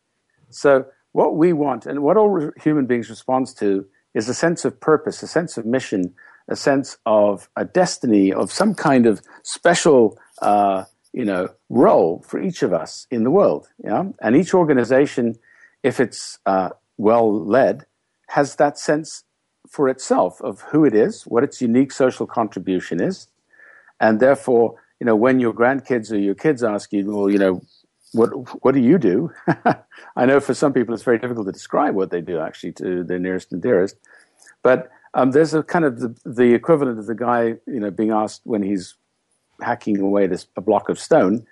So 0.49 0.85
what 1.17 1.35
we 1.35 1.51
want 1.51 1.87
and 1.87 2.03
what 2.03 2.15
all 2.15 2.51
human 2.61 2.85
beings 2.85 3.09
respond 3.09 3.47
to 3.47 3.83
is 4.13 4.29
a 4.29 4.35
sense 4.35 4.65
of 4.65 4.79
purpose, 4.79 5.23
a 5.23 5.27
sense 5.27 5.57
of 5.57 5.65
mission, 5.65 6.13
a 6.47 6.55
sense 6.55 6.99
of 7.07 7.49
a 7.55 7.65
destiny, 7.65 8.31
of 8.31 8.51
some 8.51 8.75
kind 8.75 9.07
of 9.07 9.19
special, 9.41 10.15
uh, 10.43 10.83
you 11.13 11.25
know, 11.25 11.49
role 11.69 12.23
for 12.27 12.39
each 12.39 12.61
of 12.61 12.71
us 12.71 13.07
in 13.09 13.23
the 13.23 13.31
world. 13.31 13.67
Yeah? 13.83 14.03
And 14.21 14.35
each 14.35 14.53
organization, 14.53 15.37
if 15.81 15.99
it's 15.99 16.37
uh, 16.45 16.69
well 16.97 17.27
led, 17.43 17.87
has 18.27 18.57
that 18.57 18.77
sense 18.77 19.23
for 19.67 19.89
itself 19.89 20.39
of 20.41 20.61
who 20.69 20.85
it 20.85 20.93
is, 20.93 21.23
what 21.23 21.43
its 21.43 21.63
unique 21.63 21.91
social 21.91 22.27
contribution 22.27 23.01
is, 23.01 23.27
and 23.99 24.19
therefore, 24.19 24.75
you 24.99 25.05
know, 25.07 25.15
when 25.15 25.39
your 25.39 25.51
grandkids 25.51 26.11
or 26.11 26.19
your 26.19 26.35
kids 26.35 26.63
ask 26.63 26.93
you, 26.93 27.11
well, 27.11 27.27
you 27.27 27.39
know, 27.39 27.63
what 28.13 28.29
what 28.63 28.73
do 28.73 28.79
you 28.79 28.97
do? 28.97 29.31
I 30.15 30.25
know 30.25 30.39
for 30.39 30.53
some 30.53 30.73
people 30.73 30.93
it's 30.93 31.03
very 31.03 31.19
difficult 31.19 31.47
to 31.47 31.51
describe 31.51 31.95
what 31.95 32.11
they 32.11 32.21
do 32.21 32.39
actually 32.39 32.73
to 32.73 33.03
their 33.03 33.19
nearest 33.19 33.51
and 33.51 33.61
dearest, 33.61 33.97
but 34.63 34.89
um, 35.13 35.31
there's 35.31 35.53
a 35.53 35.63
kind 35.63 35.85
of 35.85 35.99
the, 35.99 36.15
the, 36.25 36.53
equivalent 36.53 36.99
of 36.99 37.05
the 37.07 37.15
guy 37.15 37.55
you 37.65 37.79
know 37.79 37.91
being 37.91 38.11
asked 38.11 38.41
when 38.43 38.63
he's 38.63 38.95
hacking 39.61 39.99
away 39.99 40.27
this 40.27 40.47
a 40.55 40.61
block 40.61 40.89
of 40.89 40.99
stone. 40.99 41.45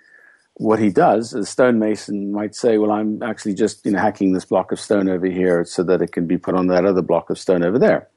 What 0.58 0.78
he 0.78 0.88
does, 0.88 1.34
a 1.34 1.44
stonemason 1.44 2.32
might 2.32 2.54
say, 2.54 2.78
"Well, 2.78 2.90
I'm 2.90 3.22
actually 3.22 3.54
just 3.54 3.84
you 3.84 3.92
know 3.92 3.98
hacking 3.98 4.32
this 4.32 4.46
block 4.46 4.72
of 4.72 4.80
stone 4.80 5.08
over 5.08 5.26
here 5.26 5.64
so 5.64 5.82
that 5.82 6.00
it 6.00 6.12
can 6.12 6.26
be 6.26 6.38
put 6.38 6.54
on 6.54 6.68
that 6.68 6.86
other 6.86 7.02
block 7.02 7.28
of 7.28 7.38
stone 7.38 7.62
over 7.62 7.78
there." 7.78 8.08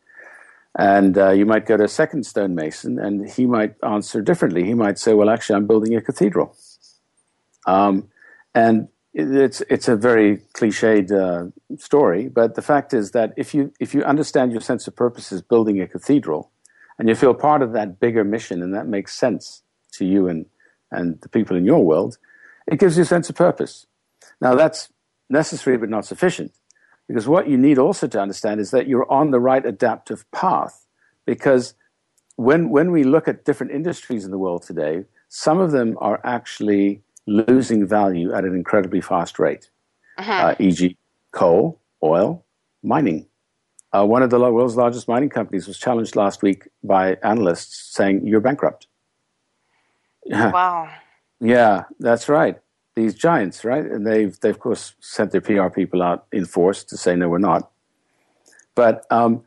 And 0.78 1.18
uh, 1.18 1.32
you 1.32 1.46
might 1.46 1.66
go 1.66 1.76
to 1.76 1.84
a 1.84 1.90
second 1.90 2.26
stonemason, 2.26 3.00
and 3.00 3.30
he 3.30 3.46
might 3.46 3.76
answer 3.84 4.22
differently. 4.22 4.64
He 4.64 4.74
might 4.74 4.98
say, 4.98 5.14
"Well, 5.14 5.30
actually, 5.30 5.58
I'm 5.58 5.68
building 5.68 5.96
a 5.96 6.02
cathedral." 6.02 6.56
Um, 7.68 8.08
and 8.54 8.88
it's 9.14 9.62
it's 9.70 9.88
a 9.88 9.95
very 9.95 10.38
cliched 10.54 11.12
uh, 11.12 11.50
story, 11.78 12.28
but 12.28 12.56
the 12.56 12.62
fact 12.62 12.93
is 12.93 13.12
that 13.12 13.34
if 13.38 13.54
you 13.54 13.74
if 13.80 13.93
you 13.93 14.04
understand 14.04 14.52
your 14.52 14.62
sense 14.62 14.88
of 14.88 14.95
purpose 14.95 15.32
is 15.32 15.41
building 15.41 15.82
a 15.82 15.88
cathedral, 15.88 16.52
and 16.97 17.10
you 17.10 17.16
feel 17.16 17.34
part 17.34 17.62
of 17.62 17.74
that 17.74 18.00
bigger 18.00 18.24
mission, 18.24 18.62
and 18.62 18.74
that 18.74 18.88
makes 18.88 19.16
sense 19.16 19.64
to 19.93 20.06
you 20.06 20.28
and 20.28 20.45
and 20.91 21.20
the 21.22 21.30
people 21.30 21.58
in 21.58 21.66
your 21.66 21.84
world, 21.86 22.18
it 22.68 22.80
gives 22.80 22.97
you 22.97 23.04
a 23.04 23.06
sense 23.06 23.30
of 23.30 23.36
purpose. 23.36 23.88
Now 24.41 24.56
that's 24.56 24.89
necessary 25.30 25.78
but 25.78 25.89
not 25.89 26.06
sufficient, 26.06 26.52
because 27.08 27.28
what 27.28 27.50
you 27.50 27.58
need 27.58 27.78
also 27.78 28.08
to 28.08 28.22
understand 28.22 28.60
is 28.60 28.72
that 28.72 28.88
you're 28.88 29.12
on 29.12 29.32
the 29.32 29.39
right 29.39 29.66
adaptive 29.66 30.30
path. 30.32 30.86
Because 31.26 31.74
when 32.36 32.70
when 32.70 32.91
we 32.91 33.04
look 33.04 33.28
at 33.28 33.45
different 33.45 33.72
industries 33.72 34.24
in 34.26 34.32
the 34.32 34.38
world 34.38 34.64
today, 34.64 35.06
some 35.28 35.60
of 35.60 35.72
them 35.72 35.97
are 36.00 36.20
actually 36.24 37.02
losing 37.30 37.86
value 37.86 38.34
at 38.34 38.43
an 38.43 38.55
incredibly 38.55 39.01
fast 39.01 39.39
rate, 39.39 39.69
uh-huh. 40.17 40.32
uh, 40.32 40.55
e.g., 40.59 40.97
coal, 41.32 41.80
oil, 42.03 42.43
mining. 42.84 43.27
Uh, 43.91 44.05
one 44.05 44.21
of 44.21 44.30
the 44.30 44.39
world's 44.39 44.75
largest 44.75 45.07
mining 45.07 45.30
companies 45.30 45.67
was 45.67 45.77
challenged 45.77 46.15
last 46.15 46.43
week 46.43 46.67
by 46.84 47.17
analysts 47.23 47.93
saying, 47.93 48.25
You're 48.25 48.41
bankrupt. 48.41 48.88
Wow. 50.30 50.89
yeah, 51.39 51.86
that's 51.99 52.30
right. 52.30 52.57
these 52.95 53.15
giants, 53.15 53.63
right? 53.63 53.86
And 53.86 54.05
they've, 54.05 54.38
they've, 54.41 54.53
of 54.53 54.59
course 54.59 54.93
sent 54.99 55.32
their 55.32 55.41
PR 55.41 55.69
people 55.69 56.03
out 56.03 56.25
in 56.32 56.45
force 56.45 56.84
to 56.86 56.97
say, 56.97 57.15
no, 57.15 57.30
we're 57.30 57.39
not. 57.39 57.71
But, 58.75 59.05
um, 59.09 59.43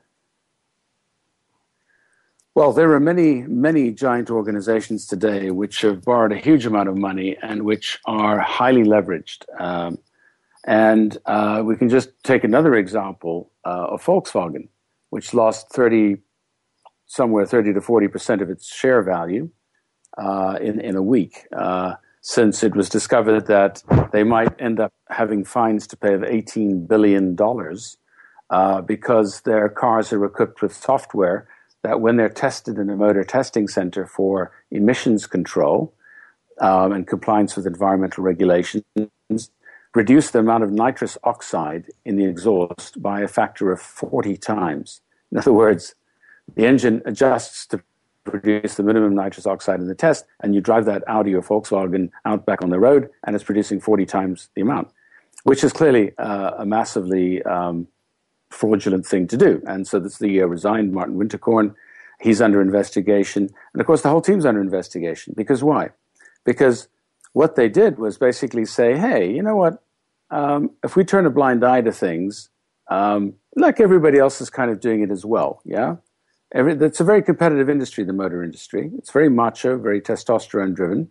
well, 2.55 2.73
there 2.73 2.93
are 2.93 3.01
many, 3.01 3.43
many 3.43 3.91
giant 3.91 4.31
organizations 4.31 5.07
today 5.07 5.51
which 5.51 5.81
have 5.81 6.03
borrowed 6.03 6.33
a 6.33 6.37
huge 6.37 6.67
amount 6.67 6.89
of 6.89 6.99
money 6.99 7.37
and 7.43 7.63
which 7.63 7.99
are 8.05 8.41
highly 8.41 8.83
leveraged. 8.83 9.45
Um, 9.59 9.99
and 10.67 11.17
uh, 11.25 11.63
we 11.65 11.77
can 11.77 11.89
just 11.89 12.11
take 12.23 12.45
another 12.45 12.75
example 12.75 13.51
uh, 13.65 13.87
of 13.93 14.05
Volkswagen, 14.05 14.69
which 15.09 15.33
lost 15.33 15.71
30, 15.73 16.19
somewhere 17.07 17.47
30 17.47 17.73
to 17.73 17.81
40% 17.81 18.43
of 18.43 18.51
its 18.51 18.73
share 18.73 19.03
value 19.03 19.49
uh, 20.19 20.59
in, 20.61 20.79
in 20.79 20.95
a 20.95 21.03
week, 21.03 21.47
uh, 21.57 21.95
since 22.21 22.63
it 22.63 22.77
was 22.77 22.91
discovered 22.91 23.47
that 23.47 23.83
they 24.13 24.25
might 24.25 24.53
end 24.61 24.79
up 24.79 24.93
having 25.09 25.43
fines 25.43 25.87
to 25.87 25.97
pay 25.97 26.13
of 26.13 26.21
$18 26.21 26.87
billion 26.87 27.35
uh, 28.51 28.83
because 28.83 29.41
their 29.41 29.71
cars 29.71 30.13
are 30.13 30.25
equipped 30.25 30.61
with 30.61 30.75
software 30.75 31.49
that, 31.83 32.01
when 32.01 32.17
they're 32.17 32.29
tested 32.29 32.79
in 32.79 32.91
a 32.91 32.97
motor 32.97 33.25
testing 33.25 33.69
center 33.69 34.07
for 34.07 34.53
emissions 34.71 35.27
control 35.27 35.93
um, 36.61 36.93
and 36.93 37.07
compliance 37.07 37.57
with 37.57 37.67
environmental 37.67 38.25
regulations, 38.25 38.85
reduce 39.95 40.31
the 40.31 40.39
amount 40.39 40.65
of 40.65 40.71
nitrous 40.71 41.19
oxide 41.25 41.87
in 42.05 42.17
the 42.17 42.25
exhaust 42.25 43.03
by 43.03 43.21
a 43.21 43.29
factor 43.29 43.73
of 43.73 43.81
40 43.81 44.37
times. 44.37 45.01
In 45.31 45.39
other 45.39 45.53
words, 45.53 45.95
the 46.55 46.67
engine 46.67 47.03
adjusts 47.05 47.67
to 47.67 47.83
produce 48.25 48.77
the 48.77 48.83
minimum 48.83 49.15
nitrous 49.15 49.47
oxide 49.47 49.81
in 49.81 49.89
the 49.89 49.95
test, 49.95 50.25
and 50.41 50.55
you 50.55 50.61
drive 50.61 50.85
that 50.85 51.03
Audi 51.09 51.35
or 51.35 51.43
Volkswagen 51.43 52.11
out 52.25 52.47
back 52.47 52.63
on 52.63 52.71
the 52.71 52.79
road, 52.79 53.11
and 53.25 53.35
it's 53.35 53.45
producing 53.45 53.81
40 53.81 54.07
times 54.07 54.49
the 54.55 54.63
amount, 54.63 54.89
which 55.45 55.65
is 55.65 55.73
clearly 55.73 56.13
uh, 56.19 56.53
a 56.59 56.67
massively 56.67 57.43
um, 57.43 57.89
fraudulent 58.53 59.07
thing 59.07 59.27
to 59.29 59.37
do. 59.37 59.63
And 59.67 59.87
so 59.87 59.99
the 59.99 60.09
CEO 60.09 60.49
resigned, 60.49 60.93
Martin 60.93 61.17
Winterkorn. 61.17 61.75
He's 62.21 62.41
under 62.41 62.61
investigation. 62.61 63.51
And 63.73 63.81
of 63.81 63.87
course, 63.87 64.03
the 64.03 64.09
whole 64.09 64.21
team's 64.21 64.47
under 64.47 64.61
investigation. 64.61 65.35
Because 65.37 65.65
why? 65.65 65.91
Because 66.45 66.89
what 67.33 67.57
they 67.57 67.69
did 67.69 67.99
was 67.99 68.17
basically 68.19 68.65
say, 68.65 68.97
hey, 68.97 69.33
you 69.33 69.43
know 69.43 69.57
what? 69.57 69.83
Um, 70.31 70.71
if 70.85 70.97
we 70.97 71.05
turn 71.05 71.27
a 71.27 71.31
blind 71.31 71.65
eye 71.65 71.81
to 71.81 71.93
things, 71.93 72.49
um, 72.89 73.35
like 73.57 73.81
everybody 73.81 74.19
else 74.19 74.41
is 74.41 74.51
kind 74.51 74.71
of 74.71 74.81
doing 74.81 75.03
it 75.03 75.11
as 75.11 75.25
well, 75.25 75.61
yeah? 75.65 75.97
Every, 76.55 76.75
it's 76.75 77.01
a 77.01 77.05
very 77.05 77.23
competitive 77.23 77.71
industry, 77.71 78.05
the 78.05 78.13
motor 78.13 78.43
industry. 78.45 78.91
It's 78.99 79.11
very 79.11 79.31
macho, 79.31 79.79
very 79.79 80.01
testosterone 80.01 80.75
driven. 80.75 81.11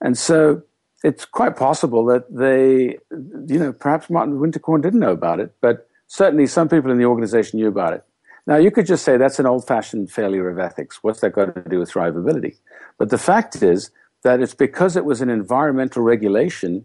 And 0.00 0.18
so 0.18 0.62
it's 1.04 1.24
quite 1.24 1.56
possible 1.56 2.04
that 2.06 2.24
they, 2.34 2.98
you 3.10 3.58
know, 3.58 3.72
perhaps 3.72 4.10
Martin 4.10 4.38
Winterkorn 4.38 4.82
didn't 4.82 5.00
know 5.00 5.12
about 5.12 5.40
it, 5.40 5.54
but 5.60 5.88
certainly 6.06 6.46
some 6.46 6.68
people 6.68 6.90
in 6.90 6.98
the 6.98 7.04
organization 7.04 7.58
knew 7.58 7.68
about 7.68 7.92
it. 7.92 8.04
Now, 8.46 8.56
you 8.56 8.70
could 8.70 8.86
just 8.86 9.04
say 9.04 9.16
that's 9.16 9.40
an 9.40 9.46
old 9.46 9.66
fashioned 9.66 10.10
failure 10.10 10.48
of 10.48 10.58
ethics. 10.58 11.02
What's 11.02 11.20
that 11.20 11.30
got 11.30 11.54
to 11.54 11.68
do 11.68 11.80
with 11.80 11.90
thrivability? 11.90 12.56
But 12.96 13.10
the 13.10 13.18
fact 13.18 13.62
is 13.62 13.90
that 14.22 14.40
it's 14.40 14.54
because 14.54 14.96
it 14.96 15.04
was 15.04 15.20
an 15.20 15.30
environmental 15.30 16.02
regulation 16.02 16.84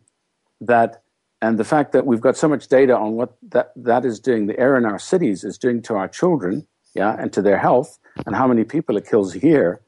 that, 0.59 1.03
and 1.41 1.59
the 1.59 1.63
fact 1.63 1.91
that 1.91 2.05
we've 2.05 2.21
got 2.21 2.35
so 2.35 2.47
much 2.47 2.67
data 2.67 2.97
on 2.97 3.13
what 3.13 3.35
that, 3.49 3.73
that 3.75 4.05
is 4.05 4.19
doing, 4.19 4.47
the 4.47 4.59
air 4.59 4.75
in 4.75 4.85
our 4.85 4.99
cities 4.99 5.43
is 5.43 5.57
doing 5.57 5.81
to 5.83 5.95
our 5.95 6.07
children, 6.07 6.65
yeah, 6.95 7.15
and 7.17 7.31
to 7.33 7.41
their 7.41 7.57
health, 7.59 7.99
and 8.25 8.35
how 8.35 8.47
many 8.47 8.63
people 8.63 8.97
it 8.97 9.07
kills 9.07 9.35
a 9.35 9.39
year, 9.39 9.81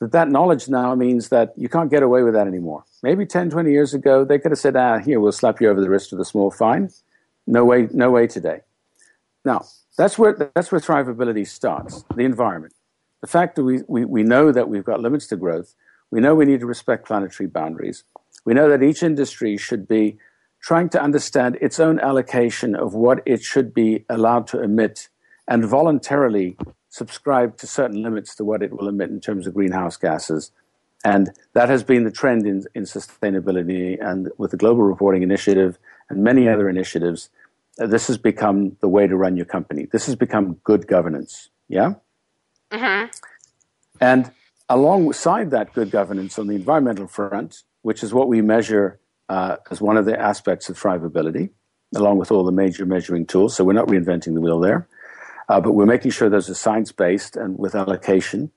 that 0.00 0.12
that 0.12 0.28
knowledge 0.28 0.68
now 0.68 0.94
means 0.94 1.28
that 1.28 1.52
you 1.56 1.68
can't 1.68 1.90
get 1.90 2.02
away 2.02 2.22
with 2.22 2.34
that 2.34 2.46
anymore. 2.46 2.84
Maybe 3.02 3.26
10, 3.26 3.50
20 3.50 3.70
years 3.70 3.94
ago, 3.94 4.24
they 4.24 4.38
could 4.38 4.50
have 4.50 4.58
said, 4.58 4.76
ah, 4.76 4.98
here, 4.98 5.20
we'll 5.20 5.32
slap 5.32 5.60
you 5.60 5.68
over 5.68 5.80
the 5.80 5.88
wrist 5.88 6.10
with 6.10 6.20
a 6.20 6.24
small 6.24 6.50
fine. 6.50 6.90
No 7.46 7.64
way, 7.64 7.88
no 7.92 8.10
way 8.10 8.26
today. 8.26 8.60
Now, 9.44 9.64
that's 9.96 10.18
where, 10.18 10.50
that's 10.54 10.70
where 10.72 10.80
thrivability 10.80 11.46
starts, 11.46 12.04
the 12.14 12.24
environment. 12.24 12.74
The 13.20 13.26
fact 13.26 13.56
that 13.56 13.64
we, 13.64 13.82
we, 13.88 14.04
we 14.04 14.22
know 14.22 14.52
that 14.52 14.68
we've 14.68 14.84
got 14.84 15.00
limits 15.00 15.26
to 15.28 15.36
growth. 15.36 15.74
We 16.10 16.20
know 16.20 16.34
we 16.34 16.44
need 16.44 16.60
to 16.60 16.66
respect 16.66 17.06
planetary 17.06 17.48
boundaries. 17.48 18.04
We 18.44 18.54
know 18.54 18.68
that 18.68 18.82
each 18.82 19.02
industry 19.02 19.56
should 19.56 19.86
be 19.86 20.18
trying 20.60 20.88
to 20.90 21.02
understand 21.02 21.58
its 21.60 21.80
own 21.80 21.98
allocation 22.00 22.74
of 22.74 22.94
what 22.94 23.20
it 23.26 23.42
should 23.42 23.74
be 23.74 24.04
allowed 24.08 24.46
to 24.48 24.62
emit 24.62 25.08
and 25.48 25.64
voluntarily 25.64 26.56
subscribe 26.88 27.56
to 27.58 27.66
certain 27.66 28.02
limits 28.02 28.34
to 28.36 28.44
what 28.44 28.62
it 28.62 28.72
will 28.72 28.88
emit 28.88 29.10
in 29.10 29.20
terms 29.20 29.46
of 29.46 29.54
greenhouse 29.54 29.96
gases. 29.96 30.52
And 31.04 31.30
that 31.54 31.68
has 31.68 31.82
been 31.82 32.04
the 32.04 32.12
trend 32.12 32.46
in, 32.46 32.64
in 32.74 32.84
sustainability 32.84 33.98
and 34.00 34.30
with 34.38 34.52
the 34.52 34.56
Global 34.56 34.84
Reporting 34.84 35.22
Initiative 35.22 35.78
and 36.12 36.22
many 36.22 36.48
other 36.48 36.68
initiatives, 36.68 37.30
uh, 37.80 37.86
this 37.86 38.06
has 38.06 38.18
become 38.18 38.76
the 38.80 38.88
way 38.88 39.06
to 39.06 39.16
run 39.16 39.36
your 39.36 39.46
company. 39.46 39.86
This 39.90 40.06
has 40.06 40.14
become 40.14 40.54
good 40.62 40.86
governance. 40.86 41.48
Yeah? 41.68 41.94
Mm-hmm. 42.70 43.10
And 44.00 44.30
alongside 44.68 45.50
that 45.50 45.72
good 45.72 45.90
governance 45.90 46.38
on 46.38 46.46
the 46.46 46.54
environmental 46.54 47.06
front, 47.06 47.62
which 47.82 48.02
is 48.02 48.14
what 48.14 48.28
we 48.28 48.40
measure 48.40 49.00
uh, 49.28 49.56
as 49.70 49.80
one 49.80 49.96
of 49.96 50.04
the 50.04 50.18
aspects 50.18 50.68
of 50.68 50.78
thrivability, 50.78 51.50
along 51.94 52.18
with 52.18 52.30
all 52.30 52.44
the 52.44 52.52
major 52.52 52.86
measuring 52.86 53.26
tools. 53.26 53.56
So 53.56 53.64
we're 53.64 53.72
not 53.72 53.88
reinventing 53.88 54.34
the 54.34 54.40
wheel 54.40 54.60
there, 54.60 54.88
uh, 55.48 55.60
but 55.60 55.72
we're 55.72 55.86
making 55.86 56.10
sure 56.10 56.28
those 56.28 56.50
are 56.50 56.54
science 56.54 56.92
based 56.92 57.36
and 57.36 57.58
with 57.58 57.74
allocation 57.74 58.50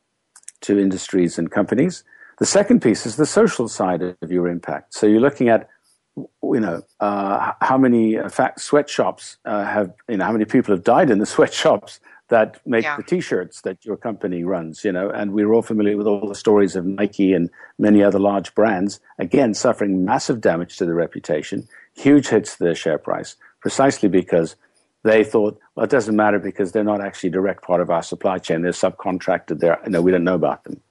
to 0.62 0.80
industries 0.80 1.38
and 1.38 1.52
companies. 1.52 2.04
The 2.40 2.46
second 2.46 2.82
piece 2.82 3.06
is 3.06 3.16
the 3.16 3.26
social 3.26 3.68
side 3.68 4.02
of 4.02 4.32
your 4.32 4.48
impact. 4.48 4.94
So 4.94 5.08
you're 5.08 5.22
looking 5.22 5.48
at 5.48 5.70
you 6.16 6.60
know, 6.60 6.82
uh, 7.00 7.52
how 7.62 7.78
many 7.78 8.18
uh, 8.18 8.30
fact 8.30 8.62
sweatshops 8.62 9.38
uh, 9.46 9.66
have, 9.66 9.94
you 10.08 10.18
know, 10.18 10.26
how 10.26 10.32
many 10.32 10.46
people 10.46 10.74
have 10.74 10.84
died 10.84 11.10
in 11.10 11.20
the 11.20 11.26
sweatshops 11.36 12.00
that 12.30 12.60
make 12.66 12.84
yeah. 12.84 12.98
the 12.98 13.04
T-shirts 13.04 13.62
that 13.62 13.86
your 13.86 13.98
company 13.98 14.44
runs, 14.44 14.84
you 14.84 14.92
know, 14.92 15.10
and 15.10 15.34
we're 15.34 15.54
all 15.54 15.62
familiar 15.62 15.96
with 15.96 16.08
all 16.08 16.28
the 16.28 16.36
stories 16.36 16.76
of 16.76 16.86
Nike 16.86 17.34
and 17.34 17.50
many 17.78 18.02
other 18.02 18.20
large 18.20 18.56
brands, 18.56 19.00
again, 19.20 19.54
suffering 19.54 20.06
massive 20.06 20.42
damage 20.42 20.78
to 20.78 20.86
their 20.86 20.96
reputation, 20.96 21.68
huge 21.94 22.28
hits 22.28 22.58
to 22.58 22.64
their 22.64 22.76
share 22.76 22.98
price, 22.98 23.36
precisely 23.62 24.10
because 24.10 24.56
they 25.04 25.24
thought, 25.24 25.60
well, 25.76 25.84
it 25.84 25.92
doesn't 25.92 26.16
matter 26.16 26.40
because 26.40 26.72
they're 26.72 26.84
not 26.84 27.00
actually 27.00 27.30
a 27.30 27.34
direct 27.34 27.64
part 27.64 27.80
of 27.80 27.92
our 27.92 28.02
supply 28.02 28.40
chain. 28.40 28.64
They're 28.64 28.72
subcontracted. 28.72 29.60
They're, 29.60 29.80
no, 29.86 30.02
we 30.02 30.12
don't 30.12 30.24
know 30.24 30.34
about 30.34 30.64
them. 30.64 30.82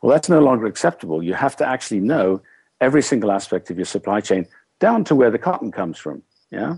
Well, 0.00 0.12
that's 0.12 0.28
no 0.28 0.38
longer 0.38 0.66
acceptable. 0.66 1.20
You 1.20 1.34
have 1.34 1.56
to 1.56 1.66
actually 1.66 2.00
know 2.00 2.42
every 2.80 3.02
single 3.02 3.32
aspect 3.32 3.70
of 3.70 3.76
your 3.76 3.86
supply 3.86 4.20
chain 4.20 4.46
down 4.78 5.04
to 5.04 5.14
where 5.14 5.30
the 5.30 5.38
cotton 5.38 5.72
comes 5.72 5.98
from. 5.98 6.22
Yeah, 6.50 6.76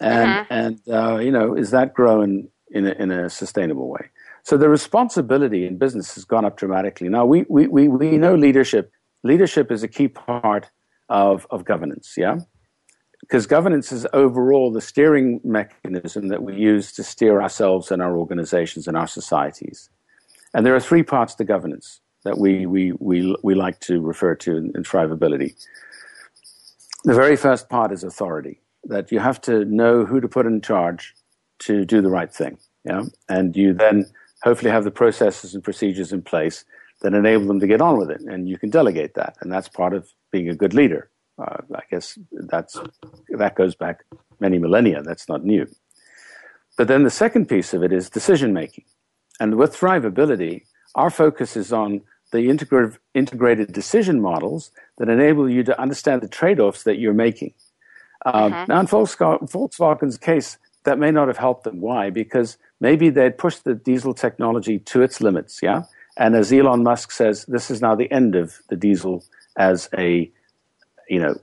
and 0.00 0.28
mm-hmm. 0.28 0.52
and 0.52 0.80
uh, 0.88 1.18
you 1.18 1.30
know, 1.30 1.54
is 1.54 1.70
that 1.70 1.94
growing 1.94 2.48
in 2.70 2.86
a, 2.86 2.92
in 2.92 3.10
a 3.10 3.30
sustainable 3.30 3.88
way? 3.88 4.10
So 4.44 4.56
the 4.56 4.68
responsibility 4.68 5.66
in 5.66 5.78
business 5.78 6.14
has 6.14 6.24
gone 6.24 6.44
up 6.44 6.56
dramatically. 6.56 7.08
Now 7.08 7.26
we 7.26 7.44
we 7.48 7.66
we, 7.66 7.88
we 7.88 8.18
know 8.18 8.34
leadership. 8.34 8.92
Leadership 9.24 9.70
is 9.70 9.82
a 9.82 9.88
key 9.88 10.08
part 10.08 10.70
of 11.08 11.46
of 11.50 11.64
governance. 11.64 12.14
Yeah. 12.16 12.38
Because 13.20 13.46
governance 13.46 13.92
is 13.92 14.04
overall 14.12 14.72
the 14.72 14.80
steering 14.80 15.40
mechanism 15.44 16.26
that 16.28 16.42
we 16.42 16.56
use 16.56 16.90
to 16.92 17.04
steer 17.04 17.40
ourselves 17.40 17.92
and 17.92 18.02
our 18.02 18.16
organizations 18.16 18.88
and 18.88 18.96
our 18.96 19.06
societies. 19.06 19.88
And 20.52 20.66
there 20.66 20.74
are 20.74 20.80
three 20.80 21.04
parts 21.04 21.36
to 21.36 21.44
governance 21.44 22.00
that 22.24 22.38
we, 22.38 22.66
we, 22.66 22.92
we, 22.98 23.34
we 23.42 23.54
like 23.54 23.78
to 23.80 24.00
refer 24.00 24.34
to 24.34 24.56
in, 24.56 24.72
in 24.74 24.82
thrivability. 24.82 25.54
The 27.04 27.14
very 27.14 27.36
first 27.36 27.68
part 27.68 27.92
is 27.92 28.04
authority, 28.04 28.60
that 28.84 29.10
you 29.10 29.18
have 29.18 29.40
to 29.42 29.64
know 29.64 30.04
who 30.04 30.20
to 30.20 30.28
put 30.28 30.46
in 30.46 30.60
charge 30.60 31.14
to 31.60 31.84
do 31.84 32.00
the 32.00 32.10
right 32.10 32.32
thing. 32.32 32.58
Yeah? 32.84 33.02
And 33.28 33.56
you 33.56 33.74
then 33.74 34.06
hopefully 34.42 34.70
have 34.70 34.84
the 34.84 34.90
processes 34.90 35.54
and 35.54 35.64
procedures 35.64 36.12
in 36.12 36.22
place 36.22 36.64
that 37.00 37.14
enable 37.14 37.46
them 37.46 37.60
to 37.60 37.66
get 37.66 37.80
on 37.80 37.98
with 37.98 38.10
it. 38.10 38.20
And 38.20 38.48
you 38.48 38.58
can 38.58 38.70
delegate 38.70 39.14
that. 39.14 39.36
And 39.40 39.52
that's 39.52 39.68
part 39.68 39.94
of 39.94 40.08
being 40.30 40.48
a 40.48 40.54
good 40.54 40.74
leader. 40.74 41.10
Uh, 41.38 41.58
I 41.74 41.82
guess 41.90 42.18
that's, 42.32 42.78
that 43.30 43.56
goes 43.56 43.74
back 43.74 44.04
many 44.38 44.58
millennia. 44.58 45.02
That's 45.02 45.28
not 45.28 45.44
new. 45.44 45.66
But 46.78 46.88
then 46.88 47.02
the 47.02 47.10
second 47.10 47.46
piece 47.46 47.74
of 47.74 47.82
it 47.82 47.92
is 47.92 48.10
decision 48.10 48.52
making. 48.52 48.84
And 49.40 49.56
with 49.56 49.76
thrivability, 49.76 50.62
our 50.94 51.10
focus 51.10 51.56
is 51.56 51.72
on 51.72 52.02
the 52.32 52.48
integrative, 52.48 52.98
integrated 53.14 53.72
decision 53.72 54.20
models 54.20 54.70
that 54.98 55.08
enable 55.08 55.48
you 55.48 55.62
to 55.62 55.80
understand 55.80 56.22
the 56.22 56.28
trade-offs 56.28 56.82
that 56.82 56.98
you're 56.98 57.14
making. 57.14 57.54
Um, 58.26 58.52
mm-hmm. 58.52 58.72
Now, 58.72 58.80
in 58.80 58.86
Volkswagen's 58.86 60.18
case, 60.18 60.58
that 60.84 60.98
may 60.98 61.10
not 61.10 61.28
have 61.28 61.36
helped 61.36 61.64
them. 61.64 61.80
Why? 61.80 62.10
Because 62.10 62.58
maybe 62.80 63.10
they'd 63.10 63.38
pushed 63.38 63.64
the 63.64 63.74
diesel 63.74 64.14
technology 64.14 64.78
to 64.80 65.02
its 65.02 65.20
limits, 65.20 65.60
yeah? 65.62 65.84
And 66.16 66.34
as 66.34 66.52
Elon 66.52 66.82
Musk 66.82 67.10
says, 67.10 67.44
this 67.46 67.70
is 67.70 67.80
now 67.80 67.94
the 67.94 68.10
end 68.10 68.34
of 68.34 68.58
the 68.68 68.76
diesel 68.76 69.24
as 69.56 69.88
a, 69.96 70.30
you 71.08 71.20
know, 71.20 71.34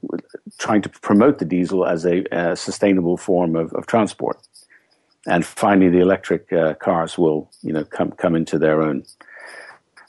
trying 0.58 0.82
to 0.84 0.90
promote 0.90 1.40
the 1.40 1.46
diesel 1.46 1.86
as 1.86 2.06
a, 2.06 2.24
a 2.32 2.56
sustainable 2.56 3.18
form 3.18 3.56
of, 3.56 3.74
of, 3.74 3.88
transport. 3.88 4.38
And 5.26 5.46
finally, 5.46 5.90
the 5.90 6.02
electric 6.02 6.52
uh, 6.54 6.76
cars 6.76 7.18
will, 7.18 7.50
you 7.62 7.74
know, 7.74 7.84
come, 7.84 8.12
come 8.12 8.36
into 8.36 8.60
their 8.60 8.82
own. 8.82 9.04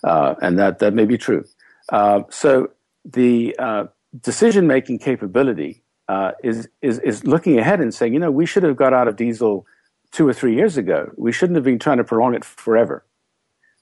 Uh, 0.04 0.34
and 0.40 0.58
that, 0.58 0.78
that 0.78 0.94
may 0.94 1.04
be 1.04 1.18
true. 1.18 1.44
Uh, 1.90 2.22
so 2.30 2.70
the, 3.04 3.54
uh, 3.58 3.84
decision 4.20 4.66
making 4.66 4.98
capability 4.98 5.82
uh, 6.08 6.32
is, 6.42 6.68
is, 6.82 6.98
is 7.00 7.24
looking 7.24 7.58
ahead 7.58 7.80
and 7.80 7.94
saying, 7.94 8.12
you 8.12 8.18
know, 8.18 8.30
we 8.30 8.46
should 8.46 8.62
have 8.62 8.76
got 8.76 8.92
out 8.92 9.06
of 9.06 9.16
diesel 9.16 9.66
two 10.10 10.26
or 10.26 10.32
three 10.32 10.54
years 10.54 10.76
ago. 10.76 11.10
We 11.16 11.32
shouldn't 11.32 11.56
have 11.56 11.64
been 11.64 11.78
trying 11.78 11.98
to 11.98 12.04
prolong 12.04 12.34
it 12.34 12.44
forever, 12.44 13.04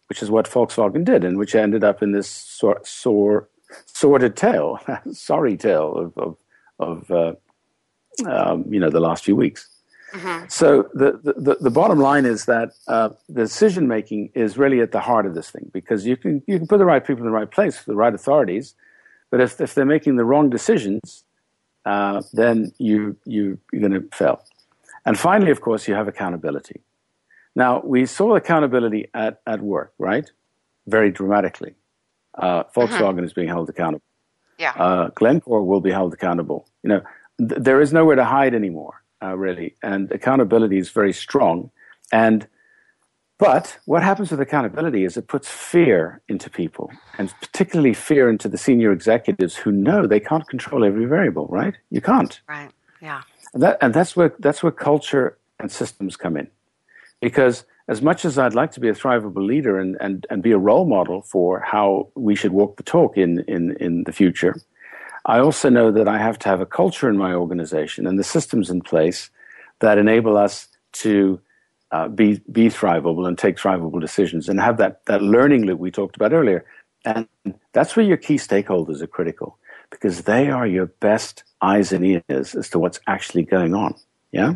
which 0.09 0.23
is 0.23 0.31
what 0.31 0.47
Volkswagen 0.49 1.05
did, 1.05 1.25
and 1.25 1.39
which 1.39 1.55
ended 1.55 1.85
up 1.85 2.03
in 2.03 2.12
this 2.12 2.29
sor- 2.29 2.83
sor- 2.85 3.49
sordid 3.87 4.37
tale, 4.37 4.79
sorry 5.12 5.57
tale 5.57 5.95
of, 5.95 6.19
of, 6.19 6.37
of 6.79 7.11
uh, 7.11 7.33
um, 8.29 8.64
you 8.69 8.81
know, 8.81 8.91
the 8.91 9.01
last 9.01 9.25
few 9.25 9.37
weeks. 9.37 9.69
Mm-hmm. 10.13 10.47
So 10.49 10.89
the, 10.95 11.21
the, 11.23 11.57
the, 11.61 11.71
bottom 11.71 11.99
line 11.99 12.25
is 12.25 12.47
that 12.47 12.71
uh, 12.87 13.11
the 13.29 13.43
decision 13.43 13.89
making 13.89 14.31
is 14.35 14.57
really 14.57 14.81
at 14.81 14.91
the 14.91 15.01
heart 15.01 15.27
of 15.27 15.35
this 15.35 15.51
thing 15.51 15.71
because 15.73 16.07
you 16.07 16.17
can, 16.17 16.43
you 16.47 16.59
can 16.59 16.67
put 16.67 16.79
the 16.79 16.87
right 16.87 17.07
people 17.07 17.21
in 17.21 17.27
the 17.27 17.37
right 17.37 17.51
place, 17.51 17.83
the 17.83 17.95
right 17.95 18.15
authorities, 18.15 18.75
but 19.31 19.41
if, 19.41 19.61
if 19.61 19.75
they're 19.75 19.85
making 19.85 20.17
the 20.17 20.25
wrong 20.25 20.49
decisions, 20.49 21.25
uh, 21.85 22.23
then 22.33 22.73
you, 22.79 23.17
you, 23.27 23.59
you're 23.71 23.87
going 23.87 24.01
to 24.01 24.17
fail. 24.17 24.43
And 25.05 25.19
finally, 25.19 25.51
of 25.51 25.61
course, 25.61 25.87
you 25.87 25.95
have 25.95 26.09
accountability. 26.09 26.81
Now, 27.55 27.81
we 27.81 28.07
saw 28.07 28.37
accountability 28.37 29.09
at, 29.15 29.41
at 29.47 29.61
work, 29.61 29.93
right? 29.99 30.31
Very 30.87 31.11
dramatically. 31.11 31.75
Uh, 32.35 32.65
Volkswagen 32.65 33.17
mm-hmm. 33.17 33.25
is 33.25 33.33
being 33.33 33.49
held 33.49 33.69
accountable. 33.69 34.05
Yeah. 34.59 34.73
Uh, 34.73 35.09
Glencore 35.15 35.63
will 35.63 35.81
be 35.81 35.91
held 35.91 36.15
accountable. 36.15 36.69
You 36.83 36.89
know, 36.91 37.03
th- 37.39 37.61
there 37.61 37.81
is 37.81 37.93
nowhere 37.93 38.17
to 38.17 38.25
hide 38.25 38.55
anymore, 38.55 39.03
uh, 39.23 39.37
really, 39.37 39.75
and 39.83 40.11
accountability 40.12 40.79
is 40.79 40.91
very 40.91 41.12
strong. 41.12 41.71
And 42.12 42.47
but 43.39 43.79
what 43.87 44.03
happens 44.03 44.31
with 44.31 44.41
accountability 44.41 45.05
is 45.05 45.16
it 45.16 45.29
puts 45.29 45.49
fear 45.49 46.21
into 46.29 46.51
people, 46.51 46.91
and 47.19 47.33
particularly 47.41 47.95
fear 47.95 48.29
into 48.29 48.49
the 48.49 48.59
senior 48.59 48.93
executives 48.93 49.57
who 49.57 49.71
know 49.71 50.07
they 50.07 50.21
can't 50.21 50.49
control 50.49 50.85
every 50.85 51.07
variable. 51.07 51.47
Right? 51.47 51.75
You 51.91 52.01
can't. 52.01 52.41
Right. 52.49 52.71
Yeah. 53.01 53.23
And, 53.55 53.62
that, 53.62 53.79
and 53.81 53.95
that's 53.95 54.16
where 54.16 54.35
that's 54.39 54.62
where 54.62 54.73
culture 54.73 55.39
and 55.61 55.71
systems 55.71 56.16
come 56.16 56.37
in, 56.37 56.49
because 57.21 57.64
as 57.89 58.03
much 58.03 58.25
as 58.27 58.37
I'd 58.39 58.55
like 58.55 58.73
to 58.73 58.81
be 58.81 58.89
a 58.91 58.93
thrivable 58.93 59.47
leader 59.47 59.79
and, 59.79 59.97
and, 59.99 60.27
and 60.29 60.43
be 60.43 60.53
a 60.53 60.59
role 60.59 60.85
model 60.85 61.23
for 61.23 61.61
how 61.61 62.09
we 62.14 62.35
should 62.35 62.53
walk 62.53 62.77
the 62.77 62.83
talk 62.83 63.16
in, 63.16 63.41
in, 63.49 63.75
in 63.81 64.05
the 64.05 64.12
future, 64.12 64.61
I 65.29 65.41
also 65.41 65.68
know 65.68 65.93
that 65.93 66.09
I 66.09 66.16
have 66.18 66.39
to 66.41 66.49
have 66.49 66.62
a 66.62 66.66
culture 66.66 67.09
in 67.09 67.18
my 67.18 67.35
organization 67.35 68.07
and 68.07 68.18
the 68.18 68.24
systems 68.24 68.70
in 68.70 68.81
place 68.81 69.31
that 69.81 69.99
enable 69.99 70.39
us 70.39 70.68
to 70.95 71.39
uh, 71.93 72.09
be, 72.09 72.41
be 72.51 72.68
thrivable 72.68 73.29
and 73.29 73.37
take 73.37 73.59
thrivable 73.59 74.01
decisions 74.01 74.49
and 74.49 74.59
have 74.59 74.79
that, 74.79 75.05
that 75.05 75.22
learning 75.22 75.66
loop 75.66 75.79
we 75.79 75.91
talked 75.91 76.16
about 76.16 76.33
earlier. 76.33 76.64
And 77.05 77.29
that's 77.74 77.95
where 77.95 78.07
your 78.07 78.16
key 78.16 78.37
stakeholders 78.37 79.03
are 79.03 79.07
critical 79.07 79.59
because 79.91 80.22
they 80.22 80.49
are 80.49 80.66
your 80.66 80.87
best 80.87 81.45
eyes 81.61 81.93
and 81.93 82.05
ears 82.05 82.55
as 82.55 82.70
to 82.70 82.79
what's 82.79 83.01
actually 83.07 83.43
going 83.43 83.74
on. 83.74 83.95
Yeah? 84.33 84.55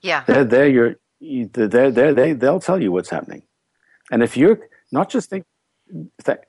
Yeah. 0.00 0.24
They're, 0.26 0.44
they're 0.44 0.68
your, 0.68 0.96
they're, 1.20 1.90
they're, 1.90 2.14
they, 2.14 2.32
they'll 2.32 2.60
tell 2.60 2.80
you 2.80 2.90
what's 2.90 3.10
happening. 3.10 3.42
And 4.10 4.22
if 4.22 4.34
you're 4.34 4.60
not 4.90 5.10
just 5.10 5.28
think, 5.28 5.44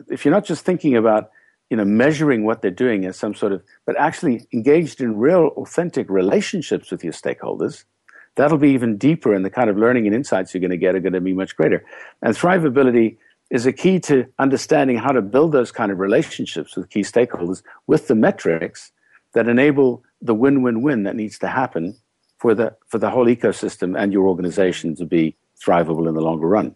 if 0.09 0.23
you're 0.23 0.33
not 0.33 0.45
just 0.45 0.63
thinking 0.63 0.95
about, 0.95 1.31
you 1.69 1.77
know, 1.77 1.85
measuring 1.85 2.45
what 2.45 2.61
they're 2.61 2.71
doing 2.71 3.05
as 3.05 3.17
some 3.17 3.33
sort 3.33 3.51
of, 3.51 3.63
but 3.85 3.97
actually 3.97 4.45
engaged 4.53 5.01
in 5.01 5.17
real, 5.17 5.47
authentic 5.57 6.09
relationships 6.09 6.91
with 6.91 7.03
your 7.03 7.13
stakeholders, 7.13 7.83
that'll 8.35 8.57
be 8.57 8.71
even 8.71 8.97
deeper, 8.97 9.33
and 9.33 9.45
the 9.45 9.49
kind 9.49 9.69
of 9.69 9.77
learning 9.77 10.05
and 10.05 10.15
insights 10.15 10.53
you're 10.53 10.61
going 10.61 10.71
to 10.71 10.77
get 10.77 10.95
are 10.95 10.99
going 10.99 11.13
to 11.13 11.21
be 11.21 11.33
much 11.33 11.55
greater. 11.55 11.83
And 12.21 12.35
thrivability 12.35 13.17
is 13.49 13.65
a 13.65 13.73
key 13.73 13.99
to 13.99 14.25
understanding 14.39 14.97
how 14.97 15.11
to 15.11 15.21
build 15.21 15.51
those 15.51 15.71
kind 15.71 15.91
of 15.91 15.99
relationships 15.99 16.75
with 16.75 16.89
key 16.89 17.01
stakeholders 17.01 17.61
with 17.87 18.07
the 18.07 18.15
metrics 18.15 18.91
that 19.33 19.47
enable 19.47 20.03
the 20.21 20.33
win-win-win 20.33 21.03
that 21.03 21.15
needs 21.15 21.37
to 21.39 21.47
happen 21.47 21.95
for 22.37 22.55
the 22.55 22.75
for 22.87 22.97
the 22.97 23.09
whole 23.09 23.25
ecosystem 23.25 23.97
and 23.97 24.11
your 24.11 24.27
organization 24.27 24.95
to 24.95 25.05
be 25.05 25.35
thrivable 25.63 26.07
in 26.07 26.15
the 26.15 26.21
longer 26.21 26.47
run. 26.47 26.75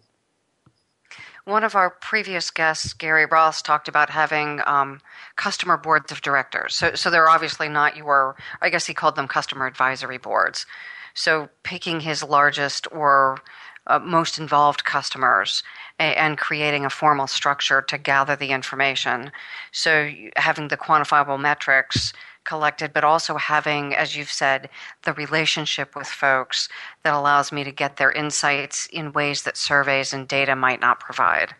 One 1.48 1.64
of 1.64 1.74
our 1.74 1.88
previous 1.88 2.50
guests, 2.50 2.92
Gary 2.92 3.24
Ross, 3.24 3.62
talked 3.62 3.88
about 3.88 4.10
having 4.10 4.60
um, 4.66 5.00
customer 5.36 5.78
boards 5.78 6.12
of 6.12 6.20
directors. 6.20 6.74
So, 6.74 6.94
so 6.94 7.08
they're 7.08 7.30
obviously 7.30 7.70
not 7.70 7.96
your, 7.96 8.36
I 8.60 8.68
guess 8.68 8.84
he 8.84 8.92
called 8.92 9.16
them 9.16 9.26
customer 9.26 9.66
advisory 9.66 10.18
boards. 10.18 10.66
So 11.14 11.48
picking 11.62 12.00
his 12.00 12.22
largest 12.22 12.86
or 12.92 13.38
uh, 13.86 13.98
most 13.98 14.38
involved 14.38 14.84
customers 14.84 15.62
and 15.98 16.36
creating 16.36 16.84
a 16.84 16.90
formal 16.90 17.26
structure 17.26 17.80
to 17.80 17.96
gather 17.96 18.36
the 18.36 18.50
information. 18.50 19.32
So 19.72 20.10
having 20.36 20.68
the 20.68 20.76
quantifiable 20.76 21.40
metrics 21.40 22.12
collected, 22.48 22.92
but 22.94 23.04
also 23.04 23.36
having, 23.36 23.94
as 23.94 24.16
you've 24.16 24.30
said, 24.30 24.70
the 25.04 25.12
relationship 25.12 25.94
with 25.94 26.06
folks 26.06 26.68
that 27.04 27.12
allows 27.12 27.52
me 27.52 27.62
to 27.62 27.70
get 27.70 27.98
their 27.98 28.10
insights 28.10 28.86
in 28.86 29.12
ways 29.12 29.42
that 29.42 29.56
surveys 29.56 30.14
and 30.14 30.26
data 30.26 30.56
might 30.56 30.80
not 30.80 30.98
provide. 30.98 31.54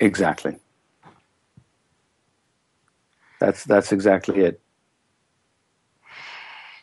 Exactly. 0.00 0.56
That's 3.40 3.64
that's 3.64 3.92
exactly 3.92 4.40
it. 4.40 4.60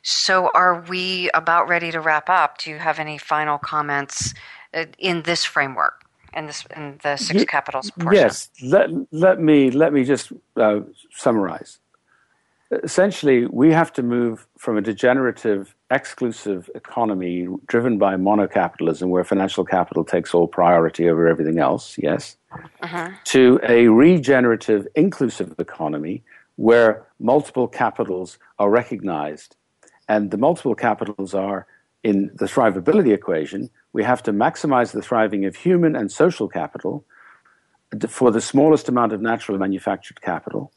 So, 0.03 0.49
are 0.53 0.81
we 0.87 1.29
about 1.33 1.67
ready 1.67 1.91
to 1.91 1.99
wrap 1.99 2.29
up? 2.29 2.59
Do 2.59 2.69
you 2.69 2.77
have 2.77 2.99
any 2.99 3.17
final 3.17 3.57
comments 3.57 4.33
uh, 4.73 4.85
in 4.97 5.23
this 5.23 5.43
framework? 5.43 6.03
In 6.33 6.45
this, 6.45 6.65
in 6.75 6.99
the 7.01 7.17
six 7.17 7.45
capitals 7.45 7.89
portion. 7.89 8.21
Yes, 8.21 8.49
let, 8.61 8.89
let 9.11 9.39
me 9.39 9.71
let 9.71 9.91
me 9.91 10.03
just 10.03 10.31
uh, 10.55 10.81
summarize 11.11 11.79
essentially, 12.71 13.45
we 13.45 13.71
have 13.71 13.93
to 13.93 14.03
move 14.03 14.47
from 14.57 14.77
a 14.77 14.81
degenerative, 14.81 15.75
exclusive 15.89 16.69
economy 16.75 17.47
driven 17.67 17.97
by 17.97 18.15
monocapitalism, 18.15 19.07
where 19.07 19.23
financial 19.23 19.63
capital 19.63 20.03
takes 20.03 20.33
all 20.33 20.47
priority 20.47 21.09
over 21.09 21.27
everything 21.27 21.59
else, 21.59 21.97
yes, 21.97 22.37
uh-huh. 22.81 23.09
to 23.25 23.59
a 23.67 23.87
regenerative, 23.87 24.87
inclusive 24.95 25.55
economy 25.59 26.23
where 26.57 27.05
multiple 27.19 27.67
capitals 27.67 28.37
are 28.59 28.69
recognized. 28.69 29.55
And 30.09 30.31
the 30.31 30.37
multiple 30.37 30.75
capitals 30.75 31.33
are 31.33 31.67
in 32.03 32.31
the 32.33 32.45
thrivability 32.45 33.13
equation. 33.13 33.69
We 33.93 34.03
have 34.03 34.23
to 34.23 34.33
maximize 34.33 34.91
the 34.91 35.01
thriving 35.01 35.45
of 35.45 35.55
human 35.55 35.95
and 35.95 36.11
social 36.11 36.47
capital 36.47 37.05
for 38.09 38.31
the 38.31 38.41
smallest 38.41 38.89
amount 38.89 39.13
of 39.13 39.21
natural 39.21 39.55
and 39.55 39.61
manufactured 39.61 40.21
capital 40.21 40.71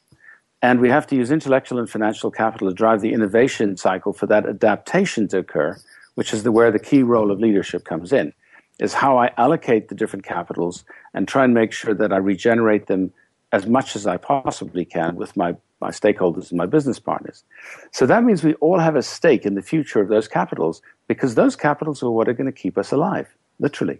and 0.61 0.79
we 0.79 0.89
have 0.89 1.07
to 1.07 1.15
use 1.15 1.31
intellectual 1.31 1.79
and 1.79 1.89
financial 1.89 2.31
capital 2.31 2.69
to 2.69 2.73
drive 2.73 3.01
the 3.01 3.13
innovation 3.13 3.77
cycle 3.77 4.13
for 4.13 4.27
that 4.27 4.45
adaptation 4.47 5.27
to 5.29 5.39
occur, 5.39 5.77
which 6.15 6.33
is 6.33 6.43
the, 6.43 6.51
where 6.51 6.71
the 6.71 6.79
key 6.79 7.03
role 7.03 7.31
of 7.31 7.39
leadership 7.39 7.83
comes 7.83 8.13
in, 8.13 8.33
is 8.79 8.93
how 8.93 9.17
I 9.17 9.31
allocate 9.37 9.89
the 9.89 9.95
different 9.95 10.25
capitals 10.25 10.83
and 11.13 11.27
try 11.27 11.43
and 11.43 11.53
make 11.53 11.71
sure 11.71 11.93
that 11.93 12.13
I 12.13 12.17
regenerate 12.17 12.87
them 12.87 13.11
as 13.51 13.65
much 13.65 13.95
as 13.95 14.07
I 14.07 14.17
possibly 14.17 14.85
can 14.85 15.15
with 15.15 15.35
my, 15.35 15.55
my 15.81 15.89
stakeholders 15.89 16.51
and 16.51 16.57
my 16.57 16.65
business 16.65 16.99
partners. 16.99 17.43
So 17.91 18.05
that 18.05 18.23
means 18.23 18.43
we 18.43 18.53
all 18.55 18.79
have 18.79 18.95
a 18.95 19.01
stake 19.01 19.45
in 19.45 19.55
the 19.55 19.61
future 19.61 19.99
of 19.99 20.07
those 20.07 20.27
capitals 20.27 20.81
because 21.07 21.35
those 21.35 21.55
capitals 21.55 22.01
are 22.01 22.11
what 22.11 22.29
are 22.29 22.33
going 22.33 22.45
to 22.45 22.51
keep 22.51 22.77
us 22.77 22.91
alive, 22.91 23.27
literally, 23.59 23.99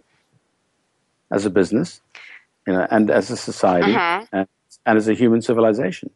as 1.30 1.44
a 1.44 1.50
business 1.50 2.00
you 2.66 2.72
know, 2.72 2.86
and 2.90 3.10
as 3.10 3.30
a 3.30 3.36
society 3.36 3.94
uh-huh. 3.94 4.26
and, 4.32 4.48
and 4.86 4.98
as 4.98 5.08
a 5.08 5.14
human 5.14 5.42
civilization. 5.42 6.10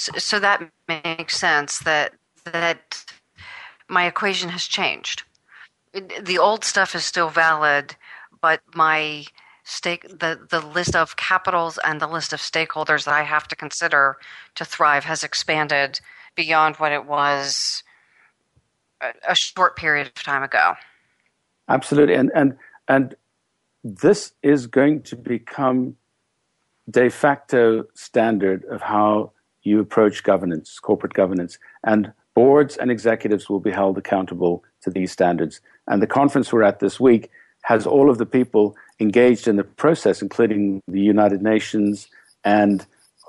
So, 0.00 0.12
so 0.16 0.40
that 0.40 0.62
makes 0.88 1.36
sense 1.36 1.80
that 1.80 2.14
that 2.46 3.04
my 3.86 4.06
equation 4.06 4.48
has 4.48 4.64
changed. 4.64 5.24
The 5.92 6.38
old 6.38 6.64
stuff 6.64 6.94
is 6.94 7.04
still 7.04 7.28
valid, 7.28 7.96
but 8.40 8.62
my 8.74 9.26
stake 9.62 10.08
the, 10.08 10.40
the 10.48 10.60
list 10.60 10.96
of 10.96 11.16
capitals 11.16 11.78
and 11.84 12.00
the 12.00 12.06
list 12.06 12.32
of 12.32 12.40
stakeholders 12.40 13.04
that 13.04 13.12
I 13.12 13.24
have 13.24 13.46
to 13.48 13.54
consider 13.54 14.16
to 14.54 14.64
thrive 14.64 15.04
has 15.04 15.22
expanded 15.22 16.00
beyond 16.34 16.76
what 16.76 16.92
it 16.92 17.04
was 17.04 17.82
a, 19.02 19.12
a 19.28 19.34
short 19.34 19.76
period 19.76 20.06
of 20.06 20.14
time 20.14 20.42
ago. 20.42 20.76
Absolutely, 21.68 22.14
and 22.14 22.30
and 22.34 22.56
and 22.88 23.14
this 23.84 24.32
is 24.42 24.66
going 24.66 25.02
to 25.02 25.16
become 25.16 25.96
de 26.90 27.10
facto 27.10 27.84
standard 27.92 28.64
of 28.64 28.80
how 28.80 29.32
you 29.70 29.80
approach 29.80 30.22
governance, 30.22 30.78
corporate 30.78 31.14
governance, 31.14 31.58
and 31.84 32.12
boards 32.34 32.76
and 32.76 32.90
executives 32.90 33.48
will 33.48 33.60
be 33.60 33.70
held 33.70 33.96
accountable 33.98 34.62
to 34.82 34.90
these 34.90 35.12
standards. 35.12 35.60
And 35.86 36.02
the 36.02 36.06
conference 36.06 36.52
we're 36.52 36.62
at 36.62 36.80
this 36.80 37.00
week 37.00 37.30
has 37.62 37.86
all 37.86 38.10
of 38.10 38.18
the 38.18 38.26
people 38.26 38.76
engaged 38.98 39.46
in 39.48 39.56
the 39.56 39.64
process, 39.64 40.22
including 40.22 40.82
the 40.88 41.00
United 41.00 41.42
Nations 41.42 42.08
and 42.44 42.86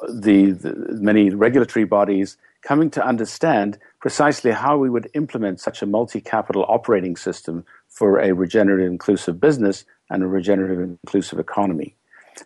the, 0.10 0.52
the 0.52 0.74
many 1.12 1.30
regulatory 1.30 1.86
bodies, 1.86 2.38
coming 2.62 2.90
to 2.92 3.06
understand 3.06 3.78
precisely 4.00 4.52
how 4.52 4.78
we 4.78 4.90
would 4.90 5.10
implement 5.14 5.60
such 5.60 5.82
a 5.82 5.86
multi 5.86 6.22
capital 6.22 6.66
operating 6.68 7.16
system 7.16 7.66
for 7.90 8.20
a 8.20 8.34
regenerative 8.34 8.92
inclusive 8.92 9.40
business 9.40 9.86
and 10.10 10.24
a 10.24 10.28
regenerative 10.28 10.80
inclusive 10.80 11.40
economy. 11.40 11.96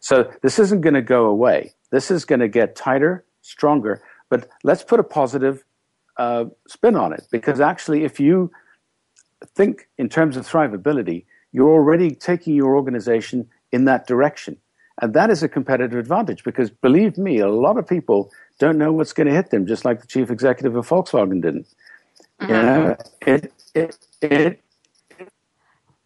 So 0.01 0.31
this 0.41 0.59
isn't 0.59 0.81
going 0.81 0.95
to 0.95 1.01
go 1.01 1.25
away 1.25 1.75
This 1.91 2.11
is 2.11 2.25
going 2.25 2.41
to 2.41 2.47
get 2.47 2.75
tighter, 2.75 3.23
stronger, 3.45 4.01
but 4.29 4.47
let's 4.63 4.83
put 4.83 4.99
a 4.99 5.03
positive 5.03 5.63
uh, 6.17 6.45
spin 6.67 6.95
on 6.95 7.13
it 7.13 7.27
because 7.31 7.59
actually, 7.59 8.03
if 8.03 8.19
you 8.19 8.51
think 9.45 9.87
in 9.97 10.09
terms 10.09 10.37
of 10.37 10.47
thrivability, 10.47 11.25
you're 11.51 11.69
already 11.69 12.15
taking 12.15 12.55
your 12.55 12.75
organization 12.75 13.47
in 13.71 13.85
that 13.85 14.07
direction. 14.07 14.57
And 15.01 15.13
that 15.13 15.29
is 15.29 15.43
a 15.43 15.49
competitive 15.49 15.99
advantage 15.99 16.43
because 16.43 16.69
believe 16.69 17.17
me, 17.17 17.39
a 17.39 17.49
lot 17.49 17.77
of 17.77 17.85
people 17.85 18.31
don't 18.59 18.77
know 18.77 18.93
what's 18.93 19.11
going 19.11 19.27
to 19.27 19.33
hit 19.33 19.49
them, 19.49 19.67
just 19.67 19.83
like 19.83 19.99
the 20.01 20.07
chief 20.07 20.31
executive 20.31 20.75
of 20.75 20.87
Volkswagen 20.87 21.41
didn't. 21.41 21.67
Mm-hmm. 22.39 22.51
You 22.51 22.61
know, 22.61 22.97
it, 23.21 23.53
it, 23.73 23.97
it, 24.21 24.61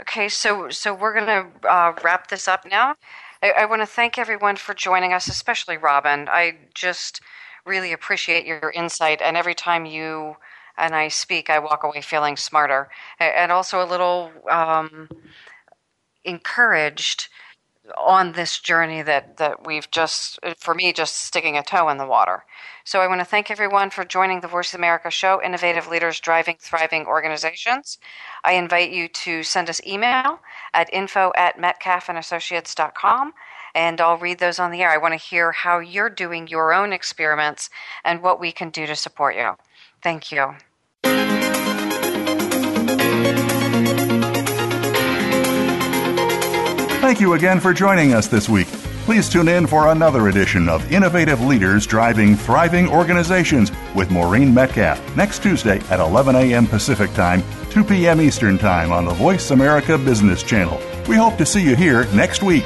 Okay, 0.02 0.30
so 0.30 0.70
so 0.70 0.94
we're 0.94 1.14
going 1.14 1.26
to 1.26 1.70
uh, 1.70 1.94
wrap 2.04 2.30
this 2.30 2.48
up 2.48 2.66
now. 2.66 2.96
I, 3.42 3.52
I 3.52 3.66
want 3.66 3.82
to 3.82 3.86
thank 3.86 4.18
everyone 4.18 4.56
for 4.56 4.74
joining 4.74 5.14
us, 5.14 5.28
especially 5.28 5.78
Robin. 5.78 6.28
I 6.30 6.58
just 6.74 7.22
really 7.66 7.94
appreciate 7.94 8.46
your 8.46 8.72
insight, 8.72 9.22
and 9.22 9.38
every 9.38 9.56
time 9.56 9.86
you 9.86 10.36
and 10.78 10.96
I 10.96 11.10
speak, 11.10 11.50
I 11.50 11.60
walk 11.60 11.84
away 11.84 12.02
feeling 12.02 12.38
smarter 12.38 12.90
and 13.20 13.52
also 13.52 13.84
a 13.84 13.86
little 13.86 14.32
um, 14.50 15.10
encouraged 16.24 17.28
on 17.98 18.34
this 18.34 18.60
journey 18.60 19.02
that, 19.02 19.38
that 19.38 19.66
we've 19.66 19.90
just, 19.92 20.40
for 20.58 20.74
me, 20.74 20.94
just 20.94 21.16
sticking 21.16 21.58
a 21.58 21.64
toe 21.64 21.90
in 21.90 21.98
the 21.98 22.06
water. 22.06 22.44
So 22.84 23.02
I 23.02 23.08
want 23.08 23.22
to 23.22 23.26
thank 23.26 23.52
everyone 23.52 23.90
for 23.90 24.04
joining 24.04 24.42
the 24.42 24.48
Voice 24.48 24.74
of 24.74 24.80
America 24.80 25.12
show, 25.12 25.42
Innovative 25.44 25.88
Leaders 25.88 26.20
Driving 26.20 26.58
Thriving 26.60 27.06
Organizations. 27.06 27.98
I 28.44 28.54
invite 28.54 28.92
you 28.92 29.08
to 29.08 29.44
send 29.44 29.70
us 29.70 29.82
email 29.86 30.40
at 30.74 30.92
info 30.94 31.32
at 31.36 31.58
metcalfandassociates.com 31.58 33.34
and 33.76 34.02
I'll 34.02 34.18
read 34.18 34.40
those 34.40 34.60
on 34.60 34.72
the 34.72 34.82
air. 34.82 34.90
I 34.90 34.98
want 34.98 35.14
to 35.14 35.20
hear 35.20 35.52
how 35.52 35.80
you're 35.80 36.10
doing 36.10 36.48
your 36.48 36.74
own 36.74 36.92
experiments 36.92 37.70
and 38.04 38.22
what 38.22 38.40
we 38.40 38.52
can 38.52 38.70
do 38.70 38.86
to 38.88 38.96
support 38.96 39.36
you. 39.36 39.52
Thank 40.02 40.32
you. 40.32 40.56
Thank 47.10 47.22
you 47.22 47.34
again 47.34 47.60
for 47.60 47.74
joining 47.74 48.14
us 48.14 48.28
this 48.28 48.47
week. 48.47 48.68
Please 49.07 49.28
tune 49.30 49.47
in 49.47 49.66
for 49.66 49.88
another 49.88 50.28
edition 50.28 50.70
of 50.70 50.91
Innovative 50.91 51.41
Leaders 51.41 51.88
Driving 51.88 52.36
Thriving 52.36 52.88
Organizations 52.88 53.72
with 53.95 54.12
Maureen 54.12 54.53
Metcalf 54.53 55.16
next 55.16 55.41
Tuesday 55.41 55.80
at 55.89 55.99
11 55.99 56.36
a.m. 56.36 56.68
Pacific 56.68 57.12
Time, 57.14 57.41
2 57.72 57.84
p.m. 57.84 58.22
Eastern 58.22 58.60
Time 58.60 58.91
on 58.91 59.05
the 59.05 59.14
Voice 59.16 59.49
America 59.49 59.97
Business 59.97 60.43
Channel. 60.43 60.80
We 61.07 61.16
hope 61.16 61.36
to 61.39 61.47
see 61.47 61.68
you 61.68 61.76
here 61.76 62.05
next 62.14 62.43
week. 62.43 62.66